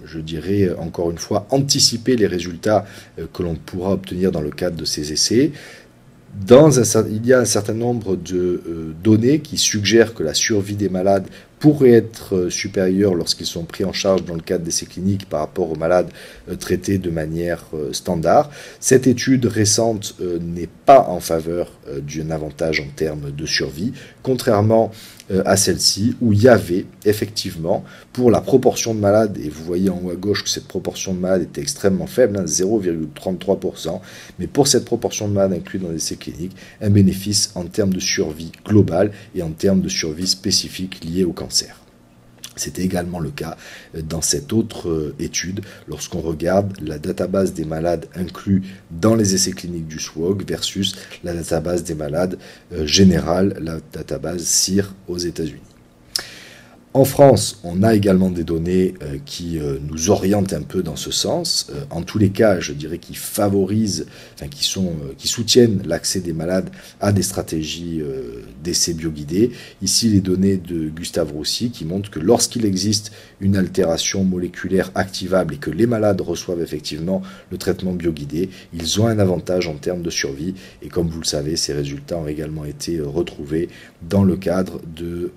je 0.04 0.18
dirais 0.18 0.70
encore 0.78 1.10
une 1.10 1.18
fois, 1.18 1.46
anticiper 1.50 2.16
les 2.16 2.26
résultats 2.26 2.84
euh, 3.18 3.26
que 3.32 3.42
l'on 3.42 3.54
pourra 3.54 3.92
obtenir 3.92 4.32
dans 4.32 4.40
le 4.40 4.50
cadre 4.50 4.76
de 4.76 4.84
ces 4.84 5.12
essais. 5.12 5.52
Il 6.50 7.26
y 7.26 7.32
a 7.32 7.40
un 7.40 7.44
certain 7.44 7.74
nombre 7.74 8.16
de 8.16 8.36
euh, 8.36 8.94
données 9.02 9.40
qui 9.40 9.56
suggèrent 9.56 10.14
que 10.14 10.22
la 10.22 10.34
survie 10.34 10.76
des 10.76 10.88
malades 10.88 11.26
pourrait 11.58 11.90
être 11.90 12.48
supérieure 12.48 13.14
lorsqu'ils 13.14 13.46
sont 13.46 13.64
pris 13.64 13.84
en 13.84 13.92
charge 13.92 14.24
dans 14.24 14.34
le 14.34 14.40
cadre 14.40 14.64
d'essais 14.64 14.86
cliniques 14.86 15.28
par 15.28 15.40
rapport 15.40 15.70
aux 15.70 15.76
malades 15.76 16.10
traités 16.58 16.98
de 16.98 17.10
manière 17.10 17.64
standard. 17.92 18.50
Cette 18.80 19.06
étude 19.06 19.46
récente 19.46 20.14
n'est 20.40 20.68
pas 20.86 21.06
en 21.08 21.20
faveur 21.20 21.72
d'un 21.86 22.30
avantage 22.30 22.80
en 22.80 22.88
termes 22.94 23.30
de 23.30 23.46
survie, 23.46 23.92
contrairement 24.22 24.92
euh, 25.30 25.42
à 25.44 25.58
celle-ci, 25.58 26.16
où 26.22 26.32
il 26.32 26.42
y 26.42 26.48
avait 26.48 26.86
effectivement, 27.04 27.84
pour 28.14 28.30
la 28.30 28.40
proportion 28.40 28.94
de 28.94 29.00
malades, 29.00 29.36
et 29.36 29.50
vous 29.50 29.62
voyez 29.62 29.90
en 29.90 30.00
haut 30.02 30.10
à 30.10 30.14
gauche 30.14 30.42
que 30.42 30.48
cette 30.48 30.66
proportion 30.66 31.12
de 31.12 31.18
malades 31.18 31.42
était 31.42 31.60
extrêmement 31.60 32.06
faible, 32.06 32.38
0,33%, 32.38 33.88
hein, 33.88 34.00
mais 34.38 34.46
pour 34.46 34.68
cette 34.68 34.86
proportion 34.86 35.28
de 35.28 35.34
malades 35.34 35.52
inclus 35.52 35.80
dans 35.80 35.90
les 35.90 35.96
essais 35.96 36.16
cliniques, 36.16 36.56
un 36.80 36.88
bénéfice 36.88 37.52
en 37.56 37.64
termes 37.64 37.92
de 37.92 38.00
survie 38.00 38.52
globale 38.64 39.12
et 39.34 39.42
en 39.42 39.50
termes 39.50 39.82
de 39.82 39.90
survie 39.90 40.26
spécifique 40.26 41.04
liée 41.04 41.24
au 41.24 41.32
cancer. 41.32 41.47
C'était 42.58 42.82
également 42.82 43.20
le 43.20 43.30
cas 43.30 43.56
dans 43.94 44.20
cette 44.20 44.52
autre 44.52 44.88
euh, 44.88 45.14
étude 45.18 45.60
lorsqu'on 45.86 46.20
regarde 46.20 46.72
la 46.80 46.98
database 46.98 47.54
des 47.54 47.64
malades 47.64 48.06
inclus 48.14 48.62
dans 48.90 49.14
les 49.14 49.34
essais 49.34 49.52
cliniques 49.52 49.86
du 49.86 50.00
SWOG 50.00 50.44
versus 50.46 50.96
la 51.22 51.34
database 51.34 51.84
des 51.84 51.94
malades 51.94 52.38
euh, 52.72 52.84
générale, 52.86 53.56
la 53.60 53.78
database 53.92 54.42
CIR 54.42 54.92
aux 55.06 55.18
États-Unis. 55.18 55.67
En 56.94 57.04
France, 57.04 57.60
on 57.64 57.82
a 57.82 57.94
également 57.94 58.30
des 58.30 58.44
données 58.44 58.94
euh, 59.02 59.18
qui 59.26 59.58
euh, 59.58 59.76
nous 59.86 60.08
orientent 60.08 60.54
un 60.54 60.62
peu 60.62 60.82
dans 60.82 60.96
ce 60.96 61.10
sens. 61.10 61.66
Euh, 61.70 61.82
en 61.90 62.00
tous 62.00 62.16
les 62.16 62.30
cas, 62.30 62.60
je 62.60 62.72
dirais 62.72 62.96
qu'ils 62.96 63.18
favorisent, 63.18 64.06
enfin, 64.34 64.48
qui, 64.48 64.64
sont, 64.64 64.94
qui 65.18 65.28
soutiennent 65.28 65.82
l'accès 65.84 66.20
des 66.20 66.32
malades 66.32 66.70
à 67.00 67.12
des 67.12 67.22
stratégies 67.22 68.00
d'essais 68.64 68.94
bioguidés. 68.94 69.50
Ici, 69.82 70.08
les 70.08 70.20
données 70.20 70.56
de 70.56 70.88
Gustave 70.88 71.32
Roussy 71.32 71.70
qui 71.70 71.84
montrent 71.84 72.10
que 72.10 72.20
lorsqu'il 72.20 72.64
existe 72.64 73.12
une 73.40 73.56
altération 73.56 74.24
moléculaire 74.24 74.90
activable 74.94 75.54
et 75.54 75.58
que 75.58 75.70
les 75.70 75.86
malades 75.86 76.20
reçoivent 76.20 76.62
effectivement 76.62 77.20
le 77.50 77.58
traitement 77.58 77.92
bioguidé, 77.92 78.48
ils 78.72 79.00
ont 79.00 79.06
un 79.06 79.18
avantage 79.18 79.68
en 79.68 79.74
termes 79.74 80.02
de 80.02 80.10
survie. 80.10 80.54
Et 80.82 80.88
comme 80.88 81.08
vous 81.08 81.20
le 81.20 81.26
savez, 81.26 81.56
ces 81.56 81.74
résultats 81.74 82.16
ont 82.16 82.28
également 82.28 82.64
été 82.64 83.00
retrouvés 83.00 83.68
dans 84.08 84.24
le 84.24 84.36
cadre 84.36 84.80
de 84.96 85.32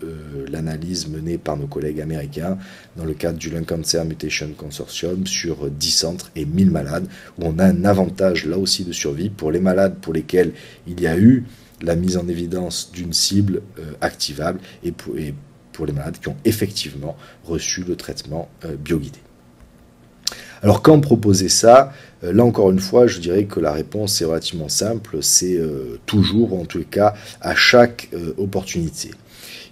l'analyse 0.49 1.07
menée 1.07 1.37
par 1.43 1.57
nos 1.57 1.67
collègues 1.67 2.01
américains 2.01 2.57
dans 2.95 3.05
le 3.05 3.13
cadre 3.13 3.37
du 3.37 3.49
Lung 3.49 3.65
Cancer 3.65 4.05
Mutation 4.05 4.49
Consortium 4.57 5.27
sur 5.27 5.69
10 5.69 5.91
centres 5.91 6.31
et 6.35 6.45
1000 6.45 6.71
malades, 6.71 7.07
où 7.39 7.45
on 7.45 7.59
a 7.59 7.65
un 7.65 7.85
avantage 7.85 8.45
là 8.45 8.57
aussi 8.57 8.83
de 8.83 8.91
survie 8.91 9.29
pour 9.29 9.51
les 9.51 9.59
malades 9.59 9.95
pour 10.01 10.13
lesquels 10.13 10.53
il 10.87 10.99
y 11.01 11.07
a 11.07 11.17
eu 11.17 11.45
la 11.81 11.95
mise 11.95 12.17
en 12.17 12.27
évidence 12.27 12.91
d'une 12.93 13.13
cible 13.13 13.61
euh, 13.79 13.93
activable 14.01 14.59
et 14.83 14.91
pour, 14.91 15.15
les 15.15 15.93
malades 15.93 16.19
qui 16.21 16.27
ont 16.27 16.37
effectivement 16.45 17.17
reçu 17.43 17.83
le 17.83 17.95
traitement 17.95 18.49
euh, 18.65 18.75
bioguidé. 18.75 19.17
Alors 20.61 20.83
quand 20.83 20.99
proposer 20.99 21.49
ça, 21.49 21.91
euh, 22.23 22.31
là 22.31 22.45
encore 22.45 22.69
une 22.69 22.79
fois, 22.79 23.07
je 23.07 23.19
dirais 23.19 23.45
que 23.45 23.59
la 23.59 23.71
réponse 23.71 24.21
est 24.21 24.25
relativement 24.25 24.69
simple, 24.69 25.23
c'est 25.23 25.59
toujours, 26.05 26.53
en 26.59 26.65
tous 26.65 26.77
les 26.77 26.85
cas, 26.85 27.15
à 27.41 27.55
chaque 27.55 28.09
opportunité. 28.37 29.11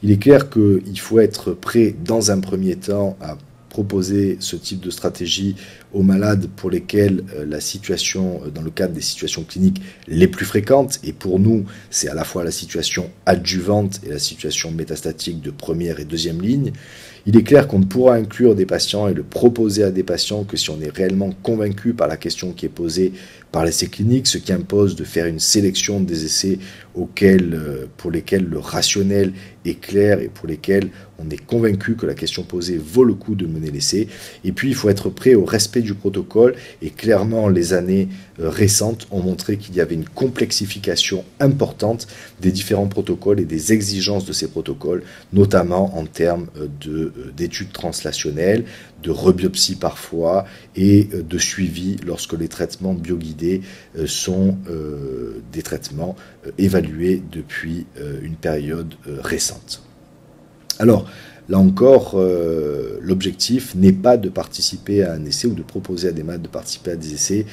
Il 0.02 0.12
est 0.12 0.18
clair 0.18 0.50
qu'il 0.50 1.00
faut 1.00 1.20
être 1.20 1.52
prêt 1.52 1.94
dans 2.06 2.32
un 2.32 2.40
premier 2.40 2.76
temps 2.76 3.18
à 3.22 3.38
proposer 3.70 4.38
ce 4.40 4.56
type 4.56 4.80
de 4.80 4.90
stratégie 4.90 5.56
aux 5.94 6.02
malades 6.02 6.48
pour 6.56 6.70
lesquels 6.70 7.24
euh, 7.36 7.46
la 7.46 7.62
situation, 7.62 8.42
euh, 8.46 8.50
dans 8.50 8.62
le 8.62 8.72
cadre 8.72 8.94
des 8.94 9.02
situations 9.02 9.44
cliniques 9.44 9.82
les 10.08 10.28
plus 10.28 10.46
fréquentes, 10.46 11.00
et 11.04 11.14
pour 11.14 11.40
nous, 11.40 11.66
c'est 11.90 12.10
à 12.10 12.16
la 12.16 12.24
fois 12.24 12.44
la 12.44 12.52
situation 12.52 13.10
adjuvante 13.26 14.02
et 14.06 14.10
la 14.10 14.20
situation 14.20 14.72
métastatique 14.72 15.42
de 15.42 15.52
première 15.52 16.00
et 16.00 16.06
deuxième 16.06 16.42
ligne, 16.42 16.72
il 17.26 17.38
est 17.38 17.44
clair 17.44 17.68
qu'on 17.68 17.80
ne 17.80 17.86
pourra 17.86 18.16
inclure 18.16 18.56
des 18.56 18.66
patients 18.66 19.08
et 19.08 19.14
le 19.14 19.24
proposer 19.24 19.84
à 19.84 19.92
des 19.92 20.04
patients 20.04 20.44
que 20.44 20.58
si 20.58 20.70
on 20.70 20.82
est 20.82 20.90
réellement 20.90 21.30
convaincu 21.44 21.94
par 21.94 22.08
la 22.08 22.18
question 22.18 22.54
qui 22.54 22.66
est 22.66 22.70
posée 22.70 23.14
par 23.52 23.66
l'essai 23.66 23.88
clinique, 23.88 24.28
ce 24.28 24.38
qui 24.38 24.54
impose 24.54 24.96
de 24.96 25.04
faire 25.04 25.26
une 25.26 25.40
sélection 25.40 26.00
des 26.00 26.26
essais 26.26 26.60
euh, 27.32 27.86
pour 27.98 28.12
lesquels 28.12 28.46
le 28.46 28.60
rationnel 28.60 29.34
est 29.66 29.80
clair 29.80 30.20
et 30.20 30.28
pour 30.28 30.48
lesquels 30.48 30.90
on 31.18 31.30
est 31.30 31.38
convaincu 31.38 31.96
que 31.96 32.06
la 32.06 32.14
question 32.14 32.44
posée 32.44 32.78
vaut 32.78 33.04
le 33.04 33.14
coup 33.14 33.36
de 33.36 33.46
mener 33.46 33.72
l'essai. 33.72 34.08
Et 34.44 34.52
puis, 34.52 34.70
il 34.70 34.76
faut 34.76 34.90
être 34.90 35.10
prêt 35.10 35.36
au 35.36 35.46
respect 35.46 35.82
du 35.82 35.94
protocole. 35.94 36.56
Et 36.82 36.90
clairement, 36.90 37.50
les 37.50 37.74
années 37.74 38.10
euh, 38.40 38.50
récentes 38.50 39.08
ont 39.12 39.22
montré 39.22 39.58
qu'il 39.58 39.76
y 39.76 39.82
avait 39.82 39.96
une 39.96 40.08
complexification 40.08 41.24
importante 41.40 42.08
des 42.42 42.52
différents 42.52 42.88
protocoles 42.88 43.40
et 43.40 43.46
des 43.46 43.74
exigences 43.74 44.26
de 44.26 44.34
ces 44.34 44.48
protocoles, 44.48 45.04
notamment 45.34 45.98
en 45.98 46.06
termes 46.06 46.48
euh, 46.58 47.12
d'études 47.36 47.72
translationnelles, 47.72 48.66
de 49.02 49.12
rebiopsie 49.12 49.76
parfois 49.76 50.46
et 50.76 51.06
de 51.06 51.38
suivi 51.38 51.98
lorsque 52.06 52.34
les 52.34 52.48
traitements 52.48 52.94
bioguidés 52.94 53.62
sont 54.06 54.58
des 55.52 55.62
traitements 55.62 56.16
évalués 56.58 57.22
depuis 57.32 57.86
une 58.22 58.36
période 58.36 58.96
récente. 59.06 59.84
Alors, 60.80 61.10
là 61.50 61.58
encore, 61.58 62.14
euh, 62.14 63.00
l'objectif 63.02 63.74
n'est 63.74 63.92
pas 63.92 64.18
de 64.18 64.30
participer 64.30 65.04
à 65.04 65.14
un 65.14 65.26
essai 65.26 65.48
ou 65.48 65.56
de 65.56 65.64
proposer 65.64 66.10
à 66.10 66.12
des 66.12 66.22
malades 66.22 66.44
de 66.44 66.48
participer 66.48 66.92
à 66.92 66.96
des 66.96 67.14
essais 67.14 67.46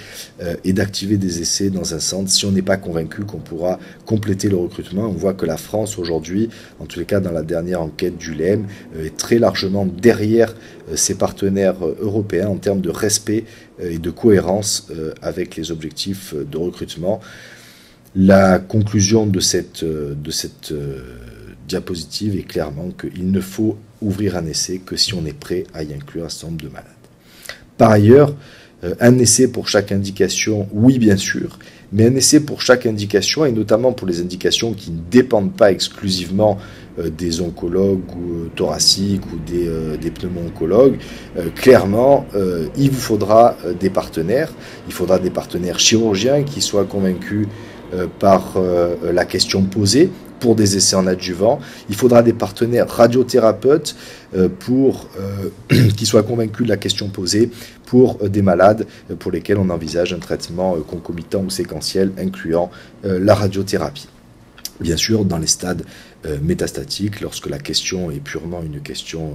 euh, 0.43 0.55
et 0.65 0.75
d'activer 0.75 1.17
des 1.17 1.41
essais 1.41 1.71
dans 1.71 1.95
un 1.95 1.99
centre 1.99 2.31
si 2.31 2.45
on 2.45 2.53
n'est 2.53 2.63
pas 2.63 2.77
convaincu 2.77 3.25
qu'on 3.25 3.39
pourra 3.39 3.79
compléter 4.05 4.51
le 4.51 4.57
recrutement. 4.57 5.07
On 5.07 5.13
voit 5.13 5.33
que 5.33 5.47
la 5.47 5.57
France 5.57 5.99
aujourd'hui, 5.99 6.51
en 6.79 6.85
tous 6.85 6.99
les 6.99 7.07
cas 7.07 7.21
dans 7.21 7.33
la 7.33 7.43
dernière 7.43 7.81
enquête 7.81 8.19
du 8.19 8.35
LEM, 8.35 8.67
euh, 8.95 9.07
est 9.07 9.17
très 9.17 9.39
largement 9.39 9.87
derrière 9.87 10.55
ses 10.95 11.17
partenaires 11.17 11.85
européens 12.01 12.49
en 12.49 12.59
termes 12.59 12.81
de 12.81 12.91
respect 12.91 13.45
et 13.81 13.99
de 13.99 14.11
cohérence 14.11 14.87
avec 15.21 15.57
les 15.57 15.73
objectifs 15.73 16.33
de 16.33 16.57
recrutement. 16.59 17.21
La 18.15 18.61
conclusion 18.61 19.27
de 19.27 19.41
cette, 19.41 19.85
de 19.85 20.31
cette 20.31 20.73
diapositive 21.67 22.37
est 22.37 22.45
clairement 22.45 22.91
qu'il 22.91 23.31
ne 23.31 23.41
faut 23.41 23.77
ouvrir 24.01 24.37
un 24.37 24.47
essai 24.47 24.81
que 24.85 24.97
si 24.97 25.15
on 25.15 25.25
est 25.27 25.39
prêt 25.39 25.65
à 25.75 25.83
y 25.83 25.93
inclure 25.93 26.25
un 26.25 26.29
certain 26.29 26.49
nombre 26.49 26.63
de 26.63 26.69
malades. 26.69 26.91
Par 27.77 27.91
ailleurs, 27.91 28.35
euh, 28.85 28.95
un 29.01 29.19
essai 29.19 29.49
pour 29.49 29.69
chaque 29.69 29.91
indication, 29.91 30.69
oui 30.73 30.99
bien 30.99 31.17
sûr, 31.17 31.59
mais 31.93 32.07
un 32.07 32.15
essai 32.15 32.41
pour 32.41 32.61
chaque 32.61 32.85
indication, 32.85 33.47
et 33.47 33.53
notamment 33.53 33.93
pour 33.93 34.07
les 34.07 34.21
indications 34.21 34.75
qui 34.75 34.91
ne 34.91 34.99
dépendent 35.11 35.53
pas 35.53 35.73
exclusivement 35.73 36.59
euh, 36.99 37.09
des 37.09 37.41
oncologues 37.41 38.05
ou 38.17 38.35
euh, 38.35 38.51
thoraciques 38.55 39.25
ou 39.33 39.39
des, 39.51 39.71
des 39.99 40.13
clairement, 41.55 42.27
il 42.77 42.91
vous 42.91 43.01
faudra 43.01 43.57
des 43.79 43.91
partenaires. 43.91 44.53
Il 44.87 44.93
faudra 44.93 45.19
des 45.19 45.31
partenaires 45.31 45.79
chirurgiens 45.79 46.43
qui 46.43 46.61
soient 46.61 46.85
convaincus 46.85 47.47
par 48.19 48.57
la 49.03 49.25
question 49.25 49.63
posée, 49.63 50.11
pour 50.41 50.57
des 50.57 50.77
essais 50.77 50.97
en 50.97 51.07
adjuvant. 51.07 51.61
Il 51.89 51.95
faudra 51.95 52.23
des 52.23 52.33
partenaires 52.33 52.89
radiothérapeutes 52.89 53.97
euh, 54.35 54.49
pour 54.49 55.09
euh, 55.19 55.89
qui 55.97 56.07
soient 56.07 56.23
convaincus 56.23 56.65
de 56.65 56.69
la 56.69 56.77
question 56.77 57.09
posée 57.09 57.51
pour 57.87 58.19
euh, 58.23 58.29
des 58.29 58.43
malades 58.43 58.87
pour 59.19 59.31
lesquels 59.31 59.59
on 59.59 59.71
envisage 59.71 60.13
un 60.13 60.19
traitement 60.19 60.75
concomitant 60.81 61.43
ou 61.43 61.51
séquentiel 61.51 62.13
incluant 62.19 62.71
la 63.05 63.35
radiothérapie. 63.35 64.09
Bien 64.81 64.97
sûr, 64.97 65.25
dans 65.25 65.39
les 65.39 65.47
stades 65.47 65.85
métastatiques, 66.43 67.21
lorsque 67.21 67.49
la 67.49 67.59
question 67.59 68.11
est 68.11 68.21
purement 68.21 68.63
une 68.63 68.81
question 68.81 69.35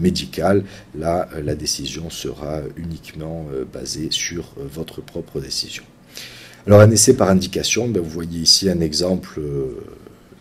médicale, 0.00 0.64
là, 0.98 1.28
la 1.44 1.54
décision 1.54 2.10
sera 2.10 2.60
uniquement 2.76 3.46
basée 3.72 4.08
sur 4.10 4.54
votre 4.72 5.02
propre 5.02 5.40
décision. 5.40 5.84
Alors 6.66 6.80
un 6.80 6.90
essai 6.90 7.14
par 7.14 7.28
indication, 7.28 7.88
ben, 7.88 8.02
vous 8.02 8.10
voyez 8.10 8.40
ici 8.40 8.68
un 8.70 8.80
exemple 8.80 9.40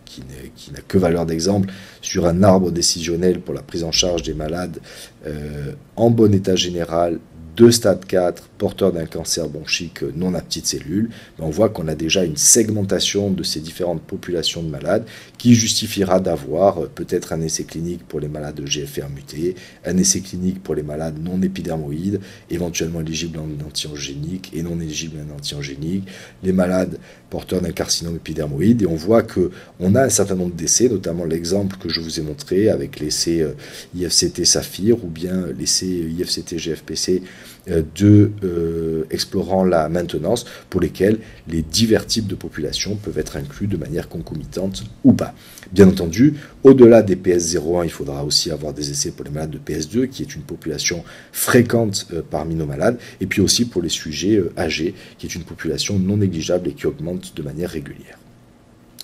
qui 0.06 0.24
n'a 0.72 0.82
que 0.88 0.98
valeur 0.98 1.26
d'exemple, 1.26 1.70
sur 2.02 2.26
un 2.26 2.44
arbre 2.44 2.72
décisionnel 2.72 3.42
pour 3.42 3.54
la 3.54 3.62
prise 3.62 3.84
en 3.84 3.92
charge 3.92 4.24
des 4.24 4.34
malades 4.34 4.80
euh, 5.28 5.74
en 5.96 6.10
bon 6.10 6.34
état 6.34 6.56
général 6.56 7.20
de 7.56 7.70
stade 7.70 8.06
4 8.06 8.50
porteurs 8.58 8.92
d'un 8.92 9.06
cancer 9.06 9.48
bronchique 9.50 10.04
non 10.16 10.34
à 10.34 10.42
petites 10.42 10.68
cellules, 10.68 11.10
on 11.40 11.50
voit 11.50 11.70
qu'on 11.70 11.88
a 11.88 11.96
déjà 11.96 12.24
une 12.24 12.38
segmentation 12.38 13.32
de 13.32 13.44
ces 13.44 13.60
différentes 13.60 14.02
populations 14.02 14.64
de 14.64 14.70
malades 14.70 15.06
qui 15.38 15.56
justifiera 15.56 16.20
d'avoir 16.20 16.84
euh, 16.84 16.92
peut-être 16.94 17.34
un 17.34 17.42
essai 17.42 17.64
clinique 17.64 18.08
pour 18.08 18.20
les 18.20 18.28
malades 18.28 18.56
de 18.56 18.66
GFR 18.66 19.10
mutés, 19.14 19.56
un 19.86 19.98
essai 19.98 20.22
clinique 20.22 20.62
pour 20.64 20.76
les 20.76 20.84
malades 20.84 21.20
non 21.22 21.42
épidermoïdes, 21.42 22.20
éventuellement 22.50 23.02
éligibles 23.02 23.40
en 23.40 23.66
antiangénique 23.66 24.52
et 24.54 24.64
non 24.64 24.80
éligibles 24.80 25.18
en 25.30 25.36
antiangénique, 25.36 26.08
les 26.44 26.54
malades 26.54 26.98
porteurs 27.30 27.62
d'un 27.62 27.72
carcinome 27.72 28.16
épidermoïde, 28.16 28.84
et 28.84 28.88
on 28.88 28.96
voit 28.96 29.24
que 29.24 29.52
on 29.80 29.96
a 29.96 30.04
un 30.04 30.10
certain 30.10 30.36
nombre 30.36 30.56
d'essais, 30.56 30.90
notamment 30.90 31.26
l'exemple 31.26 31.78
que 31.78 31.90
je 31.90 32.00
vous 32.00 32.20
ai 32.20 32.24
montré 32.24 32.70
avec 32.70 33.00
l'essai 33.00 33.42
euh, 33.42 33.54
IFCT 33.96 34.46
Saphir 34.46 35.04
ou 35.04 35.08
bien 35.08 35.48
l'essai 35.58 36.02
euh, 36.04 36.26
de 37.68 38.32
euh, 38.44 39.06
explorant 39.10 39.64
la 39.64 39.90
maintenance 39.90 40.46
pour 40.70 40.82
lesquels 40.82 41.20
les 41.48 41.62
divers 41.62 42.06
types 42.06 42.28
de 42.28 42.36
populations 42.36 42.96
peuvent 42.96 43.18
être 43.18 43.38
inclus 43.38 43.68
de 43.68 43.78
manière 43.78 44.08
concomitante 44.08 44.84
ou 45.04 45.14
pas. 45.14 45.34
Bien 45.72 45.88
entendu, 45.88 46.36
au-delà 46.64 47.02
des 47.02 47.16
PS01, 47.16 47.86
il 47.86 47.90
faudra 47.90 48.24
aussi 48.24 48.52
avoir 48.52 48.74
des 48.74 48.92
essais 48.92 49.12
pour 49.12 49.26
les 49.26 49.32
malades 49.32 49.52
de 49.52 49.58
PS2, 49.58 50.08
qui 50.08 50.22
est 50.22 50.36
une 50.36 50.44
population 50.44 51.04
fréquente 51.32 52.08
euh, 52.14 52.22
parmi 52.30 52.56
nos 52.56 52.68
malades, 52.68 53.00
et 53.20 53.26
puis 53.26 53.42
aussi 53.42 53.66
pour 53.66 53.82
les 53.82 53.90
sujets 53.90 54.42
âgés, 54.58 54.94
qui 55.18 55.26
est 55.26 55.36
une 55.36 55.44
population 55.44 55.98
non 55.98 56.18
négligeable 56.18 56.70
et 56.70 56.74
qui 56.74 56.86
augmente 56.86 57.36
de 57.36 57.42
manière 57.42 57.72
régulière. 57.72 58.20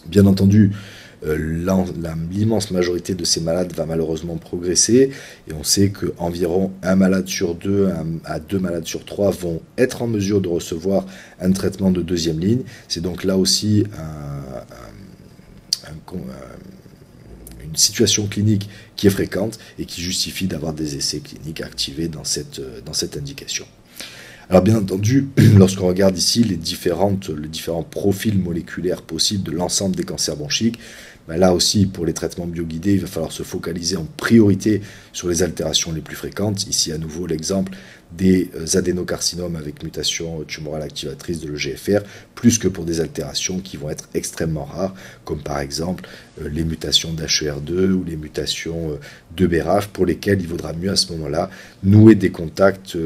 Bien 0.07 0.25
entendu, 0.25 0.71
euh, 0.71 0.75
l'immense 1.23 2.71
majorité 2.71 3.13
de 3.13 3.23
ces 3.23 3.41
malades 3.41 3.73
va 3.73 3.85
malheureusement 3.85 4.37
progresser 4.37 5.11
et 5.47 5.53
on 5.53 5.63
sait 5.63 5.91
qu'environ 5.91 6.71
un 6.81 6.95
malade 6.95 7.27
sur 7.27 7.53
deux 7.53 7.89
à 8.25 8.39
deux 8.39 8.59
malades 8.59 8.85
sur 8.85 9.05
trois 9.05 9.29
vont 9.31 9.61
être 9.77 10.01
en 10.01 10.07
mesure 10.07 10.41
de 10.41 10.47
recevoir 10.47 11.05
un 11.39 11.51
traitement 11.51 11.91
de 11.91 12.01
deuxième 12.01 12.39
ligne. 12.39 12.61
C'est 12.87 13.01
donc 13.01 13.23
là 13.23 13.37
aussi 13.37 13.83
une 17.63 17.75
situation 17.75 18.27
clinique 18.27 18.69
qui 18.95 19.07
est 19.07 19.11
fréquente 19.11 19.59
et 19.79 19.85
qui 19.85 20.01
justifie 20.01 20.47
d'avoir 20.47 20.73
des 20.73 20.95
essais 20.95 21.19
cliniques 21.19 21.61
activés 21.61 22.07
dans 22.07 22.23
cette, 22.23 22.61
dans 22.85 22.93
cette 22.93 23.17
indication. 23.17 23.65
Alors 24.49 24.63
bien 24.63 24.75
entendu, 24.75 25.29
lorsqu'on 25.57 25.87
regarde 25.87 26.17
ici 26.17 26.43
les, 26.43 26.57
différentes, 26.57 27.29
les 27.29 27.47
différents 27.47 27.83
profils 27.83 28.37
moléculaires 28.37 29.01
possibles 29.01 29.43
de 29.43 29.51
l'ensemble 29.51 29.95
des 29.95 30.03
cancers 30.03 30.35
bronchiques, 30.35 30.77
ben 31.31 31.39
là 31.39 31.53
aussi, 31.53 31.85
pour 31.85 32.05
les 32.05 32.11
traitements 32.11 32.45
bioguidés, 32.45 32.95
il 32.95 32.99
va 32.99 33.07
falloir 33.07 33.31
se 33.31 33.43
focaliser 33.43 33.95
en 33.95 34.03
priorité 34.17 34.81
sur 35.13 35.29
les 35.29 35.43
altérations 35.43 35.93
les 35.93 36.01
plus 36.01 36.17
fréquentes. 36.17 36.67
Ici, 36.67 36.91
à 36.91 36.97
nouveau, 36.97 37.25
l'exemple 37.25 37.71
des 38.11 38.49
euh, 38.57 38.77
adénocarcinomes 38.77 39.55
avec 39.55 39.81
mutation 39.81 40.43
tumorale 40.43 40.81
activatrice 40.81 41.39
de 41.39 41.49
l'EGFR, 41.49 42.01
plus 42.35 42.57
que 42.57 42.67
pour 42.67 42.83
des 42.83 42.99
altérations 42.99 43.61
qui 43.61 43.77
vont 43.77 43.89
être 43.89 44.09
extrêmement 44.13 44.65
rares, 44.65 44.93
comme 45.23 45.41
par 45.41 45.61
exemple 45.61 46.03
euh, 46.41 46.49
les 46.49 46.65
mutations 46.65 47.13
d'HER2 47.13 47.91
ou 47.91 48.03
les 48.03 48.17
mutations 48.17 48.91
euh, 48.91 48.99
de 49.37 49.47
BRAF, 49.47 49.87
pour 49.87 50.05
lesquelles 50.05 50.41
il 50.41 50.47
vaudra 50.49 50.73
mieux 50.73 50.91
à 50.91 50.97
ce 50.97 51.13
moment-là 51.13 51.49
nouer 51.81 52.15
des 52.15 52.31
contacts 52.31 52.97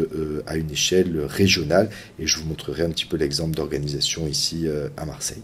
à 0.47 0.57
une 0.57 0.71
échelle 0.71 1.19
régionale. 1.27 1.91
Et 2.17 2.25
je 2.25 2.39
vous 2.39 2.47
montrerai 2.47 2.81
un 2.81 2.89
petit 2.89 3.05
peu 3.05 3.17
l'exemple 3.17 3.55
d'organisation 3.55 4.25
ici 4.27 4.65
à 4.97 5.05
Marseille. 5.05 5.43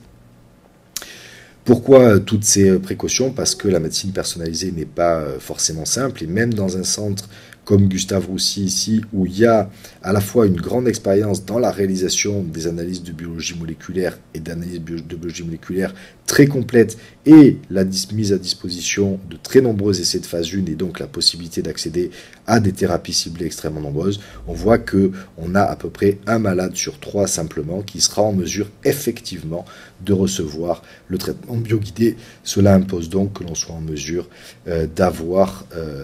Pourquoi 1.64 2.20
toutes 2.20 2.44
ces 2.44 2.80
précautions? 2.80 3.32
Parce 3.32 3.54
que 3.54 3.68
la 3.68 3.80
médecine 3.80 4.12
personnalisée 4.12 4.72
n'est 4.72 4.86
pas 4.86 5.24
forcément 5.40 5.86
simple. 5.86 6.24
Et 6.24 6.28
même 6.28 6.54
dans 6.54 6.78
un 6.78 6.84
centre 6.84 7.30
comme 7.64 7.88
Gustave 7.88 8.26
Roussy 8.26 8.64
ici, 8.64 9.02
où 9.14 9.26
il 9.26 9.38
y 9.38 9.46
a 9.46 9.70
à 10.02 10.12
la 10.12 10.20
fois 10.20 10.48
une 10.48 10.60
grande 10.60 10.88
expérience 10.88 11.46
dans 11.46 11.60
la 11.60 11.72
réalisation 11.72 12.44
des 12.44 12.68
analyses 12.68 13.04
de 13.04 13.12
biologie 13.12 13.56
moléculaire 13.58 14.18
et 14.34 14.40
d'analyse 14.40 14.82
de 14.84 15.16
biologie 15.16 15.44
moléculaire 15.44 15.94
très 16.26 16.48
complète 16.48 16.98
et 17.26 17.58
la 17.70 17.84
mise 17.84 18.34
à 18.34 18.38
disposition 18.38 19.20
de 19.30 19.38
très 19.42 19.62
nombreux 19.62 20.00
essais 20.00 20.20
de 20.20 20.26
phase 20.26 20.48
1 20.54 20.66
et 20.72 20.76
donc 20.76 21.00
la 21.00 21.08
possibilité 21.08 21.62
d'accéder 21.62 22.10
à 22.52 22.60
des 22.60 22.74
thérapies 22.74 23.14
ciblées 23.14 23.46
extrêmement 23.46 23.80
nombreuses, 23.80 24.20
on 24.46 24.52
voit 24.52 24.78
que 24.78 25.12
on 25.38 25.56
a 25.56 25.62
à 25.62 25.78
peu 25.78 25.90
près 25.90 26.18
un 26.28 26.38
malade 26.38 26.76
sur 26.76 27.00
trois 27.00 27.26
simplement 27.26 27.82
qui 27.82 28.02
sera 28.02 28.24
en 28.24 28.34
mesure 28.34 28.68
effectivement 28.84 29.64
de 30.02 30.12
recevoir 30.12 30.84
le 31.08 31.18
traitement 31.18 31.56
bioguidé. 31.56 32.18
Cela 32.44 32.74
impose 32.74 33.10
donc 33.10 33.40
que 33.40 33.46
l'on 33.46 33.56
soit 33.56 33.74
en 33.74 33.80
mesure 33.80 34.28
euh, 34.68 34.86
d'avoir 34.86 35.66
euh, 35.78 36.04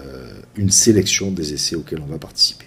une 0.56 0.72
sélection 0.72 1.32
des 1.32 1.54
essais 1.54 1.76
auxquels 1.76 2.00
on 2.00 2.10
va 2.10 2.18
participer. 2.18 2.66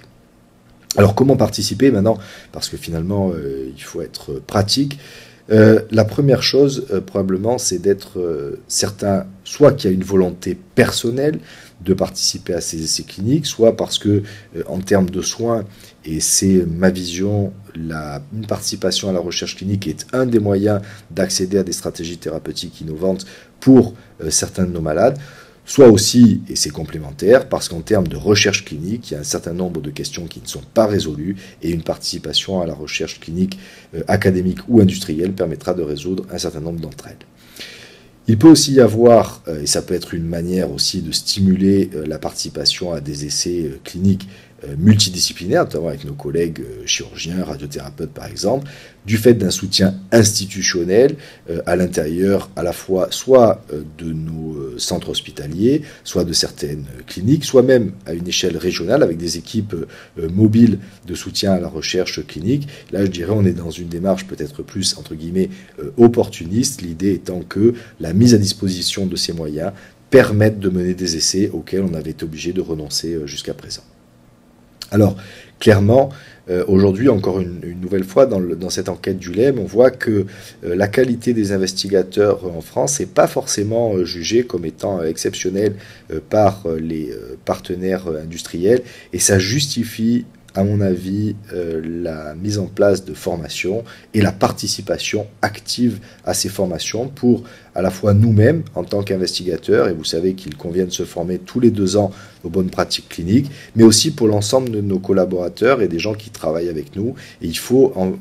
Alors 0.98 1.14
comment 1.14 1.36
participer 1.38 1.90
maintenant? 1.90 2.18
Parce 2.52 2.68
que 2.68 2.76
finalement, 2.76 3.32
euh, 3.34 3.70
il 3.74 3.82
faut 3.82 4.02
être 4.02 4.42
pratique. 4.46 4.98
La 5.90 6.04
première 6.04 6.44
chose, 6.44 6.86
probablement, 7.06 7.58
c'est 7.58 7.80
d'être 7.80 8.20
certain, 8.68 9.26
soit 9.42 9.72
qu'il 9.72 9.90
y 9.90 9.92
a 9.92 9.96
une 9.96 10.04
volonté 10.04 10.56
personnelle 10.76 11.40
de 11.80 11.94
participer 11.94 12.54
à 12.54 12.60
ces 12.60 12.82
essais 12.82 13.02
cliniques, 13.02 13.46
soit 13.46 13.76
parce 13.76 13.98
que, 13.98 14.22
en 14.66 14.78
termes 14.78 15.10
de 15.10 15.22
soins, 15.22 15.64
et 16.04 16.20
c'est 16.20 16.66
ma 16.66 16.90
vision, 16.90 17.52
la, 17.74 18.22
une 18.34 18.46
participation 18.46 19.08
à 19.08 19.12
la 19.12 19.20
recherche 19.20 19.56
clinique 19.56 19.86
est 19.86 20.06
un 20.12 20.26
des 20.26 20.40
moyens 20.40 20.80
d'accéder 21.10 21.58
à 21.58 21.62
des 21.62 21.72
stratégies 21.72 22.18
thérapeutiques 22.18 22.80
innovantes 22.80 23.26
pour 23.60 23.94
certains 24.28 24.64
de 24.64 24.72
nos 24.72 24.80
malades 24.80 25.18
soit 25.70 25.88
aussi, 25.88 26.42
et 26.48 26.56
c'est 26.56 26.70
complémentaire, 26.70 27.48
parce 27.48 27.68
qu'en 27.68 27.80
termes 27.80 28.08
de 28.08 28.16
recherche 28.16 28.64
clinique, 28.64 29.10
il 29.10 29.14
y 29.14 29.16
a 29.16 29.20
un 29.20 29.24
certain 29.24 29.52
nombre 29.52 29.80
de 29.80 29.90
questions 29.90 30.26
qui 30.26 30.40
ne 30.40 30.46
sont 30.48 30.64
pas 30.74 30.86
résolues, 30.86 31.36
et 31.62 31.70
une 31.70 31.84
participation 31.84 32.60
à 32.60 32.66
la 32.66 32.74
recherche 32.74 33.20
clinique 33.20 33.56
euh, 33.94 34.02
académique 34.08 34.58
ou 34.66 34.80
industrielle 34.80 35.32
permettra 35.32 35.72
de 35.72 35.82
résoudre 35.82 36.26
un 36.32 36.38
certain 36.38 36.60
nombre 36.60 36.80
d'entre 36.80 37.06
elles. 37.06 37.24
Il 38.30 38.38
peut 38.38 38.48
aussi 38.48 38.74
y 38.74 38.80
avoir, 38.80 39.42
euh, 39.48 39.60
et 39.60 39.66
ça 39.66 39.82
peut 39.82 39.92
être 39.92 40.14
une 40.14 40.24
manière 40.24 40.70
aussi 40.70 41.02
de 41.02 41.10
stimuler 41.10 41.90
euh, 41.96 42.06
la 42.06 42.20
participation 42.20 42.92
à 42.92 43.00
des 43.00 43.26
essais 43.26 43.72
cliniques 43.82 44.28
multidisciplinaires, 44.78 45.64
notamment 45.64 45.88
avec 45.88 46.04
nos 46.04 46.14
collègues 46.14 46.62
chirurgiens, 46.84 47.44
radiothérapeutes 47.44 48.12
par 48.12 48.26
exemple, 48.26 48.68
du 49.06 49.16
fait 49.16 49.34
d'un 49.34 49.50
soutien 49.50 49.94
institutionnel 50.12 51.16
euh, 51.48 51.62
à 51.66 51.76
l'intérieur 51.76 52.50
à 52.56 52.62
la 52.62 52.72
fois 52.72 53.08
soit 53.10 53.64
euh, 53.72 53.82
de 53.98 54.12
nos 54.12 54.54
euh, 54.54 54.74
centres 54.78 55.08
hospitaliers, 55.08 55.82
soit 56.04 56.24
de 56.24 56.32
certaines 56.32 56.84
cliniques, 57.06 57.44
soit 57.44 57.62
même 57.62 57.92
à 58.06 58.12
une 58.12 58.28
échelle 58.28 58.56
régionale 58.56 59.02
avec 59.02 59.16
des 59.16 59.38
équipes 59.38 59.74
mobiles 60.32 60.78
de 61.06 61.14
soutien 61.14 61.52
à 61.52 61.60
la 61.60 61.68
recherche 61.68 62.24
clinique. 62.26 62.68
Là, 62.92 63.04
je 63.04 63.10
dirais, 63.10 63.32
on 63.34 63.44
est 63.44 63.52
dans 63.52 63.70
une 63.70 63.88
démarche 63.88 64.26
peut-être 64.26 64.62
plus, 64.62 64.96
entre 64.98 65.14
guillemets, 65.14 65.50
opportuniste, 65.96 66.82
l'idée 66.82 67.12
étant 67.12 67.40
que 67.40 67.74
la 68.00 68.12
mise 68.12 68.34
à 68.34 68.38
disposition 68.38 69.06
de 69.06 69.16
ces 69.16 69.32
moyens 69.32 69.72
permette 70.10 70.58
de 70.58 70.68
mener 70.68 70.94
des 70.94 71.16
essais 71.16 71.50
auxquels 71.52 71.82
on 71.82 71.94
avait 71.94 72.10
été 72.10 72.24
obligé 72.24 72.52
de 72.52 72.60
renoncer 72.60 73.18
jusqu'à 73.26 73.54
présent. 73.54 73.82
Alors, 74.90 75.16
clairement, 75.58 76.10
euh, 76.48 76.64
aujourd'hui, 76.66 77.08
encore 77.08 77.40
une, 77.40 77.60
nouvelle 77.80 78.04
fois, 78.04 78.26
dans, 78.26 78.70
cette 78.70 78.88
enquête 78.88 79.18
du 79.18 79.32
LEM, 79.32 79.58
on 79.58 79.64
voit 79.64 79.90
que 79.90 80.26
euh, 80.64 80.74
la 80.74 80.88
qualité 80.88 81.32
des 81.32 81.52
investigateurs 81.52 82.44
en 82.44 82.60
France 82.60 82.98
n'est 82.98 83.06
pas 83.06 83.28
forcément 83.28 83.94
euh, 83.94 84.04
jugée 84.04 84.44
comme 84.44 84.64
étant 84.64 85.02
exceptionnelle 85.02 85.74
par 86.28 86.64
les 86.78 87.12
partenaires 87.44 88.08
industriels, 88.08 88.82
et 89.12 89.18
ça 89.18 89.38
justifie 89.38 90.24
à 90.54 90.64
mon 90.64 90.80
avis, 90.80 91.36
euh, 91.52 91.80
la 91.84 92.34
mise 92.34 92.58
en 92.58 92.66
place 92.66 93.04
de 93.04 93.14
formations 93.14 93.84
et 94.14 94.20
la 94.20 94.32
participation 94.32 95.26
active 95.42 96.00
à 96.24 96.34
ces 96.34 96.48
formations 96.48 97.08
pour 97.08 97.44
à 97.74 97.82
la 97.82 97.90
fois 97.90 98.14
nous-mêmes 98.14 98.62
en 98.74 98.82
tant 98.82 99.02
qu'investigateurs, 99.02 99.88
et 99.88 99.92
vous 99.92 100.04
savez 100.04 100.34
qu'il 100.34 100.56
convient 100.56 100.84
de 100.84 100.90
se 100.90 101.04
former 101.04 101.38
tous 101.38 101.60
les 101.60 101.70
deux 101.70 101.96
ans 101.96 102.10
aux 102.42 102.48
bonnes 102.48 102.70
pratiques 102.70 103.08
cliniques, 103.08 103.50
mais 103.76 103.84
aussi 103.84 104.10
pour 104.10 104.26
l'ensemble 104.26 104.70
de 104.70 104.80
nos 104.80 104.98
collaborateurs 104.98 105.82
et 105.82 105.88
des 105.88 105.98
gens 105.98 106.14
qui 106.14 106.30
travaillent 106.30 106.68
avec 106.68 106.96
nous. 106.96 107.14
Il 107.40 107.56
faut 107.56 107.92
en 107.94 108.14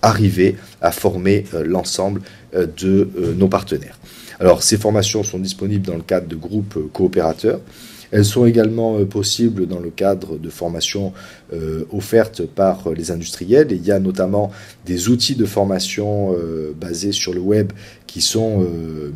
arriver 0.00 0.56
à 0.80 0.90
former 0.90 1.44
euh, 1.54 1.64
l'ensemble 1.64 2.22
euh, 2.54 2.66
de 2.78 3.34
nos 3.36 3.48
partenaires. 3.48 3.98
Alors 4.40 4.62
ces 4.62 4.78
formations 4.78 5.22
sont 5.22 5.38
disponibles 5.38 5.86
dans 5.86 5.96
le 5.96 6.02
cadre 6.02 6.28
de 6.28 6.36
groupes 6.36 6.78
coopérateurs. 6.92 7.60
Elles 8.10 8.24
sont 8.24 8.46
également 8.46 8.98
euh, 8.98 9.04
possibles 9.04 9.66
dans 9.66 9.80
le 9.80 9.90
cadre 9.90 10.38
de 10.38 10.50
formations 10.50 11.12
euh, 11.52 11.84
offertes 11.92 12.46
par 12.46 12.90
les 12.90 13.10
industriels. 13.10 13.68
il 13.70 13.84
y 13.84 13.90
a 13.90 13.98
notamment 13.98 14.50
des 14.86 15.08
outils 15.08 15.34
de 15.34 15.44
formation 15.44 16.34
euh, 16.34 16.72
basés 16.78 17.12
sur 17.12 17.34
le 17.34 17.40
web 17.40 17.72
qui 18.06 18.22
sont 18.22 18.66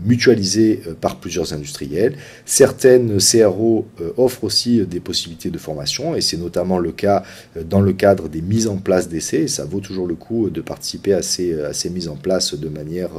mutualisés 0.05 0.83
par 1.01 1.17
plusieurs 1.17 1.55
industriels. 1.55 2.15
Certaines 2.45 3.17
CRO 3.17 3.87
offrent 4.19 4.45
aussi 4.45 4.85
des 4.85 5.01
possibilités 5.01 5.49
de 5.49 5.57
formation 5.57 6.15
et 6.15 6.21
c'est 6.21 6.37
notamment 6.37 6.79
le 6.79 6.93
cas 6.93 7.23
dans 7.71 7.81
le 7.81 7.95
cadre 7.95 8.29
des 8.29 8.43
mises 8.43 8.69
en 8.69 8.77
place 8.77 9.09
d'essais. 9.09 9.49
Ça 9.49 9.65
vaut 9.65 9.81
toujours 9.81 10.07
le 10.07 10.15
coup 10.15 10.51
de 10.51 10.61
participer 10.61 11.15
à 11.15 11.23
ces 11.23 11.91
mises 11.91 12.09
en 12.09 12.17
place 12.17 12.55
de 12.55 12.69
manière 12.69 13.13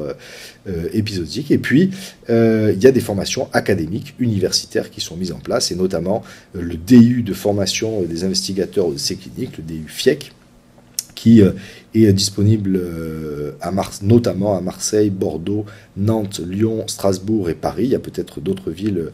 épisodique. 0.94 1.50
Et 1.50 1.58
puis, 1.58 1.90
il 2.30 2.80
y 2.80 2.86
a 2.86 2.92
des 2.92 3.02
formations 3.02 3.50
académiques, 3.52 4.14
universitaires 4.20 4.92
qui 4.92 5.02
sont 5.02 5.18
mises 5.18 5.32
en 5.32 5.40
place 5.40 5.63
et 5.72 5.76
notamment 5.76 6.24
euh, 6.56 6.62
le 6.62 6.76
DU 6.76 7.24
de 7.24 7.34
formation 7.34 8.02
des 8.04 8.24
investigateurs 8.24 8.92
de 8.92 8.98
ces 8.98 9.16
cliniques, 9.16 9.58
le 9.58 9.64
DU 9.64 9.86
FIEC, 9.88 10.32
qui 11.16 11.42
euh, 11.42 11.52
est 11.94 12.12
disponible 12.12 12.76
euh, 12.76 13.52
notamment 14.02 14.58
à 14.58 14.62
Marseille, 14.62 15.10
Bordeaux, 15.10 15.66
Nantes, 15.96 16.42
Lyon, 16.46 16.86
Strasbourg 16.88 17.50
et 17.50 17.54
Paris. 17.54 17.84
Il 17.86 17.92
y 17.92 17.96
a 17.96 18.00
peut-être 18.00 18.42
d'autres 18.42 18.72
villes 18.72 19.10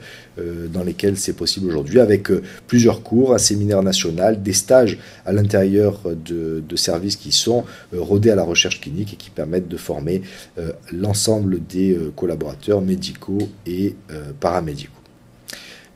dans 0.73 0.83
lesquelles 0.83 1.17
c'est 1.17 1.33
possible 1.33 1.67
aujourd'hui, 1.67 1.99
avec 1.99 2.29
plusieurs 2.65 3.03
cours, 3.03 3.33
un 3.33 3.37
séminaire 3.37 3.83
national, 3.83 4.41
des 4.41 4.53
stages 4.53 4.97
à 5.25 5.33
l'intérieur 5.33 6.01
de, 6.05 6.63
services 6.77 7.17
qui 7.17 7.33
sont 7.33 7.65
rodés 7.93 8.29
à 8.29 8.35
la 8.35 8.43
recherche 8.43 8.79
clinique 8.79 9.13
et 9.13 9.17
qui 9.17 9.29
permettent 9.29 9.67
de 9.67 9.75
former 9.75 10.21
l'ensemble 10.93 11.59
des 11.67 11.97
collaborateurs 12.15 12.79
médicaux 12.79 13.49
et 13.67 13.95
paramédicaux. 14.39 14.98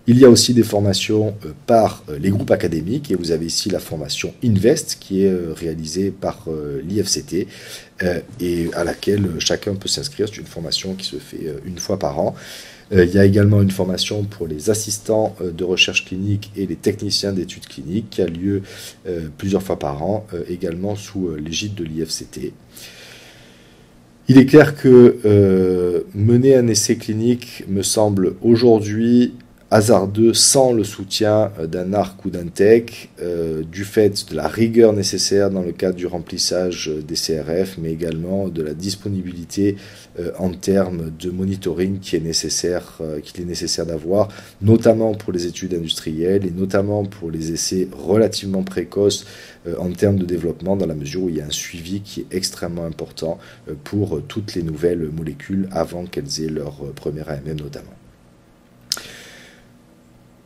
Il 0.06 0.20
y 0.20 0.26
a 0.26 0.30
aussi 0.30 0.54
des 0.54 0.64
formations 0.64 1.34
euh, 1.46 1.54
par 1.66 2.04
euh, 2.10 2.20
les 2.20 2.30
groupes 2.30 2.52
académiques 2.52 3.10
et 3.10 3.16
vous 3.16 3.32
avez 3.32 3.46
ici 3.46 3.70
la 3.70 3.80
formation 3.80 4.34
Invest 4.44 4.98
qui 5.00 5.24
est 5.24 5.32
euh, 5.32 5.54
réalisée 5.56 6.12
par 6.12 6.48
l'IFCT 6.84 7.48
et 8.42 8.70
à 8.74 8.84
laquelle 8.84 9.30
chacun 9.40 9.76
peut 9.76 9.88
s'inscrire. 9.88 10.28
C'est 10.28 10.42
une 10.42 10.46
formation 10.46 10.94
qui 10.96 11.06
se 11.06 11.16
fait 11.16 11.48
une 11.66 11.78
fois 11.78 11.98
par 11.98 12.20
an. 12.20 12.36
Il 12.92 13.10
y 13.10 13.18
a 13.18 13.24
également 13.24 13.62
une 13.62 13.72
formation 13.72 14.24
pour 14.24 14.46
les 14.46 14.70
assistants 14.70 15.36
de 15.42 15.64
recherche 15.64 16.04
clinique 16.04 16.52
et 16.58 16.66
les 16.66 16.76
techniciens 16.76 17.32
d'études 17.32 17.66
cliniques 17.66 18.10
qui 18.10 18.22
a 18.22 18.28
lieu 18.28 18.62
plusieurs 19.38 19.64
fois 19.64 19.80
par 19.80 20.04
an, 20.04 20.28
également 20.50 20.98
sous 20.98 21.30
l'égide 21.36 21.76
de 21.76 21.86
l'IFCT. 21.86 22.52
Il 24.28 24.38
est 24.38 24.46
clair 24.46 24.76
que 24.76 26.04
mener 26.14 26.58
un 26.58 26.68
essai 26.68 26.98
clinique 26.98 27.64
me 27.70 27.84
semble 27.84 28.36
aujourd'hui 28.42 29.34
hasardeux 29.74 30.36
sans 30.36 30.72
le 30.72 30.84
soutien 30.84 31.52
d'un 31.68 31.94
arc 31.94 32.24
ou 32.26 32.30
d'un 32.30 32.46
tech, 32.46 33.10
du 33.72 33.86
fait 33.86 34.30
de 34.30 34.36
la 34.36 34.48
rigueur 34.48 34.94
nécessaire 34.94 35.50
dans 35.50 35.64
le 35.64 35.72
cadre 35.72 35.96
du 35.96 36.06
remplissage 36.06 36.92
des 37.08 37.16
CRF, 37.16 37.80
mais 37.80 37.92
également 37.92 38.50
de 38.50 38.62
la 38.62 38.76
disponibilité 38.76 39.78
en 40.38 40.52
termes 40.52 41.12
de 41.20 41.32
monitoring 41.32 41.98
qu'il 42.00 42.20
est 42.20 43.46
nécessaire 43.46 43.86
d'avoir, 43.88 44.28
notamment 44.62 45.16
pour 45.16 45.34
les 45.34 45.48
études 45.48 45.74
industrielles 45.74 46.46
et 46.46 46.52
notamment 46.52 47.04
pour 47.04 47.32
les 47.32 47.52
essais 47.52 47.88
relativement 47.92 48.62
précoces 48.62 49.26
en 49.80 49.92
termes 49.92 50.18
de 50.18 50.26
développement, 50.26 50.76
dans 50.76 50.86
la 50.86 50.94
mesure 50.94 51.24
où 51.24 51.30
il 51.30 51.38
y 51.38 51.42
a 51.42 51.48
un 51.48 51.50
suivi 51.50 52.02
qui 52.02 52.22
est 52.22 52.36
extrêmement 52.36 52.86
important 52.86 53.40
pour 53.84 54.22
toutes 54.28 54.54
les 54.54 54.62
nouvelles 54.62 55.10
molécules 55.10 55.68
avant 55.72 56.06
qu'elles 56.06 56.44
aient 56.44 56.50
leur 56.50 56.76
première 56.94 57.30
AMM 57.30 57.58
notamment. 57.58 58.03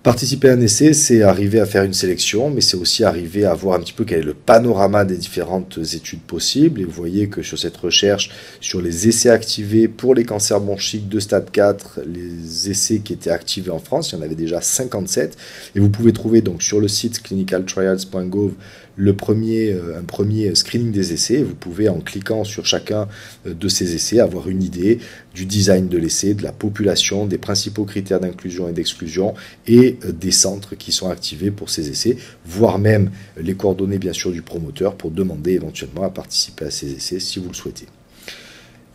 Participer 0.03 0.49
à 0.49 0.53
un 0.53 0.61
essai, 0.61 0.93
c'est 0.93 1.21
arriver 1.21 1.59
à 1.59 1.65
faire 1.65 1.83
une 1.83 1.93
sélection, 1.93 2.49
mais 2.49 2.61
c'est 2.61 2.77
aussi 2.77 3.03
arriver 3.03 3.43
à 3.43 3.53
voir 3.53 3.77
un 3.77 3.81
petit 3.81 3.91
peu 3.91 4.05
quel 4.05 4.19
est 4.19 4.23
le 4.23 4.33
panorama 4.33 5.03
des 5.03 5.17
différentes 5.17 5.79
études 5.95 6.21
possibles. 6.21 6.79
Et 6.79 6.85
vous 6.85 6.91
voyez 6.91 7.27
que 7.27 7.41
sur 7.41 7.59
cette 7.59 7.75
recherche, 7.75 8.31
sur 8.61 8.81
les 8.81 9.09
essais 9.09 9.29
activés 9.29 9.89
pour 9.89 10.15
les 10.15 10.23
cancers 10.23 10.61
bronchiques 10.61 11.09
de 11.09 11.19
stade 11.19 11.51
4, 11.51 12.01
les 12.05 12.69
essais 12.69 12.99
qui 12.99 13.11
étaient 13.11 13.31
activés 13.31 13.71
en 13.71 13.79
France, 13.79 14.11
il 14.11 14.15
y 14.15 14.19
en 14.19 14.21
avait 14.21 14.35
déjà 14.35 14.61
57. 14.61 15.35
Et 15.75 15.79
vous 15.81 15.89
pouvez 15.89 16.13
trouver 16.13 16.41
donc 16.41 16.63
sur 16.63 16.79
le 16.79 16.87
site 16.87 17.21
clinicaltrials.gov 17.21 18.53
le 18.97 19.15
premier, 19.15 19.71
euh, 19.71 19.97
un 19.97 20.03
premier 20.03 20.53
screening 20.55 20.91
des 20.91 21.13
essais. 21.13 21.41
Vous 21.41 21.55
pouvez, 21.55 21.87
en 21.87 22.01
cliquant 22.01 22.43
sur 22.43 22.65
chacun 22.65 23.07
euh, 23.45 23.53
de 23.53 23.67
ces 23.69 23.95
essais, 23.95 24.19
avoir 24.19 24.49
une 24.49 24.63
idée 24.63 24.99
du 25.33 25.45
design 25.45 25.87
de 25.87 25.97
l'essai, 25.97 26.33
de 26.33 26.43
la 26.43 26.51
population, 26.51 27.25
des 27.25 27.37
principaux 27.37 27.85
critères 27.85 28.19
d'inclusion 28.19 28.67
et 28.67 28.73
d'exclusion 28.73 29.35
et 29.67 29.97
euh, 30.03 30.11
des 30.11 30.31
centres 30.31 30.75
qui 30.75 30.91
sont 30.91 31.09
activés 31.09 31.51
pour 31.51 31.69
ces 31.69 31.89
essais, 31.89 32.17
voire 32.45 32.79
même 32.79 33.11
les 33.39 33.53
coordonnées 33.53 33.99
bien 33.99 34.13
sûr 34.13 34.31
du 34.31 34.41
promoteur 34.41 34.95
pour 34.95 35.11
demander 35.11 35.53
éventuellement 35.53 36.03
à 36.03 36.09
participer 36.09 36.65
à 36.65 36.71
ces 36.71 36.91
essais 36.91 37.19
si 37.19 37.39
vous 37.39 37.49
le 37.49 37.55
souhaitez. 37.55 37.85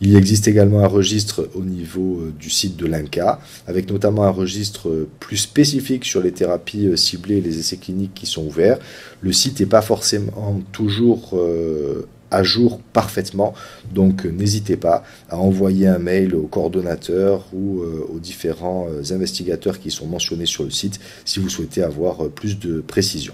Il 0.05 0.17
existe 0.17 0.49
également 0.49 0.81
un 0.81 0.87
registre 0.87 1.49
au 1.55 1.63
niveau 1.63 2.19
euh, 2.19 2.33
du 2.37 2.49
site 2.49 2.75
de 2.75 2.85
l'INCA, 2.85 3.39
avec 3.67 3.89
notamment 3.89 4.23
un 4.23 4.31
registre 4.31 4.89
euh, 4.89 5.07
plus 5.21 5.37
spécifique 5.37 6.03
sur 6.03 6.21
les 6.21 6.33
thérapies 6.33 6.87
euh, 6.87 6.97
ciblées 6.97 7.37
et 7.37 7.41
les 7.41 7.57
essais 7.57 7.77
cliniques 7.77 8.13
qui 8.13 8.25
sont 8.25 8.45
ouverts. 8.45 8.79
Le 9.21 9.31
site 9.31 9.61
n'est 9.61 9.65
pas 9.65 9.81
forcément 9.81 10.59
toujours 10.73 11.39
à 12.29 12.43
jour 12.43 12.81
parfaitement, 12.91 13.53
donc 13.93 14.25
n'hésitez 14.25 14.75
pas 14.75 15.03
à 15.29 15.37
envoyer 15.37 15.87
un 15.87 15.99
mail 15.99 16.35
au 16.35 16.47
coordonnateur 16.47 17.45
ou 17.53 17.81
aux 17.81 18.19
différents 18.19 18.87
investigateurs 19.11 19.79
qui 19.79 19.91
sont 19.91 20.07
mentionnés 20.07 20.45
sur 20.45 20.65
le 20.65 20.71
site 20.71 20.99
si 21.23 21.39
vous 21.39 21.47
souhaitez 21.47 21.83
avoir 21.83 22.29
plus 22.29 22.59
de 22.59 22.81
précision. 22.81 23.33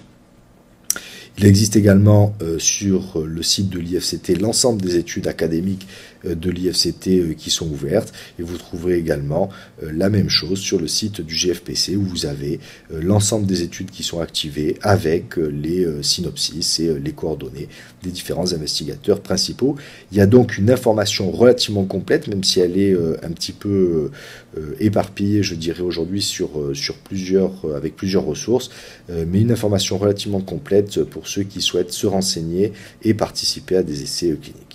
Il 1.39 1.45
existe 1.45 1.75
également 1.75 2.35
sur 2.59 3.23
le 3.25 3.41
site 3.41 3.69
de 3.69 3.79
l'IFCT 3.79 4.39
l'ensemble 4.39 4.81
des 4.81 4.97
études 4.97 5.27
académiques 5.27 5.87
de 6.25 6.51
l'IFCT 6.51 7.07
euh, 7.07 7.33
qui 7.33 7.49
sont 7.49 7.67
ouvertes. 7.69 8.13
Et 8.39 8.43
vous 8.43 8.57
trouverez 8.57 8.97
également 8.97 9.49
euh, 9.83 9.91
la 9.93 10.09
même 10.09 10.29
chose 10.29 10.59
sur 10.59 10.79
le 10.79 10.87
site 10.87 11.21
du 11.21 11.35
GFPC 11.35 11.95
où 11.95 12.03
vous 12.03 12.25
avez 12.25 12.59
l'ensemble 12.91 13.45
des 13.45 13.61
études 13.61 13.91
qui 13.91 14.03
sont 14.03 14.19
activées 14.19 14.77
avec 14.81 15.37
les 15.37 15.87
synopsis 16.01 16.79
et 16.79 16.99
les 16.99 17.11
coordonnées 17.11 17.67
des 18.03 18.09
différents 18.09 18.53
investigateurs 18.53 19.21
principaux. 19.21 19.75
Il 20.11 20.17
y 20.17 20.21
a 20.21 20.25
donc 20.25 20.57
une 20.57 20.69
information 20.71 21.31
relativement 21.31 21.85
complète, 21.85 22.27
même 22.27 22.43
si 22.43 22.59
elle 22.59 22.77
est 22.77 22.93
un 23.23 23.31
petit 23.31 23.51
peu 23.51 24.11
éparpillée, 24.79 25.43
je 25.43 25.55
dirais 25.55 25.81
aujourd'hui, 25.81 26.25
avec 27.75 27.95
plusieurs 27.95 28.25
ressources, 28.25 28.69
mais 29.09 29.41
une 29.41 29.51
information 29.51 29.97
relativement 29.97 30.41
complète 30.41 31.03
pour 31.03 31.27
ceux 31.27 31.43
qui 31.43 31.61
souhaitent 31.61 31.93
se 31.93 32.07
renseigner 32.07 32.73
et 33.03 33.13
participer 33.13 33.77
à 33.77 33.83
des 33.83 34.03
essais 34.03 34.35
cliniques. 34.41 34.68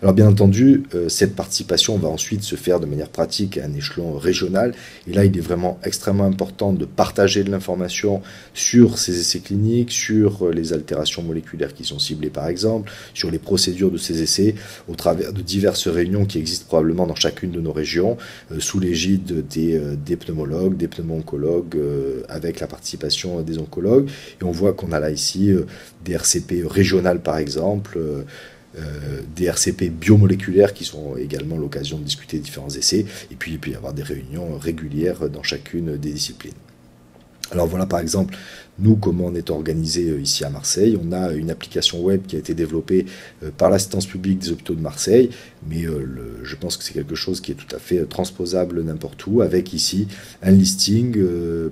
Alors 0.00 0.14
bien 0.14 0.28
entendu, 0.28 0.84
euh, 0.94 1.08
cette 1.08 1.34
participation 1.34 1.98
va 1.98 2.06
ensuite 2.08 2.44
se 2.44 2.54
faire 2.54 2.78
de 2.78 2.86
manière 2.86 3.08
pratique 3.08 3.58
à 3.58 3.64
un 3.64 3.74
échelon 3.74 4.16
régional. 4.16 4.72
Et 5.08 5.12
là, 5.12 5.24
il 5.24 5.36
est 5.36 5.40
vraiment 5.40 5.80
extrêmement 5.82 6.24
important 6.24 6.72
de 6.72 6.84
partager 6.84 7.42
de 7.42 7.50
l'information 7.50 8.22
sur 8.54 8.96
ces 8.96 9.18
essais 9.18 9.40
cliniques, 9.40 9.90
sur 9.90 10.46
euh, 10.46 10.52
les 10.52 10.72
altérations 10.72 11.22
moléculaires 11.24 11.74
qui 11.74 11.82
sont 11.82 11.98
ciblées 11.98 12.30
par 12.30 12.46
exemple, 12.46 12.92
sur 13.12 13.28
les 13.32 13.40
procédures 13.40 13.90
de 13.90 13.96
ces 13.96 14.22
essais, 14.22 14.54
au 14.86 14.94
travers 14.94 15.32
de 15.32 15.42
diverses 15.42 15.88
réunions 15.88 16.26
qui 16.26 16.38
existent 16.38 16.66
probablement 16.68 17.08
dans 17.08 17.16
chacune 17.16 17.50
de 17.50 17.60
nos 17.60 17.72
régions, 17.72 18.18
euh, 18.52 18.60
sous 18.60 18.78
l'égide 18.78 19.48
des, 19.48 19.80
des, 20.06 20.16
pneumologues, 20.16 20.76
des 20.76 20.86
pneumo-oncologues, 20.86 21.76
avec 22.28 22.60
la 22.60 22.68
participation 22.68 23.42
des 23.42 23.58
oncologues. 23.58 24.08
Et 24.40 24.44
on 24.44 24.52
voit 24.52 24.74
qu'on 24.74 24.92
a 24.92 25.00
là 25.00 25.10
ici 25.10 25.52
des 26.04 26.12
RCP 26.12 26.64
régionales 26.68 27.20
par 27.20 27.38
exemple. 27.38 27.98
Euh, 28.76 29.22
des 29.34 29.46
RCP 29.46 29.88
biomoléculaires 29.88 30.74
qui 30.74 30.84
sont 30.84 31.16
également 31.16 31.56
l'occasion 31.56 31.96
de 31.96 32.04
discuter 32.04 32.38
différents 32.38 32.68
essais. 32.68 33.06
Et 33.30 33.34
puis 33.34 33.52
il 33.52 33.58
peut 33.58 33.70
y 33.70 33.74
avoir 33.74 33.94
des 33.94 34.02
réunions 34.02 34.58
régulières 34.58 35.30
dans 35.30 35.42
chacune 35.42 35.96
des 35.96 36.12
disciplines. 36.12 36.52
Alors 37.50 37.66
voilà 37.66 37.86
par 37.86 38.00
exemple 38.00 38.36
nous, 38.80 38.94
comment 38.94 39.26
on 39.26 39.34
est 39.34 39.50
organisé 39.50 40.08
euh, 40.08 40.20
ici 40.20 40.44
à 40.44 40.50
Marseille, 40.50 40.96
on 41.02 41.10
a 41.10 41.32
une 41.32 41.50
application 41.50 42.00
web 42.00 42.22
qui 42.26 42.36
a 42.36 42.38
été 42.38 42.54
développée 42.54 43.06
euh, 43.42 43.50
par 43.56 43.70
l'assistance 43.70 44.06
publique 44.06 44.38
des 44.38 44.52
hôpitaux 44.52 44.76
de 44.76 44.80
Marseille, 44.80 45.30
mais 45.68 45.84
euh, 45.84 46.38
je 46.44 46.54
pense 46.54 46.76
que 46.76 46.84
c'est 46.84 46.94
quelque 46.94 47.16
chose 47.16 47.40
qui 47.40 47.50
est 47.50 47.56
tout 47.56 47.74
à 47.74 47.80
fait 47.80 48.04
transposable 48.04 48.80
n'importe 48.84 49.26
où, 49.26 49.42
avec 49.42 49.72
ici 49.72 50.06
un 50.42 50.52
listing 50.52 51.16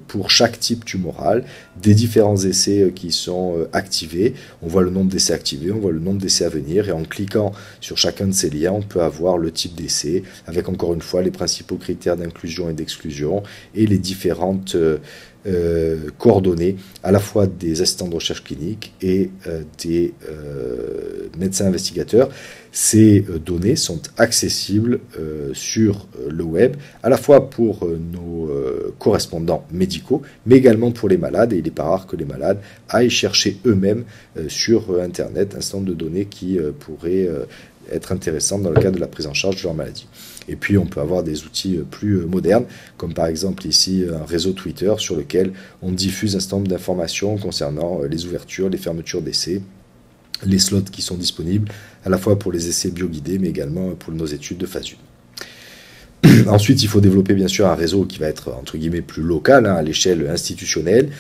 pour 0.08 0.30
chaque 0.30 0.58
type 0.58 0.84
tumoral, 0.84 1.44
des 1.80 1.94
différents 1.94 2.36
essais 2.36 2.92
qui 2.94 3.12
sont 3.12 3.66
activés. 3.72 4.34
On 4.62 4.66
voit 4.66 4.82
le 4.82 4.90
nombre 4.90 5.10
d'essais 5.10 5.32
activés, 5.32 5.70
on 5.70 5.78
voit 5.78 5.92
le 5.92 6.00
nombre 6.00 6.20
d'essais 6.20 6.44
à 6.44 6.48
venir, 6.48 6.88
et 6.88 6.92
en 6.92 7.04
cliquant 7.04 7.52
sur 7.80 7.96
chacun 7.96 8.26
de 8.26 8.32
ces 8.32 8.50
liens, 8.50 8.72
on 8.72 8.82
peut 8.82 9.02
avoir 9.02 9.38
le 9.38 9.52
type 9.52 9.74
d'essai, 9.74 10.24
avec 10.46 10.68
encore 10.68 10.94
une 10.94 11.02
fois 11.02 11.22
les 11.22 11.30
principaux 11.30 11.76
critères 11.76 12.16
d'inclusion 12.16 12.68
et 12.68 12.72
d'exclusion, 12.72 13.44
et 13.74 13.86
les 13.86 13.98
différentes... 13.98 14.76
coordonnées 16.18 16.76
à 17.02 17.12
la 17.12 17.20
fois 17.20 17.46
des 17.46 17.82
assistants 17.82 18.08
de 18.08 18.14
recherche 18.14 18.42
clinique 18.42 18.92
et 19.00 19.30
euh, 19.46 19.62
des 19.82 20.12
euh, 20.28 21.28
médecins 21.38 21.66
investigateurs. 21.66 22.28
Ces 22.72 23.24
euh, 23.30 23.38
données 23.38 23.76
sont 23.76 24.00
accessibles 24.18 25.00
sur 25.52 26.08
le 26.28 26.44
web, 26.44 26.76
à 27.02 27.08
la 27.08 27.16
fois 27.16 27.48
pour 27.48 27.86
nos 27.86 28.50
correspondants 28.98 29.64
médicaux, 29.70 30.22
mais 30.46 30.56
également 30.56 30.90
pour 30.90 31.08
les 31.08 31.16
malades. 31.16 31.52
Et 31.52 31.58
il 31.58 31.64
n'est 31.64 31.70
pas 31.70 31.84
rare 31.84 32.06
que 32.06 32.16
les 32.16 32.24
malades 32.24 32.58
aillent 32.88 33.10
chercher 33.10 33.58
eux-mêmes 33.66 34.04
sur 34.48 35.00
Internet 35.00 35.54
un 35.56 35.60
certain 35.60 35.78
nombre 35.78 35.90
de 35.90 35.94
données 35.94 36.26
qui 36.26 36.58
pourraient 36.80 37.28
être 37.92 38.12
intéressantes 38.12 38.62
dans 38.62 38.70
le 38.70 38.80
cadre 38.80 38.96
de 38.96 39.00
la 39.00 39.06
prise 39.06 39.26
en 39.26 39.34
charge 39.34 39.56
de 39.56 39.62
leur 39.62 39.74
maladie. 39.74 40.06
Et 40.48 40.56
puis 40.56 40.78
on 40.78 40.86
peut 40.86 41.00
avoir 41.00 41.22
des 41.22 41.44
outils 41.44 41.76
euh, 41.76 41.84
plus 41.88 42.18
euh, 42.18 42.26
modernes, 42.26 42.64
comme 42.96 43.14
par 43.14 43.26
exemple 43.26 43.66
ici 43.66 44.04
un 44.12 44.24
réseau 44.24 44.52
Twitter 44.52 44.92
sur 44.98 45.16
lequel 45.16 45.52
on 45.82 45.92
diffuse 45.92 46.36
un 46.36 46.40
certain 46.40 46.56
nombre 46.56 46.68
d'informations 46.68 47.36
concernant 47.36 48.02
euh, 48.02 48.08
les 48.08 48.26
ouvertures, 48.26 48.68
les 48.68 48.78
fermetures 48.78 49.22
d'essais, 49.22 49.62
les 50.44 50.58
slots 50.58 50.82
qui 50.82 51.02
sont 51.02 51.16
disponibles, 51.16 51.68
à 52.04 52.08
la 52.08 52.18
fois 52.18 52.38
pour 52.38 52.52
les 52.52 52.68
essais 52.68 52.90
bioguidés, 52.90 53.38
mais 53.38 53.48
également 53.48 53.90
pour 53.94 54.12
nos 54.12 54.26
études 54.26 54.58
de 54.58 54.66
phase 54.66 54.86
1. 56.22 56.46
Ensuite, 56.48 56.82
il 56.82 56.88
faut 56.88 57.00
développer 57.00 57.34
bien 57.34 57.48
sûr 57.48 57.66
un 57.66 57.74
réseau 57.74 58.04
qui 58.04 58.18
va 58.18 58.26
être 58.26 58.52
entre 58.52 58.76
guillemets 58.76 59.02
plus 59.02 59.22
local, 59.22 59.66
hein, 59.66 59.74
à 59.74 59.82
l'échelle 59.82 60.28
institutionnelle. 60.28 61.10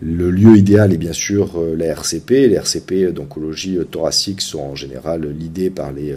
Le 0.00 0.30
lieu 0.30 0.56
idéal 0.56 0.92
est 0.92 0.98
bien 0.98 1.14
sûr 1.14 1.58
la 1.58 1.86
RCP. 1.86 2.48
Les 2.48 2.56
RCP 2.56 3.12
d'oncologie 3.14 3.78
thoracique 3.90 4.42
sont 4.42 4.60
en 4.60 4.74
général 4.74 5.26
l'idée 5.30 5.70
par 5.70 5.90
les 5.90 6.14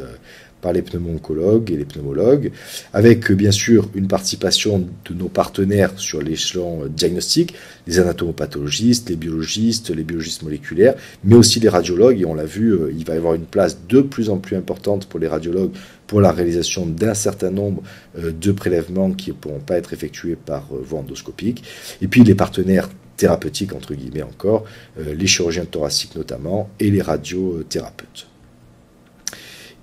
par 0.61 0.73
les 0.73 0.81
pneumo-oncologues 0.81 1.71
et 1.71 1.77
les 1.77 1.85
pneumologues, 1.85 2.51
avec 2.93 3.31
bien 3.31 3.51
sûr 3.51 3.89
une 3.95 4.07
participation 4.07 4.87
de 5.05 5.13
nos 5.13 5.29
partenaires 5.29 5.91
sur 5.97 6.21
l'échelon 6.21 6.85
diagnostique, 6.87 7.53
les 7.87 7.99
anatomopathologistes, 7.99 9.09
les 9.09 9.15
biologistes, 9.15 9.89
les 9.89 10.03
biologistes 10.03 10.43
moléculaires, 10.43 10.95
mais 11.23 11.35
aussi 11.35 11.59
les 11.59 11.69
radiologues, 11.69 12.21
et 12.21 12.25
on 12.25 12.33
l'a 12.33 12.45
vu, 12.45 12.71
euh, 12.73 12.93
il 12.95 13.05
va 13.05 13.15
y 13.15 13.17
avoir 13.17 13.33
une 13.33 13.45
place 13.45 13.79
de 13.87 14.01
plus 14.01 14.29
en 14.29 14.37
plus 14.37 14.55
importante 14.55 15.07
pour 15.07 15.19
les 15.19 15.27
radiologues 15.27 15.71
pour 16.07 16.21
la 16.21 16.31
réalisation 16.31 16.85
d'un 16.85 17.13
certain 17.13 17.51
nombre 17.51 17.83
euh, 18.17 18.31
de 18.31 18.51
prélèvements 18.51 19.11
qui 19.11 19.29
ne 19.29 19.35
pourront 19.35 19.59
pas 19.59 19.77
être 19.77 19.93
effectués 19.93 20.35
par 20.35 20.67
euh, 20.71 20.81
voie 20.83 20.99
endoscopique, 20.99 21.63
et 22.01 22.07
puis 22.07 22.23
les 22.23 22.35
partenaires 22.35 22.89
thérapeutiques, 23.17 23.73
entre 23.73 23.95
guillemets 23.95 24.23
encore, 24.23 24.63
les 24.97 25.27
chirurgiens 25.27 25.65
thoraciques 25.65 26.15
notamment, 26.15 26.69
et 26.79 26.89
les 26.89 27.01
radiothérapeutes. 27.01 28.28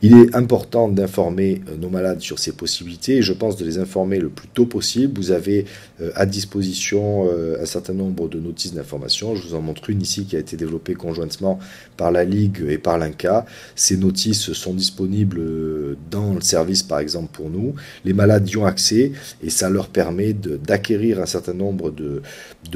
Il 0.02 0.14
est 0.18 0.36
important 0.36 0.88
d'informer 0.88 1.62
euh, 1.68 1.76
nos 1.76 1.88
malades 1.88 2.20
sur 2.20 2.38
ces 2.38 2.52
possibilités 2.52 3.16
et 3.16 3.22
je 3.22 3.32
pense 3.32 3.56
de 3.56 3.64
les 3.64 3.78
informer 3.78 4.18
le 4.18 4.28
plus 4.28 4.48
tôt 4.48 4.66
possible. 4.66 5.18
Vous 5.18 5.30
avez 5.30 5.64
euh, 6.02 6.10
à 6.14 6.26
disposition 6.26 7.26
euh, 7.30 7.62
un 7.62 7.64
certain 7.64 7.94
nombre 7.94 8.28
de 8.28 8.38
notices 8.38 8.74
d'information. 8.74 9.34
Je 9.34 9.48
vous 9.48 9.54
en 9.54 9.62
montre 9.62 9.88
une 9.88 10.02
ici 10.02 10.26
qui 10.26 10.36
a 10.36 10.38
été 10.38 10.58
développée 10.58 10.94
conjointement 10.94 11.58
par 11.96 12.12
la 12.12 12.24
Ligue 12.24 12.62
et 12.68 12.76
par 12.76 12.98
l'INCA. 12.98 13.46
Ces 13.74 13.96
notices 13.96 14.52
sont 14.52 14.74
disponibles 14.74 15.96
dans 16.10 16.34
le 16.34 16.42
service 16.42 16.82
par 16.82 16.98
exemple 16.98 17.30
pour 17.32 17.48
nous. 17.48 17.74
Les 18.04 18.12
malades 18.12 18.48
y 18.50 18.56
ont 18.58 18.66
accès 18.66 19.12
et 19.42 19.48
ça 19.48 19.70
leur 19.70 19.88
permet 19.88 20.34
d'acquérir 20.34 21.20
un 21.20 21.26
certain 21.26 21.54
nombre 21.54 21.90
de, 21.90 22.20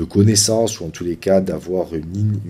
connaissances 0.08 0.80
ou 0.80 0.86
en 0.86 0.88
tous 0.88 1.04
les 1.04 1.16
cas 1.16 1.42
d'avoir 1.42 1.94
une, 1.94 2.40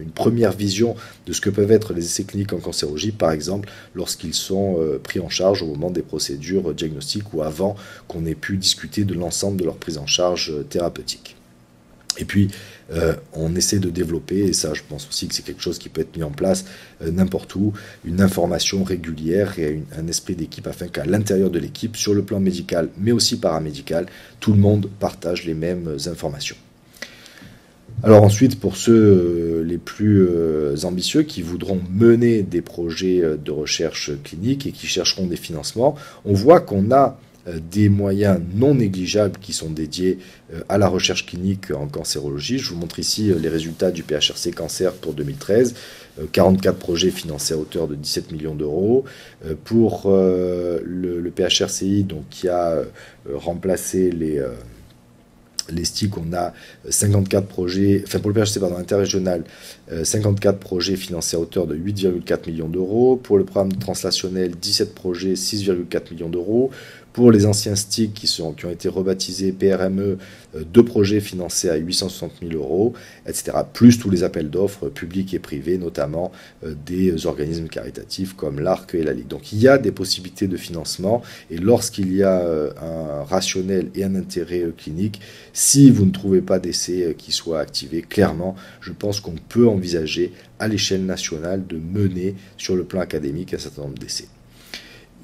une 0.00 0.10
première 0.14 0.52
vision 0.52 0.94
de 1.26 1.32
ce 1.32 1.40
que 1.40 1.50
peuvent 1.50 1.72
être 1.72 1.92
les 1.92 2.04
essais 2.04 2.22
cliniques 2.22 2.52
en 2.52 2.58
cancérologie 2.58 3.10
par 3.10 3.32
exemple 3.32 3.68
lorsqu'ils 3.96 4.34
sont 4.34 4.76
euh, 4.78 5.00
pris 5.02 5.18
en 5.18 5.28
charge 5.28 5.62
au 5.62 5.66
moment 5.66 5.90
des 5.90 6.02
procédures 6.02 6.74
diagnostiques 6.74 7.32
ou 7.32 7.42
avant 7.42 7.74
qu'on 8.06 8.26
ait 8.26 8.34
pu 8.34 8.58
discuter 8.58 9.04
de 9.04 9.14
l'ensemble 9.14 9.58
de 9.58 9.64
leur 9.64 9.76
prise 9.76 9.98
en 9.98 10.06
charge 10.06 10.50
euh, 10.50 10.62
thérapeutique. 10.62 11.34
Et 12.18 12.24
puis, 12.24 12.48
euh, 12.92 13.14
on 13.34 13.54
essaie 13.56 13.78
de 13.78 13.90
développer, 13.90 14.38
et 14.38 14.52
ça 14.52 14.72
je 14.72 14.82
pense 14.88 15.06
aussi 15.06 15.28
que 15.28 15.34
c'est 15.34 15.44
quelque 15.44 15.60
chose 15.60 15.78
qui 15.78 15.90
peut 15.90 16.00
être 16.00 16.16
mis 16.16 16.22
en 16.22 16.30
place 16.30 16.64
n'importe 17.02 17.54
où, 17.56 17.74
une 18.06 18.22
information 18.22 18.84
régulière 18.84 19.58
et 19.58 19.82
un 19.98 20.06
esprit 20.06 20.34
d'équipe 20.34 20.66
afin 20.66 20.88
qu'à 20.88 21.04
l'intérieur 21.04 21.50
de 21.50 21.58
l'équipe, 21.58 21.94
sur 21.96 22.14
le 22.14 22.22
plan 22.22 22.40
médical, 22.40 22.88
mais 22.96 23.12
aussi 23.12 23.38
paramédical, 23.38 24.06
tout 24.40 24.52
le 24.52 24.58
monde 24.58 24.88
partage 24.98 25.44
les 25.44 25.52
mêmes 25.52 25.98
informations. 26.06 26.56
Alors 28.02 28.22
ensuite, 28.22 28.60
pour 28.60 28.76
ceux 28.76 28.92
euh, 28.92 29.64
les 29.64 29.78
plus 29.78 30.26
euh, 30.28 30.76
ambitieux 30.84 31.22
qui 31.22 31.40
voudront 31.40 31.80
mener 31.90 32.42
des 32.42 32.60
projets 32.60 33.22
euh, 33.22 33.36
de 33.36 33.50
recherche 33.50 34.10
clinique 34.22 34.66
et 34.66 34.72
qui 34.72 34.86
chercheront 34.86 35.26
des 35.26 35.36
financements, 35.36 35.94
on 36.24 36.34
voit 36.34 36.60
qu'on 36.60 36.90
a 36.90 37.18
des 37.70 37.88
moyens 37.88 38.40
non 38.56 38.74
négligeables 38.74 39.38
qui 39.40 39.52
sont 39.52 39.70
dédiés 39.70 40.18
à 40.68 40.78
la 40.78 40.88
recherche 40.88 41.26
clinique 41.26 41.70
en 41.70 41.86
cancérologie. 41.86 42.58
Je 42.58 42.70
vous 42.70 42.76
montre 42.76 42.98
ici 42.98 43.32
les 43.40 43.48
résultats 43.48 43.92
du 43.92 44.02
PHRC 44.02 44.50
Cancer 44.52 44.92
pour 44.92 45.14
2013. 45.14 45.76
44 46.32 46.76
projets 46.76 47.12
financés 47.12 47.54
à 47.54 47.56
hauteur 47.56 47.86
de 47.86 47.94
17 47.94 48.32
millions 48.32 48.56
d'euros. 48.56 49.04
Pour 49.62 50.10
le, 50.10 51.32
PHRCI, 51.36 52.02
donc, 52.02 52.28
qui 52.30 52.48
a 52.48 52.82
remplacé 53.32 54.10
les 54.10 54.42
les 55.70 55.84
STIC, 55.84 56.16
on 56.18 56.32
a 56.32 56.52
54 56.88 57.44
euh, 57.44 57.46
projets, 57.46 58.02
enfin 58.06 58.18
pour 58.18 58.30
le 58.30 58.34
PHC, 58.34 58.60
pardon, 58.60 58.76
interrégional, 58.76 59.44
54 60.02 60.54
euh, 60.54 60.58
projets 60.58 60.96
financés 60.96 61.36
à 61.36 61.40
hauteur 61.40 61.66
de 61.66 61.76
8,4 61.76 62.50
millions 62.50 62.68
d'euros. 62.68 63.16
Pour 63.16 63.38
le 63.38 63.44
programme 63.44 63.72
translationnel, 63.72 64.52
17 64.56 64.94
projets, 64.94 65.34
6,4 65.34 66.12
millions 66.12 66.28
d'euros. 66.28 66.70
Pour 67.16 67.32
les 67.32 67.46
anciens 67.46 67.76
STIC 67.76 68.12
qui, 68.12 68.26
qui 68.26 68.66
ont 68.66 68.70
été 68.70 68.90
rebaptisés 68.90 69.50
PRME, 69.50 70.18
euh, 70.54 70.64
deux 70.70 70.84
projets 70.84 71.20
financés 71.20 71.70
à 71.70 71.76
860 71.76 72.42
000 72.42 72.52
euros, 72.52 72.92
etc. 73.26 73.56
Plus 73.72 73.98
tous 73.98 74.10
les 74.10 74.22
appels 74.22 74.50
d'offres 74.50 74.90
publics 74.90 75.32
et 75.32 75.38
privés, 75.38 75.78
notamment 75.78 76.30
euh, 76.62 76.74
des 76.84 77.24
organismes 77.24 77.68
caritatifs 77.68 78.34
comme 78.34 78.60
l'ARC 78.60 78.94
et 78.96 79.02
la 79.02 79.14
Ligue. 79.14 79.28
Donc 79.28 79.54
il 79.54 79.58
y 79.58 79.66
a 79.66 79.78
des 79.78 79.92
possibilités 79.92 80.46
de 80.46 80.58
financement 80.58 81.22
et 81.50 81.56
lorsqu'il 81.56 82.14
y 82.14 82.22
a 82.22 82.40
euh, 82.40 82.70
un 82.82 83.24
rationnel 83.24 83.88
et 83.94 84.04
un 84.04 84.14
intérêt 84.14 84.66
clinique, 84.76 85.22
si 85.54 85.90
vous 85.90 86.04
ne 86.04 86.10
trouvez 86.10 86.42
pas 86.42 86.58
d'essai 86.58 87.14
qui 87.16 87.32
soit 87.32 87.60
activé, 87.60 88.02
clairement, 88.02 88.56
je 88.82 88.92
pense 88.92 89.20
qu'on 89.20 89.36
peut 89.48 89.66
envisager 89.66 90.34
à 90.58 90.68
l'échelle 90.68 91.06
nationale 91.06 91.66
de 91.66 91.78
mener 91.78 92.34
sur 92.58 92.76
le 92.76 92.84
plan 92.84 93.00
académique 93.00 93.54
un 93.54 93.58
certain 93.58 93.84
nombre 93.84 93.98
d'essais. 93.98 94.26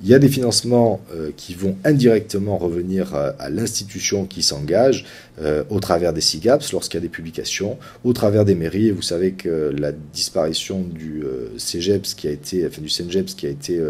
Il 0.02 0.08
y 0.08 0.14
a 0.14 0.18
des 0.18 0.28
financements 0.28 1.00
euh, 1.14 1.30
qui 1.36 1.54
vont 1.54 1.76
indirectement 1.84 2.58
revenir 2.58 3.14
euh, 3.14 3.30
à, 3.38 3.50
l'institution 3.50 4.26
qui 4.26 4.42
s'engage 4.42 5.06
euh, 5.40 5.62
au 5.70 5.78
travers 5.78 6.12
des 6.12 6.20
SIGAPS 6.20 6.72
lorsqu'il 6.72 6.98
y 6.98 7.02
a 7.02 7.02
des 7.02 7.08
publications, 7.08 7.78
au 8.02 8.12
travers 8.12 8.44
des 8.44 8.56
mairies. 8.56 8.90
Vous 8.90 9.02
savez 9.02 9.32
que 9.32 9.72
la 9.78 9.92
disparition 9.92 10.80
du 10.80 11.22
CEGEPS 11.56 12.14
qui 12.14 12.26
a 12.26 12.32
été, 12.32 12.66
enfin 12.66 12.82
du 12.82 13.24
qui 13.24 13.46
a 13.46 13.50
été 13.50 13.80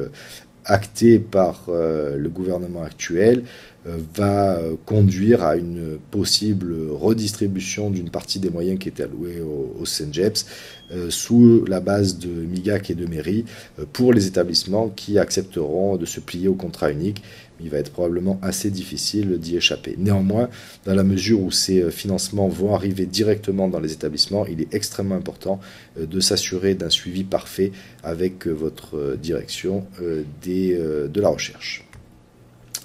acté 0.64 1.18
par 1.18 1.64
le 1.68 2.28
gouvernement 2.28 2.82
actuel 2.82 3.44
euh, 3.84 3.98
va 4.14 4.58
euh, 4.58 4.76
conduire 4.86 5.42
à 5.42 5.56
une 5.56 5.98
possible 6.12 6.72
redistribution 6.92 7.90
d'une 7.90 8.10
partie 8.10 8.38
des 8.38 8.48
moyens 8.48 8.78
qui 8.78 8.88
étaient 8.88 9.02
alloués 9.02 9.40
au, 9.40 9.74
au 9.80 9.84
euh, 9.84 11.10
sous 11.10 11.64
la 11.66 11.80
base 11.80 12.16
de 12.18 12.28
MIGAC 12.28 12.90
et 12.90 12.94
de 12.94 13.06
mairie 13.06 13.44
pour 13.92 14.12
les 14.12 14.28
établissements 14.28 14.88
qui 14.88 15.18
accepteront 15.18 15.96
de 15.96 16.06
se 16.06 16.20
plier 16.20 16.46
au 16.46 16.54
contrat 16.54 16.92
unique. 16.92 17.24
Il 17.62 17.70
va 17.70 17.78
être 17.78 17.92
probablement 17.92 18.38
assez 18.42 18.70
difficile 18.70 19.38
d'y 19.38 19.56
échapper. 19.56 19.94
Néanmoins, 19.98 20.48
dans 20.84 20.94
la 20.94 21.04
mesure 21.04 21.40
où 21.40 21.50
ces 21.50 21.90
financements 21.90 22.48
vont 22.48 22.74
arriver 22.74 23.06
directement 23.06 23.68
dans 23.68 23.80
les 23.80 23.92
établissements, 23.92 24.46
il 24.46 24.60
est 24.60 24.74
extrêmement 24.74 25.14
important 25.14 25.60
de 25.98 26.20
s'assurer 26.20 26.74
d'un 26.74 26.90
suivi 26.90 27.24
parfait 27.24 27.72
avec 28.02 28.46
votre 28.46 29.16
direction 29.16 29.84
de 30.00 31.20
la 31.20 31.28
recherche. 31.28 31.84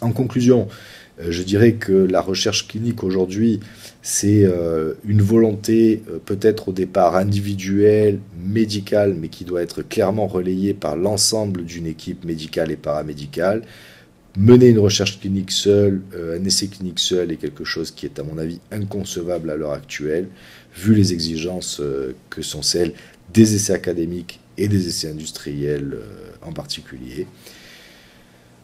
En 0.01 0.11
conclusion, 0.11 0.67
euh, 1.19 1.31
je 1.31 1.43
dirais 1.43 1.73
que 1.73 1.91
la 1.91 2.21
recherche 2.21 2.67
clinique 2.67 3.03
aujourd'hui, 3.03 3.59
c'est 4.01 4.43
euh, 4.43 4.93
une 5.05 5.21
volonté 5.21 6.03
euh, 6.09 6.19
peut-être 6.23 6.69
au 6.69 6.71
départ 6.71 7.15
individuelle, 7.15 8.19
médicale, 8.39 9.15
mais 9.19 9.29
qui 9.29 9.43
doit 9.43 9.61
être 9.61 9.81
clairement 9.81 10.27
relayée 10.27 10.73
par 10.73 10.95
l'ensemble 10.95 11.65
d'une 11.65 11.87
équipe 11.87 12.25
médicale 12.25 12.71
et 12.71 12.75
paramédicale. 12.75 13.63
Mener 14.37 14.67
une 14.69 14.79
recherche 14.79 15.19
clinique 15.19 15.49
seule, 15.49 16.01
un 16.15 16.43
essai 16.45 16.67
clinique 16.67 16.99
seul 16.99 17.31
est 17.31 17.37
quelque 17.37 17.63
chose 17.63 17.89
qui 17.89 18.05
est 18.05 18.19
à 18.19 18.23
mon 18.23 18.37
avis 18.37 18.59
inconcevable 18.71 19.49
à 19.49 19.55
l'heure 19.55 19.71
actuelle, 19.71 20.27
vu 20.75 20.93
les 20.93 21.11
exigences 21.11 21.81
que 22.29 22.43
sont 22.43 22.61
celles 22.61 22.93
des 23.33 23.55
essais 23.55 23.73
académiques 23.73 24.39
et 24.59 24.67
des 24.67 24.87
essais 24.87 25.09
industriels 25.09 25.97
en 26.43 26.53
particulier. 26.53 27.25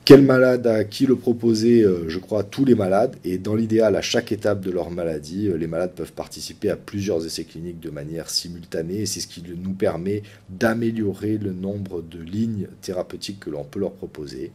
Quel 0.05 0.21
malade 0.21 0.67
à 0.67 0.83
qui 0.83 1.05
le 1.05 1.15
proposer 1.15 1.81
euh, 1.81 2.09
Je 2.09 2.19
crois 2.19 2.43
tous 2.43 2.65
les 2.65 2.75
malades. 2.75 3.15
Et 3.23 3.37
dans 3.37 3.55
l'idéal, 3.55 3.95
à 3.95 4.01
chaque 4.01 4.33
étape 4.33 4.59
de 4.59 4.69
leur 4.69 4.91
maladie, 4.91 5.47
euh, 5.47 5.55
les 5.55 5.67
malades 5.67 5.93
peuvent 5.95 6.11
participer 6.11 6.69
à 6.69 6.75
plusieurs 6.75 7.25
essais 7.25 7.45
cliniques 7.45 7.79
de 7.79 7.89
manière 7.89 8.29
simultanée. 8.29 9.05
C'est 9.05 9.21
ce 9.21 9.27
qui 9.27 9.41
nous 9.41 9.71
permet 9.71 10.23
d'améliorer 10.49 11.37
le 11.37 11.53
nombre 11.53 12.01
de 12.01 12.19
lignes 12.21 12.67
thérapeutiques 12.81 13.39
que 13.39 13.49
l'on 13.49 13.63
peut 13.63 13.79
leur 13.79 13.93
proposer. 13.93 14.51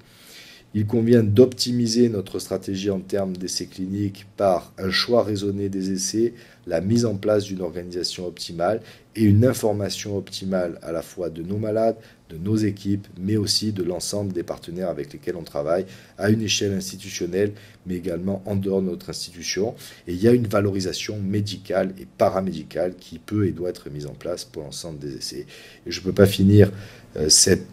Il 0.74 0.86
convient 0.86 1.22
d'optimiser 1.22 2.10
notre 2.10 2.38
stratégie 2.38 2.90
en 2.90 3.00
termes 3.00 3.36
d'essais 3.36 3.66
cliniques 3.66 4.26
par 4.36 4.72
un 4.76 4.90
choix 4.90 5.24
raisonné 5.24 5.70
des 5.70 5.92
essais, 5.92 6.34
la 6.66 6.82
mise 6.82 7.06
en 7.06 7.16
place 7.16 7.44
d'une 7.44 7.62
organisation 7.62 8.26
optimale 8.26 8.82
et 9.18 9.24
une 9.24 9.44
information 9.44 10.16
optimale 10.16 10.78
à 10.82 10.92
la 10.92 11.02
fois 11.02 11.28
de 11.28 11.42
nos 11.42 11.58
malades, 11.58 11.96
de 12.30 12.36
nos 12.36 12.54
équipes, 12.54 13.08
mais 13.18 13.36
aussi 13.36 13.72
de 13.72 13.82
l'ensemble 13.82 14.32
des 14.32 14.44
partenaires 14.44 14.90
avec 14.90 15.12
lesquels 15.12 15.34
on 15.34 15.42
travaille 15.42 15.86
à 16.18 16.30
une 16.30 16.40
échelle 16.40 16.72
institutionnelle, 16.72 17.52
mais 17.84 17.96
également 17.96 18.42
en 18.46 18.54
dehors 18.54 18.80
de 18.80 18.86
notre 18.86 19.10
institution. 19.10 19.74
Et 20.06 20.12
il 20.12 20.22
y 20.22 20.28
a 20.28 20.32
une 20.32 20.46
valorisation 20.46 21.18
médicale 21.18 21.94
et 21.98 22.06
paramédicale 22.06 22.94
qui 22.94 23.18
peut 23.18 23.48
et 23.48 23.50
doit 23.50 23.70
être 23.70 23.90
mise 23.90 24.06
en 24.06 24.14
place 24.14 24.44
pour 24.44 24.62
l'ensemble 24.62 25.00
des 25.00 25.16
essais. 25.16 25.46
Et 25.84 25.90
je 25.90 25.98
ne 25.98 26.04
peux 26.04 26.12
pas 26.12 26.26
finir 26.26 26.70
euh, 27.16 27.28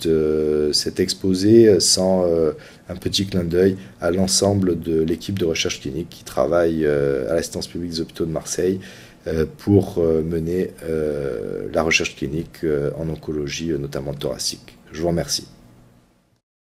euh, 0.06 0.72
cet 0.74 1.00
exposé 1.00 1.80
sans 1.80 2.26
euh, 2.26 2.54
un 2.90 2.96
petit 2.96 3.26
clin 3.26 3.44
d'œil 3.44 3.78
à 4.02 4.10
l'ensemble 4.10 4.80
de 4.80 5.02
l'équipe 5.02 5.38
de 5.38 5.46
recherche 5.46 5.82
clinique 5.82 6.10
qui 6.10 6.24
travaille 6.24 6.86
à 6.86 7.34
l'assistance 7.34 7.68
publique 7.68 7.92
des 7.92 8.02
hôpitaux 8.02 8.26
de 8.26 8.32
Marseille 8.32 8.80
pour 9.58 9.98
euh, 9.98 10.22
mener 10.22 10.72
euh, 10.84 11.68
la 11.74 11.84
recherche 11.84 12.16
clinique 12.16 12.66
en 12.98 13.10
oncologie, 13.10 13.70
notamment 13.78 14.14
thoracique. 14.14 14.78
Je 14.92 15.02
vous 15.02 15.08
remercie. 15.08 15.48